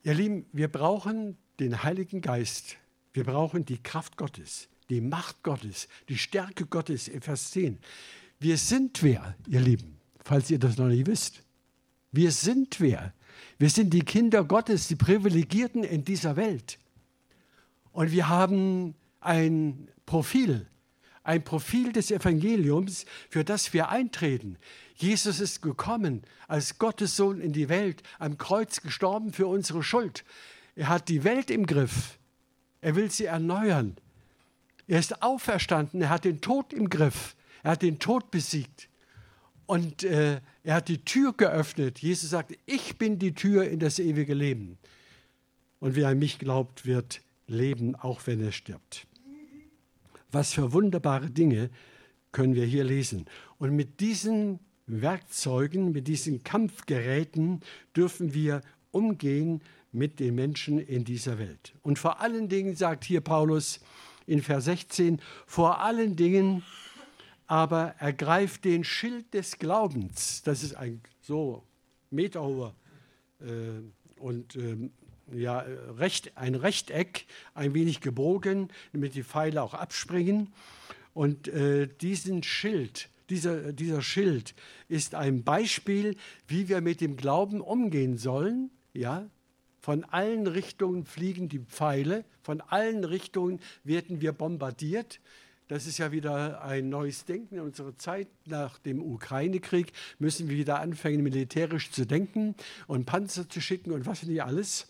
Ihr 0.02 0.14
Lieben, 0.14 0.46
wir 0.52 0.68
brauchen 0.68 1.36
den 1.60 1.82
Heiligen 1.82 2.20
Geist. 2.20 2.76
Wir 3.12 3.24
brauchen 3.24 3.64
die 3.64 3.82
Kraft 3.82 4.16
Gottes 4.16 4.68
die 4.92 5.00
Macht 5.00 5.42
Gottes, 5.42 5.88
die 6.10 6.18
Stärke 6.18 6.66
Gottes 6.66 7.10
Vers 7.20 7.50
10. 7.52 7.78
Wir 8.40 8.58
sind 8.58 9.02
wer, 9.02 9.34
ihr 9.48 9.60
Lieben, 9.60 9.98
falls 10.22 10.50
ihr 10.50 10.58
das 10.58 10.76
noch 10.76 10.88
nicht 10.88 11.06
wisst. 11.06 11.42
Wir 12.10 12.30
sind 12.30 12.78
wer. 12.78 13.14
Wir 13.58 13.70
sind 13.70 13.94
die 13.94 14.04
Kinder 14.04 14.44
Gottes, 14.44 14.88
die 14.88 14.96
Privilegierten 14.96 15.82
in 15.82 16.04
dieser 16.04 16.36
Welt. 16.36 16.78
Und 17.92 18.12
wir 18.12 18.28
haben 18.28 18.94
ein 19.20 19.88
Profil, 20.04 20.66
ein 21.22 21.42
Profil 21.42 21.92
des 21.92 22.10
Evangeliums, 22.10 23.06
für 23.30 23.44
das 23.44 23.72
wir 23.72 23.88
eintreten. 23.88 24.58
Jesus 24.94 25.40
ist 25.40 25.62
gekommen 25.62 26.22
als 26.48 26.78
Gottes 26.78 27.16
Sohn 27.16 27.40
in 27.40 27.54
die 27.54 27.70
Welt, 27.70 28.02
am 28.18 28.36
Kreuz 28.36 28.82
gestorben 28.82 29.32
für 29.32 29.46
unsere 29.46 29.82
Schuld. 29.82 30.24
Er 30.74 30.88
hat 30.88 31.08
die 31.08 31.24
Welt 31.24 31.50
im 31.50 31.66
Griff. 31.66 32.18
Er 32.80 32.96
will 32.96 33.10
sie 33.10 33.26
erneuern. 33.26 33.96
Er 34.86 34.98
ist 34.98 35.22
auferstanden, 35.22 36.02
er 36.02 36.10
hat 36.10 36.24
den 36.24 36.40
Tod 36.40 36.72
im 36.72 36.90
Griff, 36.90 37.36
er 37.62 37.72
hat 37.72 37.82
den 37.82 37.98
Tod 37.98 38.30
besiegt. 38.30 38.88
Und 39.66 40.02
äh, 40.02 40.40
er 40.64 40.74
hat 40.74 40.88
die 40.88 41.04
Tür 41.04 41.32
geöffnet. 41.32 42.00
Jesus 42.00 42.30
sagt, 42.30 42.58
ich 42.66 42.98
bin 42.98 43.18
die 43.18 43.32
Tür 43.32 43.68
in 43.68 43.78
das 43.78 43.98
ewige 43.98 44.34
Leben. 44.34 44.76
Und 45.78 45.96
wer 45.96 46.08
an 46.08 46.18
mich 46.18 46.38
glaubt, 46.38 46.84
wird 46.84 47.22
leben, 47.46 47.94
auch 47.94 48.26
wenn 48.26 48.42
er 48.42 48.52
stirbt. 48.52 49.06
Was 50.30 50.52
für 50.52 50.72
wunderbare 50.72 51.30
Dinge 51.30 51.70
können 52.32 52.54
wir 52.54 52.66
hier 52.66 52.84
lesen. 52.84 53.26
Und 53.58 53.74
mit 53.74 54.00
diesen 54.00 54.58
Werkzeugen, 54.86 55.92
mit 55.92 56.08
diesen 56.08 56.42
Kampfgeräten 56.42 57.60
dürfen 57.96 58.34
wir 58.34 58.62
umgehen 58.90 59.62
mit 59.92 60.20
den 60.20 60.34
Menschen 60.34 60.78
in 60.78 61.04
dieser 61.04 61.38
Welt. 61.38 61.74
Und 61.82 61.98
vor 61.98 62.20
allen 62.20 62.48
Dingen 62.48 62.74
sagt 62.74 63.04
hier 63.04 63.20
Paulus, 63.20 63.80
in 64.26 64.42
Vers 64.42 64.64
16, 64.64 65.20
vor 65.46 65.80
allen 65.80 66.16
Dingen 66.16 66.62
aber 67.46 67.94
ergreift 67.98 68.64
den 68.64 68.84
Schild 68.84 69.34
des 69.34 69.58
Glaubens. 69.58 70.42
Das 70.42 70.62
ist 70.62 70.74
ein 70.74 71.02
so 71.20 71.64
meterhoher 72.10 72.74
äh, 73.40 74.20
und 74.20 74.56
äh, 74.56 74.90
ja, 75.32 75.60
recht, 75.98 76.36
ein 76.36 76.54
Rechteck, 76.54 77.26
ein 77.54 77.74
wenig 77.74 78.00
gebogen, 78.00 78.68
damit 78.92 79.14
die 79.14 79.22
Pfeile 79.22 79.62
auch 79.62 79.74
abspringen. 79.74 80.52
Und 81.14 81.48
äh, 81.48 81.88
diesen 81.88 82.42
Schild, 82.42 83.08
dieser, 83.30 83.72
dieser 83.72 84.02
Schild 84.02 84.54
ist 84.88 85.14
ein 85.14 85.42
Beispiel, 85.42 86.16
wie 86.46 86.68
wir 86.68 86.80
mit 86.80 87.00
dem 87.00 87.16
Glauben 87.16 87.60
umgehen 87.60 88.16
sollen. 88.16 88.70
Ja, 88.94 89.28
von 89.82 90.04
allen 90.04 90.46
Richtungen 90.46 91.04
fliegen 91.04 91.48
die 91.48 91.58
Pfeile, 91.58 92.24
von 92.40 92.60
allen 92.60 93.02
Richtungen 93.02 93.60
werden 93.82 94.20
wir 94.20 94.32
bombardiert. 94.32 95.20
Das 95.66 95.88
ist 95.88 95.98
ja 95.98 96.12
wieder 96.12 96.62
ein 96.62 96.88
neues 96.88 97.24
Denken 97.24 97.56
in 97.56 97.62
unserer 97.62 97.98
Zeit. 97.98 98.28
Nach 98.46 98.78
dem 98.78 99.02
Ukraine-Krieg 99.02 99.92
müssen 100.20 100.48
wir 100.48 100.56
wieder 100.56 100.78
anfangen, 100.78 101.24
militärisch 101.24 101.90
zu 101.90 102.06
denken 102.06 102.54
und 102.86 103.06
Panzer 103.06 103.48
zu 103.48 103.60
schicken 103.60 103.90
und 103.90 104.06
was 104.06 104.22
nicht 104.22 104.42
alles. 104.42 104.86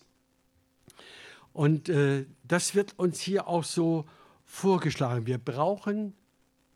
Und 1.55 1.89
äh, 1.89 2.27
das 2.45 2.75
wird 2.75 2.99
uns 2.99 3.19
hier 3.21 3.49
auch 3.49 3.65
so 3.65 4.05
vorgeschlagen. 4.45 5.27
Wir 5.27 5.39
brauchen 5.39 6.13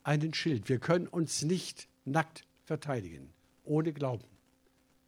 einen 0.03 0.33
Schild. 0.33 0.69
Wir 0.69 0.79
können 0.79 1.05
uns 1.05 1.43
nicht 1.43 1.87
nackt 2.05 2.45
verteidigen, 2.65 3.29
ohne 3.63 3.93
Glauben. 3.93 4.36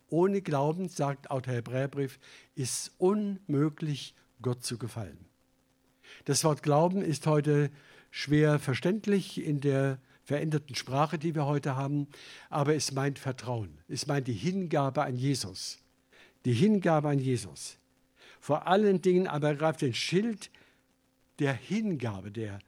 Ohne 0.09 0.41
Glauben, 0.41 0.89
sagt 0.89 1.31
auch 1.31 1.41
der 1.41 1.55
Hebräerbrief, 1.55 2.19
ist 2.55 2.91
unmöglich, 2.97 4.15
Gott 4.41 4.63
zu 4.63 4.77
gefallen. 4.77 5.25
Das 6.25 6.43
Wort 6.43 6.63
Glauben 6.63 7.01
ist 7.01 7.27
heute 7.27 7.69
schwer 8.11 8.59
verständlich 8.59 9.43
in 9.43 9.59
der 9.61 9.99
veränderten 10.23 10.75
Sprache, 10.75 11.17
die 11.17 11.35
wir 11.35 11.45
heute 11.45 11.75
haben, 11.75 12.07
aber 12.49 12.75
es 12.75 12.91
meint 12.91 13.19
Vertrauen. 13.19 13.79
Es 13.87 14.07
meint 14.07 14.27
die 14.27 14.33
Hingabe 14.33 15.03
an 15.03 15.15
Jesus. 15.15 15.79
Die 16.45 16.53
Hingabe 16.53 17.09
an 17.09 17.19
Jesus. 17.19 17.77
Vor 18.39 18.67
allen 18.67 19.01
Dingen 19.01 19.27
aber 19.27 19.55
greift 19.55 19.81
den 19.81 19.93
Schild 19.93 20.49
der 21.39 21.53
Hingabe, 21.53 22.31
der 22.31 22.59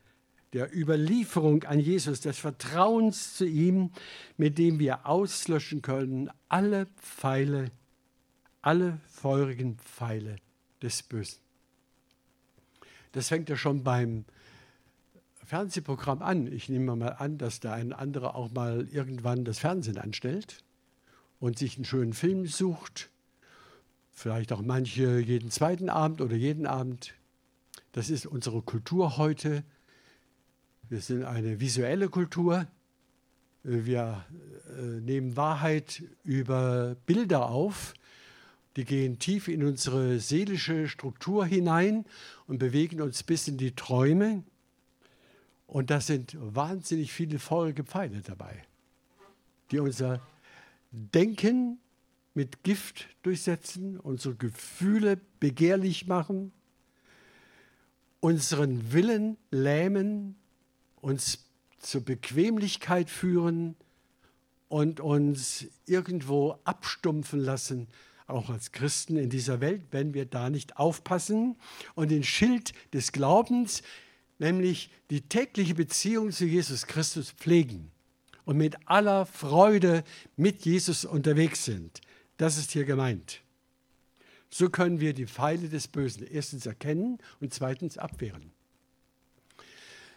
der 0.54 0.76
Überlieferung 0.76 1.64
an 1.64 1.80
Jesus, 1.80 2.20
des 2.22 2.38
Vertrauens 2.38 3.36
zu 3.36 3.45
ihm, 3.45 3.91
mit 4.38 4.58
dem 4.58 4.80
wir 4.80 5.06
auslöschen 5.06 5.82
können 5.82 6.30
alle 6.49 6.88
Pfeile, 6.97 7.72
alle 8.62 8.99
feurigen 9.08 9.78
Pfeile 9.78 10.36
des 10.82 11.04
Bösen. 11.04 11.39
Das 13.14 13.30
fängt 13.30 13.49
ja 13.49 13.56
schon 13.56 13.84
beim 13.84 14.26
Fernsehprogramm 15.45 16.22
an. 16.22 16.52
Ich 16.52 16.70
nehme 16.70 16.95
mal 16.95 17.10
an, 17.10 17.38
dass 17.38 17.60
da 17.60 17.74
ein 17.74 17.93
anderer 17.93 18.36
auch 18.36 18.52
mal 18.52 18.88
irgendwann 18.91 19.43
das 19.43 19.60
Fernsehen 19.60 19.97
anstellt 19.97 20.64
und 21.39 21.58
sich 21.58 21.76
einen 21.76 21.86
schönen 21.86 22.14
Film 22.14 22.45
sucht. 22.45 23.10
Vielleicht 24.12 24.54
auch 24.54 24.62
manche 24.62 25.20
jeden 25.20 25.52
zweiten 25.52 25.89
Abend 25.89 26.22
oder 26.22 26.36
jeden 26.36 26.66
Abend. 26.66 27.16
Das 27.91 28.10
ist 28.10 28.26
unsere 28.26 28.62
Kultur 28.62 29.18
heute 29.18 29.64
wir 30.92 31.00
sind 31.00 31.24
eine 31.24 31.62
visuelle 31.62 32.10
Kultur. 32.10 32.68
Wir 33.64 34.26
äh, 34.78 34.82
nehmen 35.00 35.38
Wahrheit 35.38 36.04
über 36.26 36.98
Bilder 37.06 37.50
auf. 37.50 37.94
Die 38.76 38.84
gehen 38.84 39.18
tief 39.18 39.48
in 39.48 39.64
unsere 39.64 40.20
seelische 40.20 40.89
Struktur 40.89 41.46
hinein 41.46 42.04
und 42.46 42.58
bewegen 42.58 43.00
uns 43.00 43.24
bis 43.24 43.48
in 43.48 43.58
die 43.58 43.74
Träume. 43.74 44.44
Und 45.66 45.92
da 45.92 46.02
sind 46.02 46.36
wahnsinnig 46.38 47.14
viele 47.14 47.39
feurige 47.39 47.86
Pfeile 47.86 48.20
dabei, 48.20 48.62
die 49.72 49.80
unser 49.80 50.20
Denken 50.92 51.80
mit 52.34 52.64
Gift 52.64 53.08
durchsetzen, 53.24 53.98
unsere 53.98 54.36
Gefühle 54.36 55.22
begehrlich 55.39 56.08
machen, 56.08 56.52
unseren 58.20 58.92
Willen 58.92 59.38
lähmen, 59.52 60.36
uns 61.02 61.45
zur 61.80 62.02
Bequemlichkeit 62.02 63.10
führen 63.10 63.76
und 64.70 64.99
uns 64.99 65.68
irgendwo 65.86 66.58
abstumpfen 66.64 67.39
lassen, 67.39 67.88
auch 68.28 68.49
als 68.49 68.72
Christen 68.72 69.18
in 69.18 69.30
dieser 69.30 69.60
Welt, 69.60 69.82
wenn 69.91 70.14
wir 70.14 70.26
da 70.26 70.49
nicht 70.49 70.78
aufpassen 70.78 71.58
und 71.95 72.10
den 72.10 72.24
Schild 72.24 72.74
des 72.93 73.12
Glaubens, 73.12 73.82
nämlich 74.39 74.89
die 75.10 75.22
tägliche 75.22 75.76
Beziehung 75.76 76.32
zu 76.32 76.45
Jesus 76.45 76.88
Christus 76.88 77.32
pflegen 77.32 77.91
und 78.45 78.58
mit 78.58 78.78
aller 78.88 79.26
Freude 79.26 80.04
mit 80.38 80.66
Jesus 80.66 81.04
unterwegs 81.04 81.66
sind. 81.66 81.99
Das 82.38 82.58
ist 82.58 82.72
hier 82.72 82.86
gemeint. 82.86 83.41
So 84.49 84.70
können 84.70 84.99
wir 84.99 85.14
die 85.14 85.28
Pfeile 85.28 85.70
des 85.70 85.88
Bösen 85.88 86.26
erstens 86.26 86.66
erkennen 86.66 87.20
und 87.39 87.54
zweitens 87.54 87.97
abwehren. 87.97 88.52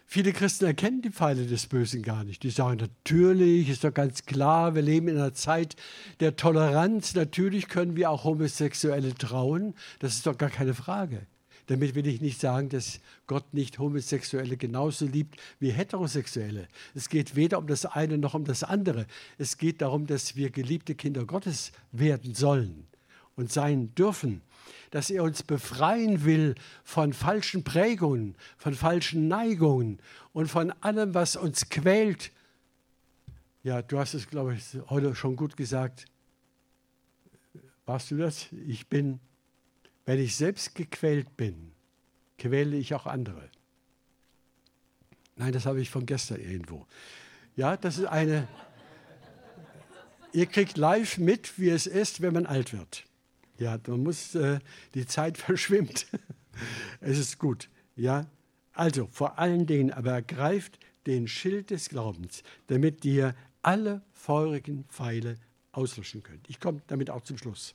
Viele 0.07 0.33
Christen 0.33 0.67
erkennen 0.67 1.03
die 1.03 1.11
Pfeile 1.11 1.47
des 1.47 1.67
Bösen 1.67 2.03
gar 2.03 2.25
nicht. 2.25 2.43
Die 2.43 2.51
sagen, 2.51 2.79
natürlich, 2.79 3.69
ist 3.69 3.85
doch 3.85 3.93
ganz 3.93 4.27
klar, 4.27 4.75
wir 4.75 4.83
leben 4.83 5.09
in 5.09 5.17
einer 5.17 5.35
Zeit 5.35 5.77
der 6.21 6.37
Toleranz. 6.37 7.15
Natürlich 7.15 7.69
können 7.69 7.97
wir 7.97 8.11
auch 8.11 8.25
Homosexuelle 8.25 9.15
trauen. 9.15 9.75
Das 9.99 10.15
ist 10.15 10.27
doch 10.27 10.39
gar 10.39 10.51
keine 10.51 10.75
Frage. 10.75 11.27
Damit 11.67 11.95
will 11.95 12.07
ich 12.07 12.21
nicht 12.21 12.41
sagen, 12.41 12.69
dass 12.69 13.01
Gott 13.27 13.55
nicht 13.55 13.79
Homosexuelle 13.79 14.59
genauso 14.59 15.07
liebt 15.07 15.41
wie 15.59 15.71
Heterosexuelle. 15.71 16.69
Es 16.95 17.09
geht 17.09 17.37
weder 17.37 17.59
um 17.59 17.67
das 17.67 17.87
eine 17.87 18.19
noch 18.19 18.35
um 18.35 18.45
das 18.45 18.63
andere. 18.63 19.07
Es 19.39 19.57
geht 19.57 19.81
darum, 19.81 20.07
dass 20.07 20.37
wir 20.37 20.51
geliebte 20.51 20.95
Kinder 20.95 21.25
Gottes 21.25 21.73
werden 21.91 22.35
sollen 22.35 22.87
und 23.35 23.51
sein 23.51 23.95
dürfen 23.95 24.43
dass 24.91 25.11
er 25.11 25.23
uns 25.23 25.43
befreien 25.43 26.25
will 26.25 26.55
von 26.85 27.13
falschen 27.13 27.65
Prägungen, 27.65 28.37
von 28.57 28.75
falschen 28.75 29.29
Neigungen 29.29 29.99
und 30.33 30.49
von 30.49 30.71
allem, 30.83 31.15
was 31.15 31.37
uns 31.37 31.69
quält. 31.69 32.31
Ja, 33.63 33.83
du 33.83 33.99
hast 33.99 34.15
es, 34.15 34.29
glaube 34.29 34.55
ich, 34.55 34.65
heute 34.91 35.15
schon 35.15 35.37
gut 35.37 35.57
gesagt. 35.57 36.07
Warst 37.87 38.11
du 38.11 38.17
das? 38.17 38.47
Ich 38.67 38.89
bin, 38.89 39.21
wenn 40.05 40.19
ich 40.19 40.37
selbst 40.37 40.75
gequält 40.75 41.37
bin, 41.37 41.73
quäle 42.39 42.77
ich 42.77 42.95
auch 42.95 43.07
andere. 43.07 43.51
Nein, 45.37 45.53
das 45.53 45.67
habe 45.67 45.81
ich 45.81 45.91
von 45.91 46.07
gestern 46.07 46.41
irgendwo. 46.41 46.87
Ja, 47.57 47.77
das 47.77 47.99
ist 47.99 48.07
eine. 48.07 48.49
Ihr 50.33 50.47
kriegt 50.47 50.77
live 50.77 51.19
mit, 51.19 51.59
wie 51.59 51.71
es 51.71 51.87
ist, 51.87 52.21
wenn 52.21 52.35
man 52.35 52.47
alt 52.47 52.73
wird. 52.73 53.05
Ja, 53.59 53.79
man 53.87 54.03
muss, 54.03 54.35
äh, 54.35 54.59
die 54.95 55.07
Zeit 55.07 55.39
verschwimmt. 55.39 56.07
es 57.01 57.19
ist 57.19 57.39
gut. 57.39 57.69
Ja, 57.97 58.27
also 58.73 59.09
vor 59.13 59.39
allen 59.39 59.67
Dingen 59.67 59.93
aber 59.93 60.13
ergreift 60.13 60.79
den 61.07 61.29
Schild 61.29 61.71
des 61.71 61.89
Glaubens, 61.89 62.43
damit 62.67 63.05
ihr 63.05 63.35
alle 63.63 64.03
feurigen 64.13 64.85
Pfeile 64.89 65.37
auslöschen 65.73 66.23
könnt. 66.23 66.49
Ich 66.49 66.61
komme 66.61 66.83
damit 66.87 67.11
auch 67.11 67.23
zum 67.23 67.39
Schluss. 67.39 67.75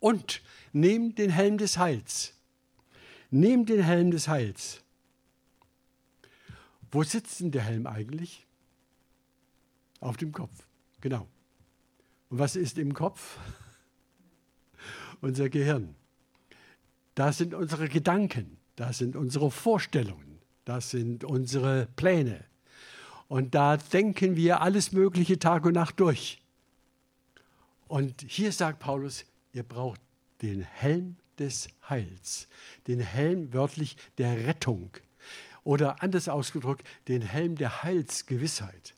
Und 0.00 0.42
nehmt 0.72 1.18
den 1.18 1.30
Helm 1.30 1.58
des 1.58 1.78
Heils. 1.78 2.34
Nehmt 3.30 3.68
den 3.68 3.82
Helm 3.82 4.10
des 4.10 4.28
Heils. 4.28 4.82
Wo 6.90 7.02
sitzt 7.02 7.40
denn 7.40 7.50
der 7.50 7.62
Helm 7.62 7.86
eigentlich? 7.86 8.46
Auf 10.00 10.16
dem 10.16 10.32
Kopf. 10.32 10.66
Genau. 11.00 11.26
Und 12.30 12.38
was 12.38 12.56
ist 12.56 12.78
im 12.78 12.94
Kopf? 12.94 13.38
unser 15.20 15.48
Gehirn. 15.48 15.94
Das 17.14 17.38
sind 17.38 17.54
unsere 17.54 17.88
Gedanken, 17.88 18.58
das 18.76 18.98
sind 18.98 19.16
unsere 19.16 19.50
Vorstellungen, 19.50 20.38
das 20.64 20.90
sind 20.90 21.24
unsere 21.24 21.88
Pläne. 21.96 22.44
Und 23.26 23.54
da 23.54 23.76
denken 23.76 24.36
wir 24.36 24.62
alles 24.62 24.92
Mögliche 24.92 25.38
Tag 25.38 25.66
und 25.66 25.74
Nacht 25.74 26.00
durch. 26.00 26.40
Und 27.88 28.24
hier 28.26 28.52
sagt 28.52 28.78
Paulus, 28.78 29.24
ihr 29.52 29.62
braucht 29.62 30.00
den 30.42 30.62
Helm 30.62 31.16
des 31.38 31.68
Heils, 31.88 32.48
den 32.86 33.00
Helm 33.00 33.52
wörtlich 33.52 33.96
der 34.18 34.46
Rettung 34.46 34.90
oder 35.64 36.02
anders 36.02 36.28
ausgedrückt, 36.28 36.86
den 37.08 37.22
Helm 37.22 37.56
der 37.56 37.82
Heilsgewissheit. 37.82 38.94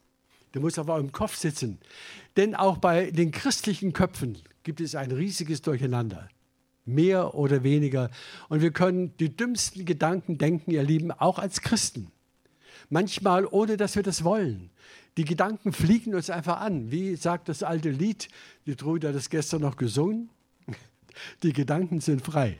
Der 0.54 0.60
muss 0.60 0.78
auf 0.78 0.88
eurem 0.88 1.12
Kopf 1.12 1.36
sitzen. 1.36 1.78
Denn 2.36 2.54
auch 2.54 2.78
bei 2.78 3.10
den 3.10 3.30
christlichen 3.30 3.92
Köpfen 3.92 4.38
gibt 4.62 4.80
es 4.80 4.94
ein 4.94 5.10
riesiges 5.10 5.62
Durcheinander. 5.62 6.28
Mehr 6.84 7.34
oder 7.34 7.62
weniger. 7.62 8.10
Und 8.48 8.62
wir 8.62 8.72
können 8.72 9.16
die 9.18 9.36
dümmsten 9.36 9.84
Gedanken 9.84 10.38
denken, 10.38 10.70
ihr 10.70 10.82
Lieben, 10.82 11.12
auch 11.12 11.38
als 11.38 11.60
Christen. 11.60 12.10
Manchmal 12.88 13.46
ohne, 13.46 13.76
dass 13.76 13.96
wir 13.96 14.02
das 14.02 14.24
wollen. 14.24 14.70
Die 15.16 15.24
Gedanken 15.24 15.72
fliegen 15.72 16.14
uns 16.14 16.30
einfach 16.30 16.60
an. 16.60 16.90
Wie 16.90 17.16
sagt 17.16 17.48
das 17.48 17.62
alte 17.62 17.90
Lied, 17.90 18.28
die 18.66 18.76
Trude 18.76 19.08
hat 19.08 19.14
das 19.14 19.30
gestern 19.30 19.62
noch 19.62 19.76
gesungen? 19.76 20.30
Die 21.42 21.52
Gedanken 21.52 22.00
sind 22.00 22.22
frei. 22.22 22.58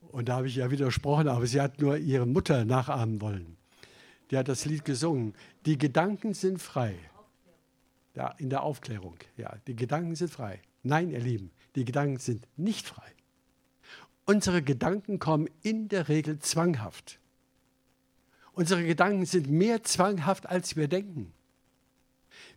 Und 0.00 0.28
da 0.28 0.36
habe 0.36 0.46
ich 0.46 0.56
ja 0.56 0.70
widersprochen, 0.70 1.28
aber 1.28 1.46
sie 1.46 1.60
hat 1.60 1.80
nur 1.80 1.96
ihre 1.96 2.26
Mutter 2.26 2.64
nachahmen 2.64 3.20
wollen. 3.20 3.56
Die 4.30 4.36
hat 4.36 4.48
das 4.48 4.64
Lied 4.64 4.84
gesungen. 4.84 5.34
Die 5.66 5.78
Gedanken 5.78 6.34
sind 6.34 6.60
frei. 6.60 6.94
Ja, 8.14 8.30
in 8.38 8.50
der 8.50 8.62
Aufklärung. 8.62 9.16
Ja, 9.36 9.56
die 9.66 9.76
Gedanken 9.76 10.16
sind 10.16 10.30
frei. 10.30 10.60
Nein, 10.88 11.10
ihr 11.10 11.20
Lieben, 11.20 11.50
die 11.76 11.84
Gedanken 11.84 12.16
sind 12.16 12.48
nicht 12.56 12.86
frei. 12.86 13.12
Unsere 14.24 14.62
Gedanken 14.62 15.18
kommen 15.18 15.46
in 15.62 15.88
der 15.88 16.08
Regel 16.08 16.38
zwanghaft. 16.38 17.18
Unsere 18.54 18.82
Gedanken 18.82 19.26
sind 19.26 19.50
mehr 19.50 19.82
zwanghaft, 19.82 20.46
als 20.46 20.76
wir 20.76 20.88
denken. 20.88 21.34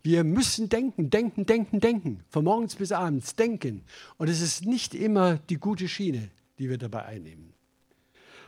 Wir 0.01 0.23
müssen 0.23 0.69
denken, 0.69 1.09
denken, 1.09 1.45
denken, 1.45 1.81
denken, 1.81 2.23
von 2.29 2.45
morgens 2.45 2.77
bis 2.77 2.93
abends 2.93 3.35
denken. 3.35 3.83
Und 4.15 4.29
es 4.29 4.39
ist 4.39 4.65
nicht 4.65 4.95
immer 4.95 5.37
die 5.49 5.57
gute 5.57 5.89
Schiene, 5.89 6.31
die 6.57 6.69
wir 6.69 6.77
dabei 6.77 7.03
einnehmen. 7.03 7.51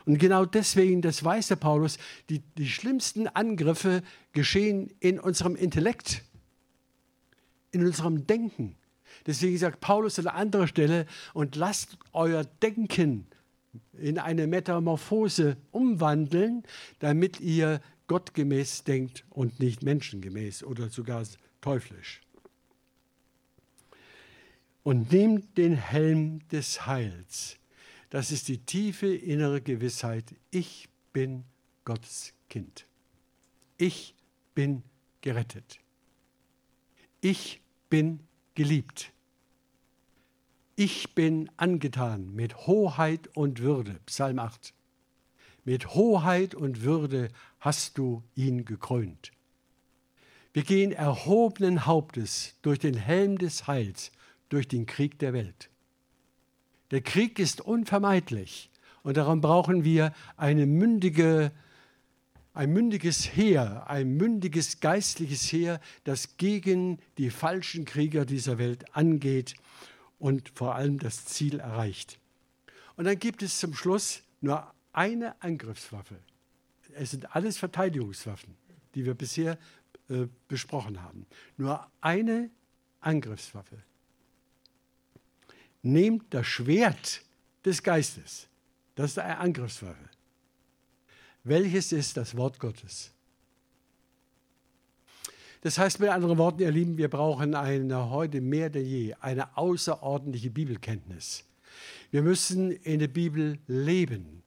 Und 0.06 0.16
genau 0.18 0.46
deswegen, 0.46 1.02
das 1.02 1.22
weiß 1.22 1.48
der 1.48 1.56
Paulus, 1.56 1.98
die, 2.30 2.38
die 2.56 2.70
schlimmsten 2.70 3.28
Angriffe 3.28 4.02
geschehen 4.32 4.90
in 5.00 5.20
unserem 5.20 5.56
Intellekt, 5.56 6.24
in 7.70 7.84
unserem 7.84 8.26
Denken. 8.26 8.78
Deswegen 9.26 9.56
sagt 9.56 9.80
Paulus 9.80 10.18
an 10.18 10.26
anderer 10.26 10.66
Stelle, 10.66 11.06
und 11.32 11.56
lasst 11.56 11.98
euer 12.12 12.44
Denken 12.44 13.26
in 13.98 14.18
eine 14.18 14.46
Metamorphose 14.46 15.56
umwandeln, 15.70 16.62
damit 16.98 17.40
ihr 17.40 17.80
gottgemäß 18.06 18.84
denkt 18.84 19.24
und 19.30 19.60
nicht 19.60 19.82
menschengemäß 19.82 20.62
oder 20.62 20.90
sogar 20.90 21.24
teuflisch. 21.60 22.20
Und 24.82 25.12
nehmt 25.12 25.56
den 25.56 25.76
Helm 25.76 26.46
des 26.50 26.86
Heils. 26.86 27.56
Das 28.10 28.30
ist 28.30 28.48
die 28.48 28.58
tiefe 28.58 29.06
innere 29.06 29.62
Gewissheit, 29.62 30.34
ich 30.50 30.88
bin 31.12 31.44
Gottes 31.84 32.34
Kind. 32.50 32.86
Ich 33.78 34.14
bin 34.54 34.82
gerettet. 35.22 35.80
Ich 37.22 37.62
bin 37.88 38.20
geliebt. 38.54 39.13
Ich 40.76 41.14
bin 41.14 41.48
angetan 41.56 42.34
mit 42.34 42.66
Hoheit 42.66 43.28
und 43.36 43.60
Würde. 43.60 44.00
Psalm 44.06 44.40
8. 44.40 44.74
Mit 45.64 45.94
Hoheit 45.94 46.56
und 46.56 46.82
Würde 46.82 47.28
hast 47.60 47.96
du 47.96 48.24
ihn 48.34 48.64
gekrönt. 48.64 49.30
Wir 50.52 50.64
gehen 50.64 50.90
erhobenen 50.90 51.86
Hauptes 51.86 52.56
durch 52.62 52.80
den 52.80 52.94
Helm 52.94 53.38
des 53.38 53.68
Heils, 53.68 54.10
durch 54.48 54.66
den 54.66 54.84
Krieg 54.86 55.16
der 55.20 55.32
Welt. 55.32 55.70
Der 56.90 57.02
Krieg 57.02 57.38
ist 57.38 57.60
unvermeidlich 57.60 58.68
und 59.04 59.16
darum 59.16 59.40
brauchen 59.40 59.84
wir 59.84 60.12
eine 60.36 60.66
mündige, 60.66 61.52
ein 62.52 62.72
mündiges 62.72 63.36
Heer, 63.36 63.88
ein 63.88 64.16
mündiges 64.16 64.80
geistliches 64.80 65.52
Heer, 65.52 65.80
das 66.02 66.36
gegen 66.36 66.98
die 67.16 67.30
falschen 67.30 67.84
Krieger 67.84 68.24
dieser 68.24 68.58
Welt 68.58 68.92
angeht 68.96 69.54
und 70.24 70.52
vor 70.54 70.74
allem 70.74 70.98
das 70.98 71.26
Ziel 71.26 71.60
erreicht. 71.60 72.18
Und 72.96 73.04
dann 73.04 73.18
gibt 73.18 73.42
es 73.42 73.58
zum 73.58 73.74
Schluss 73.74 74.22
nur 74.40 74.72
eine 74.94 75.38
Angriffswaffe. 75.42 76.18
Es 76.94 77.10
sind 77.10 77.36
alles 77.36 77.58
Verteidigungswaffen, 77.58 78.56
die 78.94 79.04
wir 79.04 79.12
bisher 79.12 79.58
äh, 80.08 80.26
besprochen 80.48 81.02
haben. 81.02 81.26
Nur 81.58 81.86
eine 82.00 82.48
Angriffswaffe. 83.00 83.82
Nehmt 85.82 86.32
das 86.32 86.46
Schwert 86.46 87.20
des 87.62 87.82
Geistes. 87.82 88.48
Das 88.94 89.10
ist 89.10 89.18
eine 89.18 89.36
Angriffswaffe. 89.36 90.08
Welches 91.42 91.92
ist 91.92 92.16
das 92.16 92.34
Wort 92.34 92.58
Gottes? 92.58 93.12
Das 95.64 95.78
heißt 95.78 95.98
mit 95.98 96.10
anderen 96.10 96.36
Worten, 96.36 96.60
ihr 96.60 96.70
Lieben, 96.70 96.98
wir 96.98 97.08
brauchen 97.08 97.54
eine, 97.54 98.10
heute 98.10 98.42
mehr 98.42 98.68
denn 98.68 98.84
je 98.84 99.14
eine 99.20 99.56
außerordentliche 99.56 100.50
Bibelkenntnis. 100.50 101.46
Wir 102.10 102.20
müssen 102.20 102.70
in 102.70 102.98
der 102.98 103.08
Bibel 103.08 103.58
leben, 103.66 104.42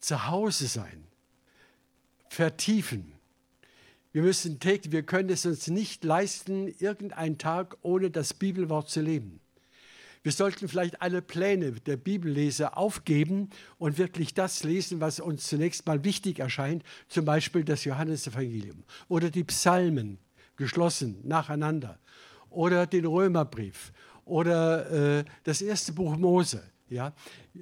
zu 0.00 0.28
Hause 0.28 0.66
sein, 0.66 1.06
vertiefen. 2.28 3.14
Wir 4.12 4.20
müssen 4.20 4.60
täglich, 4.60 4.92
wir 4.92 5.02
können 5.02 5.30
es 5.30 5.46
uns 5.46 5.68
nicht 5.68 6.04
leisten, 6.04 6.68
irgendeinen 6.78 7.38
Tag 7.38 7.78
ohne 7.80 8.10
das 8.10 8.34
Bibelwort 8.34 8.90
zu 8.90 9.00
leben. 9.00 9.40
Wir 10.22 10.32
sollten 10.32 10.68
vielleicht 10.68 11.00
alle 11.00 11.22
Pläne 11.22 11.72
der 11.72 11.96
Bibellese 11.96 12.76
aufgeben 12.76 13.48
und 13.78 13.96
wirklich 13.96 14.34
das 14.34 14.62
lesen, 14.62 15.00
was 15.00 15.20
uns 15.20 15.46
zunächst 15.46 15.86
mal 15.86 16.04
wichtig 16.04 16.38
erscheint, 16.38 16.82
zum 17.08 17.24
Beispiel 17.24 17.64
das 17.64 17.84
Johannesevangelium 17.84 18.84
oder 19.08 19.30
die 19.30 19.44
Psalmen 19.44 20.18
geschlossen 20.56 21.20
nacheinander 21.24 21.98
oder 22.50 22.86
den 22.86 23.06
Römerbrief 23.06 23.92
oder 24.24 25.18
äh, 25.18 25.24
das 25.42 25.60
erste 25.62 25.92
Buch 25.92 26.16
Mose. 26.16 26.62
Ja, 26.90 27.14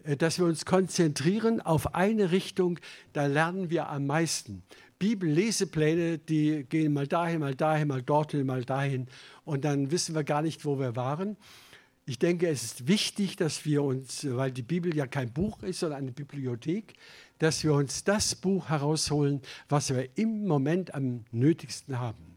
äh, 0.04 0.16
dass 0.16 0.38
wir 0.38 0.46
uns 0.46 0.64
konzentrieren 0.64 1.60
auf 1.60 1.94
eine 1.94 2.32
Richtung, 2.32 2.78
da 3.12 3.26
lernen 3.26 3.70
wir 3.70 3.88
am 3.88 4.06
meisten. 4.06 4.62
Bibellesepläne, 4.98 6.18
die 6.18 6.64
gehen 6.68 6.92
mal 6.92 7.08
dahin, 7.08 7.40
mal 7.40 7.54
dahin, 7.54 7.88
mal 7.88 8.02
dorthin, 8.02 8.46
mal 8.46 8.64
dahin 8.64 9.08
und 9.44 9.64
dann 9.64 9.90
wissen 9.90 10.14
wir 10.14 10.22
gar 10.22 10.42
nicht, 10.42 10.64
wo 10.64 10.78
wir 10.78 10.94
waren. 10.94 11.36
Ich 12.04 12.18
denke, 12.18 12.48
es 12.48 12.64
ist 12.64 12.88
wichtig, 12.88 13.36
dass 13.36 13.64
wir 13.64 13.82
uns, 13.82 14.26
weil 14.28 14.50
die 14.50 14.62
Bibel 14.62 14.94
ja 14.94 15.06
kein 15.06 15.32
Buch 15.32 15.62
ist, 15.62 15.80
sondern 15.80 16.00
eine 16.00 16.12
Bibliothek, 16.12 16.94
dass 17.38 17.62
wir 17.62 17.74
uns 17.74 18.04
das 18.04 18.34
Buch 18.34 18.68
herausholen, 18.68 19.40
was 19.68 19.90
wir 19.90 20.08
im 20.16 20.46
Moment 20.46 20.94
am 20.94 21.24
nötigsten 21.30 21.98
haben. 21.98 22.31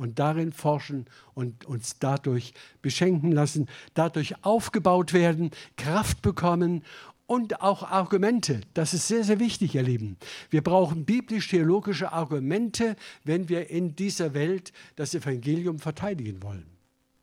Und 0.00 0.18
darin 0.18 0.50
forschen 0.50 1.04
und 1.34 1.66
uns 1.66 1.98
dadurch 1.98 2.54
beschenken 2.80 3.32
lassen, 3.32 3.68
dadurch 3.92 4.42
aufgebaut 4.42 5.12
werden, 5.12 5.50
Kraft 5.76 6.22
bekommen 6.22 6.84
und 7.26 7.60
auch 7.60 7.82
Argumente. 7.82 8.62
Das 8.72 8.94
ist 8.94 9.08
sehr, 9.08 9.24
sehr 9.24 9.38
wichtig, 9.40 9.74
ihr 9.74 9.82
Lieben. 9.82 10.16
Wir 10.48 10.62
brauchen 10.62 11.04
biblisch-theologische 11.04 12.12
Argumente, 12.12 12.96
wenn 13.24 13.50
wir 13.50 13.68
in 13.68 13.94
dieser 13.94 14.32
Welt 14.32 14.72
das 14.96 15.14
Evangelium 15.14 15.78
verteidigen 15.78 16.42
wollen. 16.42 16.64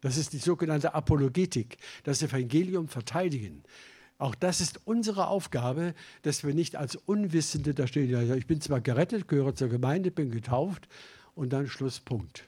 Das 0.01 0.15
ist 0.15 0.33
die 0.33 0.37
sogenannte 0.37 0.93
Apologetik, 0.93 1.77
das 2.03 2.21
Evangelium 2.21 2.87
verteidigen. 2.89 3.63
Auch 4.19 4.35
das 4.35 4.61
ist 4.61 4.81
unsere 4.85 5.29
Aufgabe, 5.29 5.95
dass 6.21 6.43
wir 6.43 6.53
nicht 6.53 6.75
als 6.75 6.95
Unwissende 6.95 7.73
da 7.73 7.87
stehen. 7.87 8.37
Ich 8.37 8.45
bin 8.45 8.61
zwar 8.61 8.81
gerettet, 8.81 9.27
gehöre 9.27 9.55
zur 9.55 9.69
Gemeinde, 9.69 10.11
bin 10.11 10.29
getauft 10.29 10.87
und 11.33 11.53
dann 11.53 11.67
Schlusspunkt. 11.67 12.43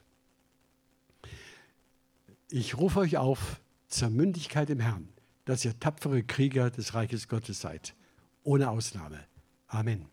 Ich 2.52 2.76
rufe 2.76 2.98
euch 2.98 3.16
auf 3.16 3.60
zur 3.86 4.10
Mündigkeit 4.10 4.70
im 4.70 4.80
Herrn, 4.80 5.08
dass 5.44 5.64
ihr 5.64 5.78
tapfere 5.78 6.24
Krieger 6.24 6.70
des 6.70 6.94
Reiches 6.94 7.28
Gottes 7.28 7.60
seid. 7.60 7.94
Ohne 8.42 8.70
Ausnahme. 8.70 9.20
Amen. 9.68 10.06